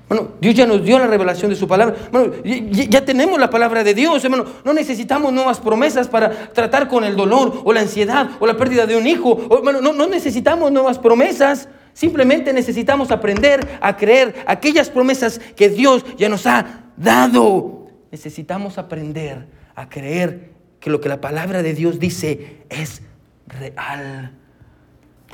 Bueno, 0.07 0.29
Dios 0.39 0.55
ya 0.55 0.65
nos 0.65 0.85
dio 0.85 0.97
la 0.97 1.07
revelación 1.07 1.51
de 1.51 1.57
su 1.57 1.67
palabra. 1.67 2.07
Bueno, 2.09 2.35
ya, 2.41 3.03
tenemos 3.03 3.37
la 3.37 3.49
palabra 3.49 3.83
de 3.83 3.93
Dios. 3.93 4.25
No 4.63 4.71
necesitamos 4.71 5.33
nuevas 5.33 5.59
promesas 5.59 6.07
para 6.07 6.53
tratar 6.53 6.87
con 6.87 7.03
el 7.03 7.17
dolor 7.17 7.61
o 7.65 7.73
la 7.73 7.81
ansiedad 7.81 8.29
o 8.39 8.47
la 8.47 8.55
pérdida 8.55 8.85
de 8.85 8.95
un 8.95 9.05
hijo. 9.05 9.61
no, 9.61 9.91
no 9.91 10.07
necesitamos 10.07 10.71
nuevas 10.71 10.99
promesas. 10.99 11.67
Simplemente 11.91 12.53
necesitamos 12.53 13.11
aprender 13.11 13.77
a 13.81 13.97
creer 13.97 14.35
aquellas 14.47 14.89
promesas 14.89 15.41
que 15.53 15.67
Dios 15.67 16.05
ya 16.17 16.29
nos 16.29 16.47
ha 16.47 16.85
dado. 16.95 17.87
Necesitamos 18.09 18.77
aprender 18.77 19.59
a 19.81 19.89
creer 19.89 20.51
que 20.79 20.89
lo 20.89 21.01
que 21.01 21.09
la 21.09 21.21
palabra 21.21 21.63
de 21.63 21.73
Dios 21.73 21.99
dice 21.99 22.57
es 22.69 23.01
real. 23.47 24.31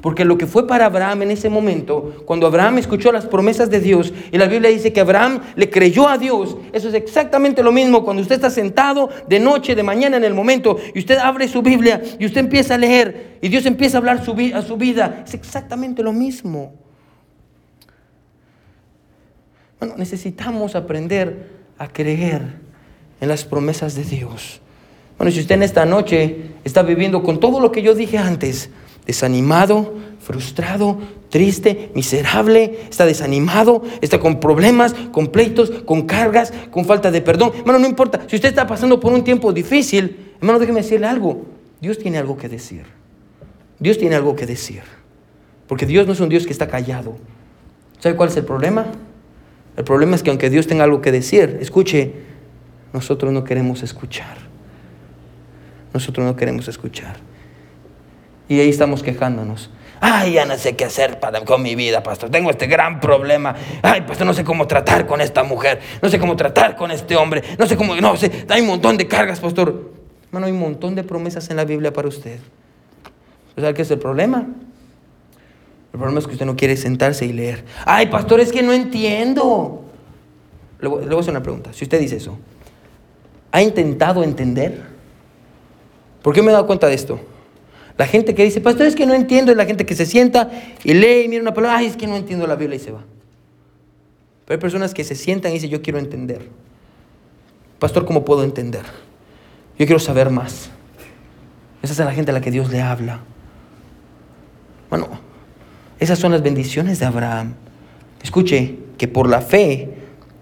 Porque 0.02 0.26
lo 0.26 0.38
que 0.38 0.46
fue 0.46 0.68
para 0.68 0.86
Abraham 0.86 1.24
en 1.24 1.32
ese 1.32 1.50
momento, 1.50 2.24
cuando 2.26 2.48
Abraham 2.48 2.78
escuchó 2.78 3.12
las 3.12 3.26
promesas 3.26 3.70
de 3.70 3.80
Dios, 3.80 4.14
y 4.32 4.38
la 4.38 4.46
Biblia 4.46 4.70
dice 4.70 4.94
que 4.94 5.02
Abraham 5.02 5.42
le 5.56 5.70
creyó 5.70 6.08
a 6.08 6.18
Dios, 6.18 6.56
eso 6.72 6.88
es 6.88 6.94
exactamente 6.94 7.64
lo 7.64 7.72
mismo 7.72 8.06
cuando 8.06 8.22
usted 8.22 8.36
está 8.36 8.50
sentado 8.50 9.10
de 9.28 9.40
noche, 9.40 9.76
de 9.76 9.84
mañana 9.84 10.16
en 10.18 10.24
el 10.24 10.34
momento, 10.34 10.78
y 10.94 11.00
usted 11.00 11.18
abre 11.18 11.48
su 11.48 11.62
Biblia 11.62 12.02
y 12.20 12.26
usted 12.26 12.42
empieza 12.42 12.76
a 12.76 12.78
leer, 12.78 13.40
y 13.42 13.50
Dios 13.50 13.66
empieza 13.66 13.98
a 13.98 14.00
hablar 14.00 14.20
a 14.20 14.62
su 14.62 14.78
vida, 14.78 15.24
es 15.26 15.34
exactamente 15.34 16.04
lo 16.04 16.14
mismo. 16.14 16.74
Bueno, 19.80 19.96
necesitamos 19.98 20.76
aprender 20.76 21.50
a 21.78 21.88
creer 21.88 22.67
en 23.22 23.30
las 23.30 23.46
promesas 23.46 23.96
de 23.96 24.04
Dios. 24.04 24.62
Bueno, 25.18 25.32
si 25.32 25.40
usted 25.40 25.56
en 25.56 25.64
esta 25.64 25.86
noche 25.86 26.52
está 26.64 26.84
viviendo 26.84 27.24
con 27.24 27.40
todo 27.40 27.60
lo 27.60 27.72
que 27.72 27.82
yo 27.82 27.96
dije 27.96 28.18
antes, 28.18 28.70
desanimado, 29.06 29.96
frustrado, 30.20 31.00
triste, 31.30 31.92
miserable, 31.96 32.82
está 32.90 33.06
desanimado, 33.06 33.82
está 34.02 34.20
con 34.20 34.40
problemas, 34.40 34.94
con 35.12 35.28
pleitos, 35.28 35.72
con 35.86 36.04
cargas, 36.04 36.54
con 36.70 36.86
falta 36.86 37.10
de 37.10 37.22
perdón. 37.22 37.52
Hermano, 37.58 37.80
no 37.80 37.88
importa, 37.88 38.22
si 38.28 38.36
usted 38.36 38.50
está 38.50 38.68
pasando 38.68 39.00
por 39.00 39.12
un 39.14 39.24
tiempo 39.24 39.52
difícil, 39.54 40.34
hermano, 40.40 40.60
déjeme 40.60 40.82
decirle 40.82 41.08
algo. 41.08 41.46
Dios 41.82 41.98
tiene 41.98 42.18
algo 42.18 42.38
que 42.38 42.50
decir. 42.50 42.84
Dios 43.80 43.98
tiene 43.98 44.16
algo 44.16 44.36
que 44.36 44.46
decir. 44.46 44.82
Porque 45.68 45.86
Dios 45.86 46.08
no 46.08 46.14
es 46.14 46.20
un 46.20 46.30
Dios 46.30 46.46
que 46.46 46.52
está 46.52 46.68
callado. 46.68 47.18
¿Sabe 48.00 48.16
cuál 48.16 48.30
es 48.30 48.38
el 48.38 48.46
problema? 48.46 48.86
El 49.76 49.84
problema 49.84 50.16
es 50.16 50.24
que 50.24 50.30
aunque 50.30 50.50
Dios 50.50 50.68
tenga 50.68 50.84
algo 50.84 51.02
que 51.02 51.12
decir, 51.12 51.58
escuche, 51.62 52.27
nosotros 52.94 53.32
no 53.32 53.44
queremos 53.44 53.84
escuchar. 53.84 54.38
Nosotros 55.94 56.26
no 56.26 56.36
queremos 56.36 56.68
escuchar. 56.68 57.18
Y 58.50 58.60
ahí 58.60 58.70
estamos 58.70 59.04
quejándonos. 59.04 59.70
Ay, 60.00 60.34
ya 60.34 60.46
no 60.46 60.56
sé 60.58 60.76
qué 60.76 60.86
hacer 60.86 61.20
con 61.46 61.62
mi 61.62 61.76
vida, 61.76 62.04
pastor. 62.04 62.30
Tengo 62.30 62.50
este 62.50 62.68
gran 62.68 63.00
problema. 63.00 63.56
Ay, 63.82 64.02
pastor, 64.02 64.28
no 64.28 64.34
sé 64.34 64.44
cómo 64.44 64.68
tratar 64.68 65.08
con 65.08 65.22
esta 65.22 65.44
mujer. 65.44 65.80
No 66.02 66.10
sé 66.10 66.20
cómo 66.20 66.36
tratar 66.36 66.76
con 66.76 66.92
este 66.92 67.16
hombre. 67.16 67.44
No 67.58 67.66
sé 67.66 67.76
cómo, 67.76 67.96
no 67.96 68.16
sé, 68.16 68.46
hay 68.50 68.62
un 68.62 68.68
montón 68.68 68.98
de 68.98 69.08
cargas, 69.08 69.40
pastor. 69.40 69.92
Hermano, 70.28 70.46
hay 70.46 70.52
un 70.52 70.60
montón 70.60 70.96
de 70.96 71.04
promesas 71.04 71.50
en 71.50 71.58
la 71.58 71.66
Biblia 71.66 71.92
para 71.92 72.08
usted. 72.08 72.40
¿Sabe 73.56 73.74
qué 73.74 73.82
es 73.82 73.92
el 73.92 73.98
problema? 73.98 74.46
El 75.94 76.00
problema 76.00 76.20
es 76.20 76.28
que 76.28 76.34
usted 76.34 76.46
no 76.46 76.56
quiere 76.56 76.78
sentarse 76.78 77.26
y 77.26 77.34
leer. 77.34 77.66
Ay, 77.86 78.08
pastor, 78.08 78.40
es 78.40 78.52
que 78.52 78.62
no 78.62 78.74
entiendo. 78.74 79.84
Le 80.80 80.90
voy, 80.90 81.02
le 81.02 81.08
voy 81.08 81.18
a 81.18 81.22
hacer 81.22 81.32
una 81.32 81.42
pregunta. 81.42 81.74
Si 81.74 81.86
usted 81.86 82.00
dice 82.00 82.18
eso, 82.18 82.38
¿Ha 83.52 83.62
intentado 83.62 84.24
entender? 84.24 84.84
¿Por 86.22 86.34
qué 86.34 86.42
me 86.42 86.50
he 86.50 86.52
dado 86.52 86.68
cuenta 86.68 86.88
de 86.88 86.96
esto? 86.96 87.20
La 87.98 88.06
gente 88.06 88.36
que 88.36 88.44
dice, 88.44 88.62
pastor, 88.62 88.86
es 88.86 88.96
que 88.96 89.06
no 89.06 89.14
entiendo, 89.14 89.52
es 89.52 89.58
la 89.58 89.66
gente 89.66 89.86
que 89.86 89.96
se 89.96 90.06
sienta 90.06 90.52
y 90.84 90.94
lee 90.94 91.24
y 91.26 91.28
mira 91.30 91.42
una 91.42 91.54
palabra, 91.54 91.78
ay, 91.78 91.88
es 91.88 91.98
que 91.98 92.06
no 92.06 92.16
entiendo 92.16 92.46
la 92.46 92.56
Biblia 92.56 92.76
y 92.76 92.80
se 92.80 92.92
va. 92.92 93.04
Pero 94.46 94.58
hay 94.58 94.62
personas 94.62 94.94
que 94.94 95.04
se 95.04 95.16
sientan 95.16 95.52
y 95.52 95.56
dicen, 95.56 95.70
yo 95.70 95.82
quiero 95.82 95.98
entender. 95.98 96.48
Pastor, 97.80 98.06
¿cómo 98.06 98.24
puedo 98.24 98.44
entender? 98.44 98.84
Yo 99.80 99.86
quiero 99.86 100.00
saber 100.00 100.30
más. 100.30 100.70
Esa 101.82 101.94
es 101.94 102.00
la 102.00 102.12
gente 102.12 102.32
a 102.32 102.34
la 102.34 102.42
que 102.42 102.52
Dios 102.52 102.70
le 102.70 102.82
habla. 102.82 103.22
Bueno, 104.90 105.08
esas 106.00 106.20
son 106.20 106.32
las 106.32 106.42
bendiciones 106.42 107.00
de 107.00 107.06
Abraham. 107.06 107.56
Escuche 108.24 108.78
que 108.98 109.08
por 109.08 109.30
la 109.30 109.42
fe 109.42 109.90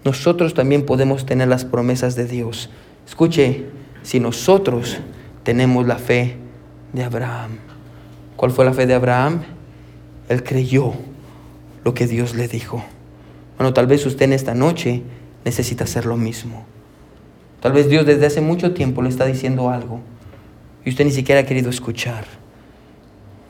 nosotros 0.04 0.54
también 0.54 0.86
podemos 0.86 1.26
tener 1.26 1.48
las 1.48 1.64
promesas 1.64 2.14
de 2.14 2.26
Dios. 2.26 2.70
Escuche, 3.06 3.66
si 4.02 4.20
nosotros 4.20 4.98
tenemos 5.42 5.86
la 5.86 5.96
fe 5.96 6.36
de 6.92 7.04
Abraham, 7.04 7.58
¿cuál 8.36 8.50
fue 8.50 8.64
la 8.64 8.72
fe 8.72 8.86
de 8.86 8.94
Abraham? 8.94 9.42
Él 10.28 10.42
creyó 10.42 10.92
lo 11.84 11.94
que 11.94 12.06
Dios 12.06 12.34
le 12.34 12.48
dijo. 12.48 12.84
Bueno, 13.56 13.72
tal 13.72 13.86
vez 13.86 14.04
usted 14.06 14.24
en 14.24 14.32
esta 14.32 14.54
noche 14.54 15.02
necesita 15.44 15.84
hacer 15.84 16.04
lo 16.04 16.16
mismo. 16.16 16.66
Tal 17.60 17.72
vez 17.72 17.88
Dios 17.88 18.04
desde 18.06 18.26
hace 18.26 18.40
mucho 18.40 18.74
tiempo 18.74 19.02
le 19.02 19.08
está 19.08 19.24
diciendo 19.24 19.70
algo 19.70 20.00
y 20.84 20.90
usted 20.90 21.04
ni 21.04 21.12
siquiera 21.12 21.40
ha 21.40 21.46
querido 21.46 21.70
escuchar. 21.70 22.24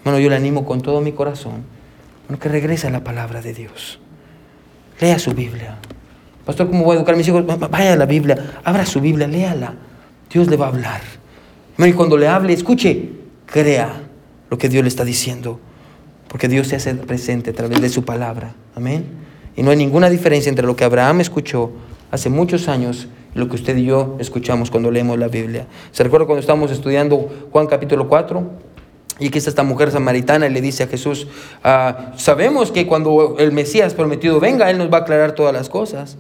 Bueno, 0.05 0.19
yo 0.19 0.31
le 0.31 0.37
animo 0.37 0.65
con 0.65 0.81
todo 0.81 1.01
mi 1.01 1.13
corazón 1.13 1.65
bueno, 2.29 2.41
que 2.41 2.49
regrese 2.49 2.87
a 2.87 2.91
la 2.91 3.05
palabra 3.05 3.41
de 3.43 3.55
Dios. 3.55 3.99
Lea 5.01 5.19
su 5.19 5.33
Biblia. 5.33 5.79
Pastor, 6.47 6.69
¿cómo 6.69 6.85
voy 6.85 6.95
a 6.95 6.99
educar 6.99 7.17
a 7.17 7.19
mis 7.19 7.27
hijos? 7.27 7.45
Vaya 7.45 7.95
a 7.95 7.97
la 7.97 8.07
Biblia, 8.07 8.61
abra 8.63 8.87
su 8.87 9.01
Biblia, 9.01 9.27
léala. 9.27 9.75
Dios 10.33 10.47
le 10.47 10.57
va 10.57 10.67
a 10.67 10.69
hablar. 10.69 11.01
Y 11.77 11.93
cuando 11.93 12.17
le 12.17 12.29
hable, 12.29 12.53
escuche, 12.53 13.11
crea 13.47 14.03
lo 14.49 14.57
que 14.57 14.69
Dios 14.69 14.85
le 14.85 14.89
está 14.89 15.05
diciendo. 15.05 15.59
Porque 16.29 16.47
Dios 16.47 16.69
se 16.69 16.77
hace 16.77 16.95
presente 16.95 17.51
a 17.51 17.53
través 17.53 17.81
de 17.81 17.89
su 17.89 18.05
palabra. 18.05 18.55
Amén. 18.77 19.07
Y 19.57 19.65
no 19.65 19.73
hay 19.73 19.77
ninguna 19.77 20.09
diferencia 20.09 20.49
entre 20.49 20.65
lo 20.65 20.77
que 20.77 20.85
Abraham 20.85 21.21
escuchó 21.21 21.73
hace 22.13 22.31
muchos 22.31 22.69
años 22.69 23.09
y 23.35 23.39
lo 23.41 23.49
que 23.49 23.57
usted 23.57 23.77
y 23.77 23.85
yo 23.85 24.17
escuchamos 24.21 24.71
cuando 24.71 24.93
leemos 24.93 25.19
la 25.19 25.27
Biblia. 25.27 25.67
¿Se 25.91 26.05
recuerda 26.05 26.27
cuando 26.27 26.41
estábamos 26.41 26.71
estudiando 26.71 27.29
Juan 27.51 27.67
capítulo 27.67 28.07
4? 28.07 28.51
Y 29.19 29.31
que 29.31 29.39
es 29.39 29.49
esta 29.49 29.65
mujer 29.65 29.91
samaritana 29.91 30.47
y 30.47 30.51
le 30.51 30.61
dice 30.61 30.85
a 30.85 30.87
Jesús, 30.87 31.27
ah, 31.65 32.13
sabemos 32.17 32.71
que 32.71 32.87
cuando 32.87 33.35
el 33.41 33.51
Mesías 33.51 33.95
prometido 33.95 34.39
venga, 34.39 34.71
Él 34.71 34.79
nos 34.79 34.93
va 34.93 34.99
a 34.99 35.01
aclarar 35.01 35.33
todas 35.33 35.53
las 35.53 35.69
cosas. 35.69 36.19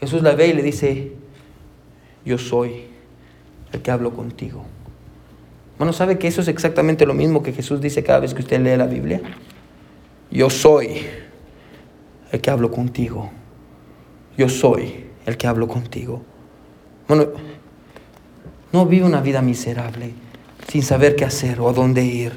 Jesús 0.00 0.22
la 0.22 0.34
ve 0.34 0.48
y 0.48 0.52
le 0.52 0.62
dice, 0.62 1.12
yo 2.24 2.38
soy 2.38 2.86
el 3.72 3.82
que 3.82 3.90
hablo 3.90 4.12
contigo. 4.12 4.64
Bueno, 5.78 5.92
¿sabe 5.92 6.18
que 6.18 6.28
eso 6.28 6.40
es 6.40 6.48
exactamente 6.48 7.06
lo 7.06 7.14
mismo 7.14 7.42
que 7.42 7.52
Jesús 7.52 7.80
dice 7.80 8.04
cada 8.04 8.20
vez 8.20 8.32
que 8.32 8.42
usted 8.42 8.60
lee 8.60 8.76
la 8.76 8.86
Biblia? 8.86 9.20
Yo 10.30 10.48
soy 10.50 11.06
el 12.30 12.40
que 12.40 12.50
hablo 12.50 12.70
contigo. 12.70 13.30
Yo 14.36 14.48
soy 14.48 15.06
el 15.26 15.36
que 15.36 15.46
hablo 15.46 15.68
contigo. 15.68 16.22
Bueno, 17.08 17.28
no 18.72 18.86
vive 18.86 19.06
una 19.06 19.20
vida 19.20 19.42
miserable 19.42 20.12
sin 20.68 20.82
saber 20.82 21.16
qué 21.16 21.24
hacer 21.24 21.60
o 21.60 21.72
dónde 21.72 22.04
ir. 22.04 22.32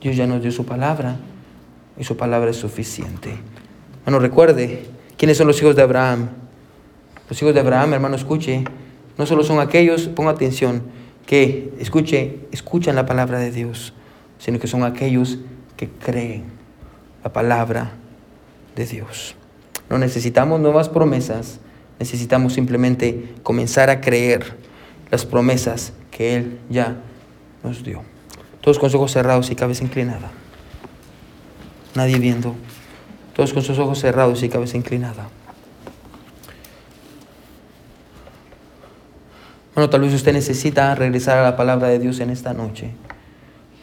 Dios 0.00 0.16
ya 0.16 0.26
nos 0.26 0.42
dio 0.42 0.52
su 0.52 0.64
palabra 0.64 1.16
y 1.98 2.04
su 2.04 2.16
palabra 2.16 2.50
es 2.50 2.56
suficiente. 2.56 3.34
Bueno, 4.04 4.18
recuerde, 4.18 4.86
¿quiénes 5.16 5.36
son 5.36 5.46
los 5.46 5.60
hijos 5.60 5.76
de 5.76 5.82
Abraham? 5.82 6.28
Los 7.32 7.40
hijos 7.40 7.54
de 7.54 7.60
Abraham, 7.60 7.94
hermano, 7.94 8.14
escuche, 8.14 8.62
no 9.16 9.24
solo 9.24 9.42
son 9.42 9.58
aquellos, 9.58 10.06
ponga 10.08 10.32
atención, 10.32 10.82
que, 11.24 11.72
escuche, 11.78 12.40
escuchan 12.52 12.94
la 12.94 13.06
palabra 13.06 13.38
de 13.38 13.50
Dios, 13.50 13.94
sino 14.36 14.58
que 14.58 14.66
son 14.66 14.84
aquellos 14.84 15.38
que 15.78 15.88
creen 15.88 16.44
la 17.24 17.32
palabra 17.32 17.92
de 18.76 18.84
Dios. 18.84 19.34
No 19.88 19.96
necesitamos 19.96 20.60
nuevas 20.60 20.90
promesas, 20.90 21.58
necesitamos 21.98 22.52
simplemente 22.52 23.32
comenzar 23.42 23.88
a 23.88 24.02
creer 24.02 24.58
las 25.10 25.24
promesas 25.24 25.94
que 26.10 26.36
Él 26.36 26.58
ya 26.68 26.96
nos 27.64 27.82
dio. 27.82 28.02
Todos 28.60 28.78
con 28.78 28.90
sus 28.90 28.96
ojos 28.96 29.12
cerrados 29.12 29.50
y 29.50 29.54
cabeza 29.54 29.84
inclinada. 29.84 30.30
Nadie 31.94 32.18
viendo. 32.18 32.54
Todos 33.34 33.54
con 33.54 33.62
sus 33.62 33.78
ojos 33.78 34.00
cerrados 34.00 34.42
y 34.42 34.50
cabeza 34.50 34.76
inclinada. 34.76 35.30
Bueno, 39.74 39.88
tal 39.88 40.02
vez 40.02 40.12
usted 40.12 40.34
necesita 40.34 40.94
regresar 40.94 41.38
a 41.38 41.42
la 41.42 41.56
palabra 41.56 41.88
de 41.88 41.98
Dios 41.98 42.20
en 42.20 42.28
esta 42.28 42.52
noche. 42.52 42.90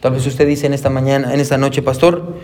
Tal 0.01 0.13
vez 0.13 0.25
usted 0.27 0.47
dice 0.47 0.67
en 0.67 0.73
esta 0.73 0.91
mañana, 0.91 1.33
en 1.33 1.39
esta 1.39 1.57
noche, 1.57 1.81
pastor, 1.81 2.35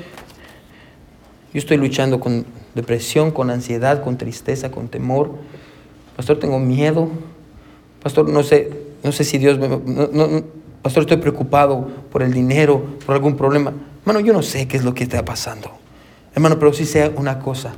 yo 1.53 1.59
estoy 1.59 1.77
luchando 1.77 2.19
con 2.19 2.45
depresión, 2.73 3.29
con 3.29 3.51
ansiedad, 3.51 4.03
con 4.03 4.17
tristeza, 4.17 4.71
con 4.71 4.87
temor. 4.87 5.35
Pastor, 6.15 6.39
tengo 6.39 6.57
miedo. 6.57 7.07
Pastor, 8.01 8.27
no 8.27 8.41
sé, 8.41 8.71
no 9.03 9.11
sé 9.11 9.23
si 9.23 9.37
Dios 9.37 9.59
me... 9.59 9.69
pastor, 10.81 11.03
estoy 11.03 11.17
preocupado 11.17 11.87
por 12.11 12.23
el 12.23 12.33
dinero, 12.33 12.83
por 13.05 13.13
algún 13.13 13.37
problema. 13.37 13.73
Hermano, 14.01 14.21
yo 14.21 14.33
no 14.33 14.41
sé 14.41 14.67
qué 14.67 14.75
es 14.75 14.83
lo 14.83 14.95
que 14.95 15.03
está 15.03 15.23
pasando. 15.23 15.71
Hermano, 16.33 16.57
pero 16.57 16.73
sí 16.73 16.85
sea 16.85 17.11
una 17.15 17.37
cosa. 17.37 17.73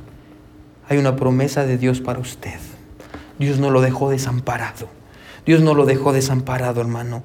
Hay 0.88 0.96
una 0.96 1.14
promesa 1.14 1.66
de 1.66 1.76
Dios 1.76 2.00
para 2.00 2.18
usted. 2.20 2.58
Dios 3.38 3.58
no 3.58 3.70
lo 3.70 3.82
dejó 3.82 4.08
desamparado. 4.08 4.97
Dios 5.48 5.62
no 5.62 5.72
lo 5.72 5.86
dejó 5.86 6.12
desamparado, 6.12 6.82
hermano. 6.82 7.22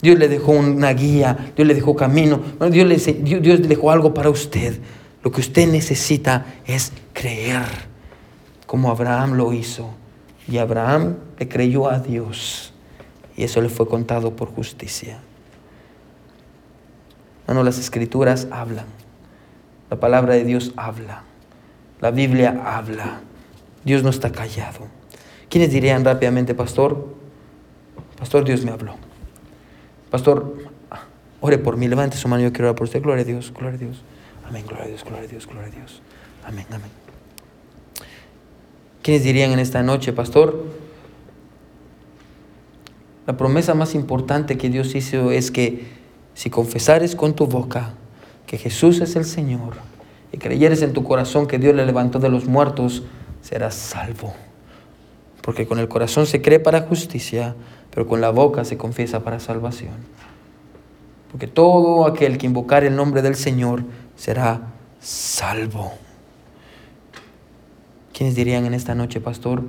Dios 0.00 0.18
le 0.18 0.28
dejó 0.28 0.52
una 0.52 0.90
guía, 0.94 1.52
Dios 1.54 1.68
le 1.68 1.74
dejó 1.74 1.94
camino, 1.94 2.40
Dios 2.70 2.86
le, 2.86 3.58
dejó 3.58 3.90
algo 3.90 4.14
para 4.14 4.30
usted. 4.30 4.80
Lo 5.22 5.30
que 5.30 5.42
usted 5.42 5.68
necesita 5.70 6.46
es 6.64 6.94
creer, 7.12 7.66
como 8.66 8.90
Abraham 8.90 9.34
lo 9.34 9.52
hizo. 9.52 9.90
Y 10.50 10.56
Abraham 10.56 11.16
le 11.38 11.46
creyó 11.46 11.90
a 11.90 11.98
Dios 11.98 12.72
y 13.36 13.44
eso 13.44 13.60
le 13.60 13.68
fue 13.68 13.86
contado 13.86 14.34
por 14.34 14.48
justicia. 14.48 15.18
Hermano, 17.46 17.64
las 17.64 17.78
escrituras 17.78 18.48
hablan. 18.50 18.86
La 19.90 20.00
palabra 20.00 20.32
de 20.32 20.44
Dios 20.44 20.72
habla. 20.78 21.24
La 22.00 22.12
Biblia 22.12 22.62
habla. 22.64 23.20
Dios 23.84 24.02
no 24.02 24.08
está 24.08 24.32
callado. 24.32 24.86
¿Quiénes 25.50 25.70
dirían 25.70 26.02
rápidamente, 26.02 26.54
pastor? 26.54 27.17
Pastor, 28.18 28.44
Dios 28.44 28.64
me 28.64 28.70
habló. 28.70 28.96
Pastor, 30.10 30.56
ore 31.40 31.58
por 31.58 31.76
mí, 31.76 31.88
levante 31.88 32.16
su 32.16 32.28
mano, 32.28 32.42
yo 32.42 32.52
quiero 32.52 32.66
orar 32.68 32.76
por 32.76 32.84
usted. 32.84 33.02
Gloria 33.02 33.22
a 33.22 33.26
Dios, 33.26 33.52
gloria 33.52 33.76
a 33.76 33.78
Dios. 33.78 34.02
Amén, 34.48 34.64
gloria 34.66 34.86
a 34.86 34.88
Dios, 34.88 35.04
gloria 35.04 35.24
a 35.24 35.26
Dios, 35.26 35.46
gloria 35.46 35.68
a 35.68 35.70
Dios. 35.70 36.02
Amén, 36.44 36.66
amén. 36.70 36.90
¿Quiénes 39.02 39.22
dirían 39.22 39.52
en 39.52 39.58
esta 39.58 39.82
noche, 39.82 40.12
pastor? 40.12 40.64
La 43.26 43.36
promesa 43.36 43.74
más 43.74 43.94
importante 43.94 44.56
que 44.56 44.70
Dios 44.70 44.94
hizo 44.94 45.30
es 45.30 45.50
que 45.50 45.86
si 46.34 46.50
confesares 46.50 47.14
con 47.14 47.34
tu 47.34 47.46
boca 47.46 47.94
que 48.46 48.56
Jesús 48.56 49.00
es 49.00 49.16
el 49.16 49.26
Señor 49.26 49.74
y 50.32 50.38
creyeres 50.38 50.82
en 50.82 50.94
tu 50.94 51.04
corazón 51.04 51.46
que 51.46 51.58
Dios 51.58 51.74
le 51.74 51.84
levantó 51.84 52.18
de 52.18 52.30
los 52.30 52.46
muertos, 52.46 53.02
serás 53.42 53.74
salvo. 53.74 54.34
Porque 55.42 55.66
con 55.66 55.78
el 55.78 55.88
corazón 55.88 56.26
se 56.26 56.40
cree 56.40 56.58
para 56.58 56.82
justicia, 56.82 57.54
pero 57.98 58.06
con 58.06 58.20
la 58.20 58.30
boca 58.30 58.64
se 58.64 58.76
confiesa 58.76 59.24
para 59.24 59.40
salvación. 59.40 59.96
Porque 61.32 61.48
todo 61.48 62.06
aquel 62.06 62.38
que 62.38 62.46
invocar 62.46 62.84
el 62.84 62.94
nombre 62.94 63.22
del 63.22 63.34
Señor 63.34 63.82
será 64.14 64.60
salvo. 65.00 65.94
¿Quiénes 68.12 68.36
dirían 68.36 68.66
en 68.66 68.74
esta 68.74 68.94
noche, 68.94 69.20
pastor? 69.20 69.64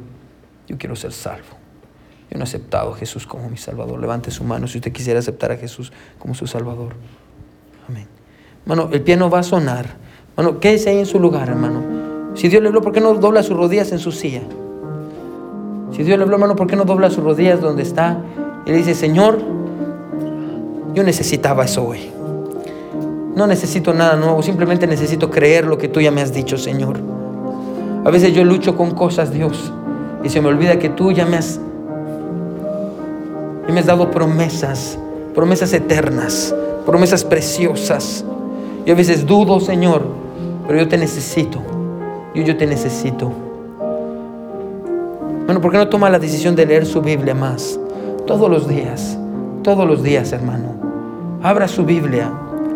Yo 0.68 0.78
quiero 0.78 0.96
ser 0.96 1.12
salvo. 1.12 1.58
Yo 2.30 2.38
no 2.38 2.42
he 2.42 2.44
aceptado 2.44 2.94
a 2.94 2.98
Jesús 2.98 3.26
como 3.26 3.50
mi 3.50 3.58
Salvador. 3.58 4.00
Levante 4.00 4.30
su 4.30 4.44
mano 4.44 4.68
si 4.68 4.78
usted 4.78 4.92
quisiera 4.92 5.22
aceptar 5.22 5.52
a 5.52 5.58
Jesús 5.58 5.92
como 6.20 6.36
su 6.36 6.46
Salvador. 6.46 6.98
Amén. 7.88 8.08
Hermano, 8.62 8.92
el 8.94 9.02
piano 9.02 9.32
va 9.32 9.40
a 9.40 9.44
sonar. 9.44 9.98
Hermano, 10.38 10.60
quédese 10.60 10.92
ahí 10.92 11.00
en 11.00 11.08
su 11.08 11.20
lugar, 11.20 11.50
hermano. 11.50 12.36
Si 12.36 12.48
Dios 12.48 12.62
le 12.62 12.68
habló, 12.68 12.84
¿por 12.84 12.94
qué 12.94 13.02
no 13.02 13.12
dobla 13.16 13.42
sus 13.42 13.58
rodillas 13.58 13.92
en 13.92 13.98
su 13.98 14.12
silla? 14.12 14.44
Si 15.92 16.04
Dios 16.04 16.18
le 16.18 16.24
habló, 16.24 16.36
hermano, 16.36 16.56
¿por 16.56 16.68
qué 16.68 16.76
no 16.76 16.86
dobla 16.86 17.10
sus 17.10 17.24
rodillas 17.24 17.62
donde 17.62 17.84
está? 17.84 18.22
Y 18.66 18.72
le 18.72 18.78
dice, 18.78 18.94
Señor, 18.94 19.40
yo 20.94 21.04
necesitaba 21.04 21.66
eso 21.66 21.86
hoy. 21.86 22.12
No 23.36 23.48
necesito 23.48 23.94
nada 23.94 24.16
nuevo, 24.16 24.42
simplemente 24.42 24.86
necesito 24.88 25.30
creer 25.30 25.66
lo 25.66 25.78
que 25.78 25.88
tú 25.88 26.02
ya 26.02 26.12
me 26.12 26.22
has 26.22 26.34
dicho, 26.34 26.58
Señor. 26.58 27.00
A 28.06 28.10
veces 28.12 28.34
yo 28.34 28.44
lucho 28.44 28.76
con 28.76 28.92
cosas, 28.92 29.32
Dios, 29.32 29.72
y 30.24 30.30
se 30.30 30.42
me 30.42 30.48
olvida 30.48 30.80
que 30.80 30.90
tú 30.90 31.12
ya 31.12 31.26
me 31.26 31.38
has, 31.38 31.60
me 33.68 33.80
has 33.80 33.86
dado 33.86 34.12
promesas, 34.12 34.98
promesas 35.34 35.74
eternas, 35.74 36.54
promesas 36.86 37.24
preciosas. 37.24 38.26
Y 38.86 38.92
a 38.92 38.96
veces 38.96 39.26
dudo, 39.26 39.60
Señor, 39.60 40.04
pero 40.68 40.80
yo 40.80 40.88
te 40.88 40.98
necesito. 40.98 41.60
Yo, 42.34 42.44
yo 42.44 42.58
te 42.58 42.66
necesito. 42.66 43.32
Bueno, 45.50 45.62
¿por 45.62 45.72
qué 45.72 45.80
no 45.80 45.90
toma 45.90 46.12
la 46.12 46.20
decisión 46.20 46.56
de 46.56 46.68
leer 46.68 46.86
su 46.86 47.02
Biblia 47.02 47.34
más? 47.34 47.80
Todos 48.28 48.52
los 48.52 48.68
días, 48.68 49.18
todos 49.64 49.88
los 49.88 50.04
días, 50.04 50.32
hermano. 50.32 50.76
Abra 51.42 51.68
su 51.68 51.84
Biblia, 51.86 52.32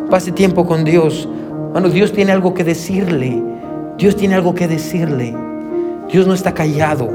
pase 0.10 0.32
tiempo 0.32 0.66
con 0.66 0.84
Dios. 0.84 1.30
Hermano, 1.68 1.90
Dios 1.90 2.12
tiene 2.14 2.32
algo 2.32 2.56
que 2.56 2.64
decirle. 2.64 3.40
Dios 4.00 4.16
tiene 4.16 4.34
algo 4.34 4.56
que 4.56 4.68
decirle. 4.68 5.38
Dios 6.12 6.26
no 6.26 6.34
está 6.34 6.56
callado. 6.56 7.12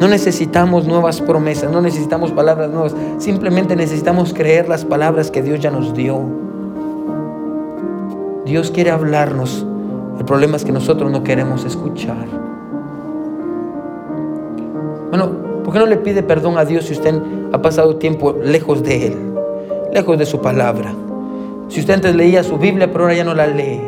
No 0.00 0.08
necesitamos 0.08 0.86
nuevas 0.86 1.20
promesas, 1.20 1.70
no 1.70 1.82
necesitamos 1.82 2.32
palabras 2.32 2.70
nuevas. 2.70 2.94
Simplemente 3.18 3.76
necesitamos 3.76 4.32
creer 4.32 4.66
las 4.66 4.86
palabras 4.86 5.30
que 5.30 5.42
Dios 5.42 5.60
ya 5.60 5.70
nos 5.70 5.92
dio. 5.92 6.22
Dios 8.46 8.70
quiere 8.70 8.90
hablarnos. 8.92 9.66
El 10.18 10.24
problema 10.24 10.56
es 10.56 10.64
que 10.64 10.72
nosotros 10.72 11.12
no 11.12 11.22
queremos 11.22 11.66
escuchar. 11.66 12.47
Bueno, 15.10 15.62
¿por 15.64 15.72
qué 15.72 15.78
no 15.78 15.86
le 15.86 15.96
pide 15.96 16.22
perdón 16.22 16.58
a 16.58 16.64
Dios 16.64 16.84
si 16.84 16.92
usted 16.92 17.14
ha 17.52 17.62
pasado 17.62 17.96
tiempo 17.96 18.34
lejos 18.42 18.82
de 18.82 19.06
Él, 19.06 19.16
lejos 19.92 20.18
de 20.18 20.26
su 20.26 20.40
palabra? 20.40 20.94
Si 21.68 21.80
usted 21.80 21.94
antes 21.94 22.14
leía 22.14 22.42
su 22.42 22.58
Biblia, 22.58 22.90
pero 22.90 23.04
ahora 23.04 23.14
ya 23.14 23.24
no 23.24 23.34
la 23.34 23.46
lee. 23.46 23.80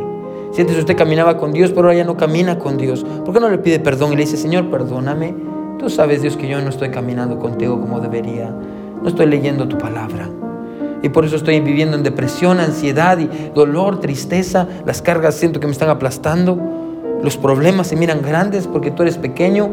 Si 0.53 0.61
antes 0.61 0.77
usted 0.77 0.97
caminaba 0.97 1.37
con 1.37 1.53
Dios, 1.53 1.71
pero 1.71 1.83
ahora 1.83 1.95
ya 1.95 2.05
no 2.05 2.17
camina 2.17 2.59
con 2.59 2.77
Dios. 2.77 3.05
¿Por 3.25 3.33
qué 3.35 3.41
no 3.41 3.49
le 3.49 3.59
pide 3.59 3.81
perdón 3.81 4.13
y 4.13 4.17
le 4.17 4.23
dice, 4.23 4.37
Señor, 4.37 4.71
perdóname? 4.71 5.35
Tú 5.79 5.89
sabes, 5.89 6.23
Dios, 6.23 6.37
que 6.37 6.49
yo 6.49 6.61
no 6.61 6.69
estoy 6.69 6.91
caminando 6.91 7.39
contigo 7.39 7.81
como 7.81 8.01
debería. 8.01 8.51
No 9.03 9.09
estoy 9.09 9.27
leyendo 9.27 9.69
tu 9.69 9.79
palabra. 9.79 10.29
Y 11.03 11.09
por 11.09 11.25
eso 11.25 11.37
estoy 11.37 11.61
viviendo 11.61 11.97
en 11.97 12.03
depresión, 12.03 12.61
ansiedad 12.61 13.19
y 13.19 13.31
dolor, 13.55 14.01
tristeza. 14.01 14.67
Las 14.85 15.01
cargas 15.01 15.37
siento 15.37 15.61
que 15.61 15.67
me 15.67 15.73
están 15.73 15.89
aplastando. 15.89 16.59
Los 17.23 17.37
problemas 17.37 17.87
se 17.87 17.97
miran 17.97 18.21
grandes 18.23 18.67
porque 18.67 18.91
tú 18.91 19.03
eres 19.03 19.17
pequeño 19.17 19.71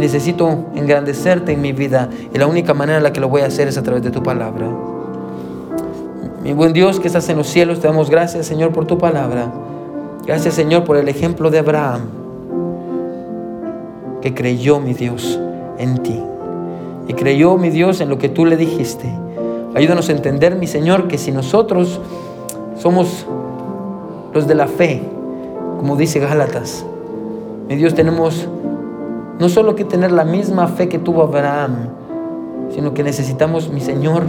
necesito 0.00 0.66
engrandecerte 0.74 1.52
en 1.52 1.60
mi 1.60 1.72
vida 1.72 2.08
y 2.34 2.38
la 2.38 2.46
única 2.46 2.74
manera 2.74 2.98
en 2.98 3.04
la 3.04 3.12
que 3.12 3.20
lo 3.20 3.28
voy 3.28 3.42
a 3.42 3.46
hacer 3.46 3.68
es 3.68 3.78
a 3.78 3.82
través 3.82 4.02
de 4.02 4.10
tu 4.10 4.22
palabra. 4.22 4.66
Mi 6.42 6.52
buen 6.52 6.72
Dios 6.72 6.98
que 6.98 7.06
estás 7.06 7.28
en 7.28 7.36
los 7.36 7.46
cielos, 7.46 7.80
te 7.80 7.86
damos 7.86 8.10
gracias 8.10 8.46
Señor 8.46 8.72
por 8.72 8.86
tu 8.86 8.98
palabra. 8.98 9.52
Gracias 10.26 10.54
Señor 10.54 10.84
por 10.84 10.96
el 10.96 11.08
ejemplo 11.08 11.50
de 11.50 11.58
Abraham, 11.58 12.02
que 14.22 14.34
creyó 14.34 14.80
mi 14.80 14.94
Dios 14.94 15.38
en 15.78 15.98
ti. 15.98 16.20
Y 17.08 17.14
creyó 17.14 17.56
mi 17.56 17.70
Dios 17.70 18.00
en 18.00 18.08
lo 18.08 18.18
que 18.18 18.28
tú 18.28 18.46
le 18.46 18.56
dijiste. 18.56 19.08
Ayúdanos 19.74 20.08
a 20.08 20.12
entender, 20.12 20.56
mi 20.56 20.66
Señor, 20.66 21.08
que 21.08 21.18
si 21.18 21.30
nosotros 21.30 22.00
somos 22.76 23.26
los 24.32 24.46
de 24.46 24.54
la 24.54 24.66
fe, 24.66 25.02
como 25.78 25.96
dice 25.96 26.20
Gálatas, 26.20 26.84
mi 27.68 27.76
Dios 27.76 27.94
tenemos 27.94 28.48
no 29.40 29.48
solo 29.48 29.74
que 29.74 29.84
tener 29.84 30.12
la 30.12 30.24
misma 30.24 30.68
fe 30.68 30.88
que 30.88 30.98
tuvo 30.98 31.22
Abraham, 31.22 31.88
sino 32.74 32.92
que 32.92 33.02
necesitamos, 33.02 33.70
mi 33.70 33.80
Señor, 33.80 34.24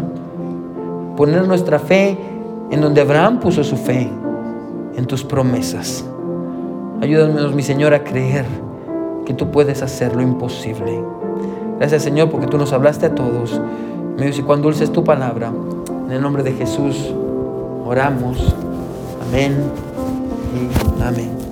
poner 1.18 1.47
nuestra 1.47 1.80
fe 1.80 2.18
en 2.72 2.82
donde 2.82 3.01
Abraham 3.01 3.39
puso 3.41 3.64
su 3.64 3.76
fe, 3.76 4.09
en 4.95 5.05
tus 5.05 5.24
promesas. 5.24 6.05
Ayúdanos, 7.01 7.53
mi 7.53 7.62
Señor, 7.62 7.93
a 7.93 8.03
creer 8.03 8.45
que 9.26 9.34
tú 9.34 9.51
puedes 9.51 9.82
hacer 9.84 10.16
lo 10.16 10.22
imposible. 10.22 11.03
Gracias, 11.78 12.03
Señor, 12.03 12.30
porque 12.30 12.47
tú 12.47 12.57
nos 12.57 12.72
hablaste 12.72 13.07
a 13.07 13.16
todos. 13.16 13.59
Me 14.18 14.28
dice, 14.28 14.43
cuán 14.43 14.62
dulce 14.62 14.86
es 14.86 14.91
tu 14.91 15.03
palabra. 15.03 15.51
En 16.05 16.12
el 16.12 16.22
nombre 16.22 16.43
de 16.43 16.53
Jesús 16.53 17.14
oramos. 17.86 18.55
Amén 19.28 19.57
y 20.55 21.03
amén. 21.03 21.51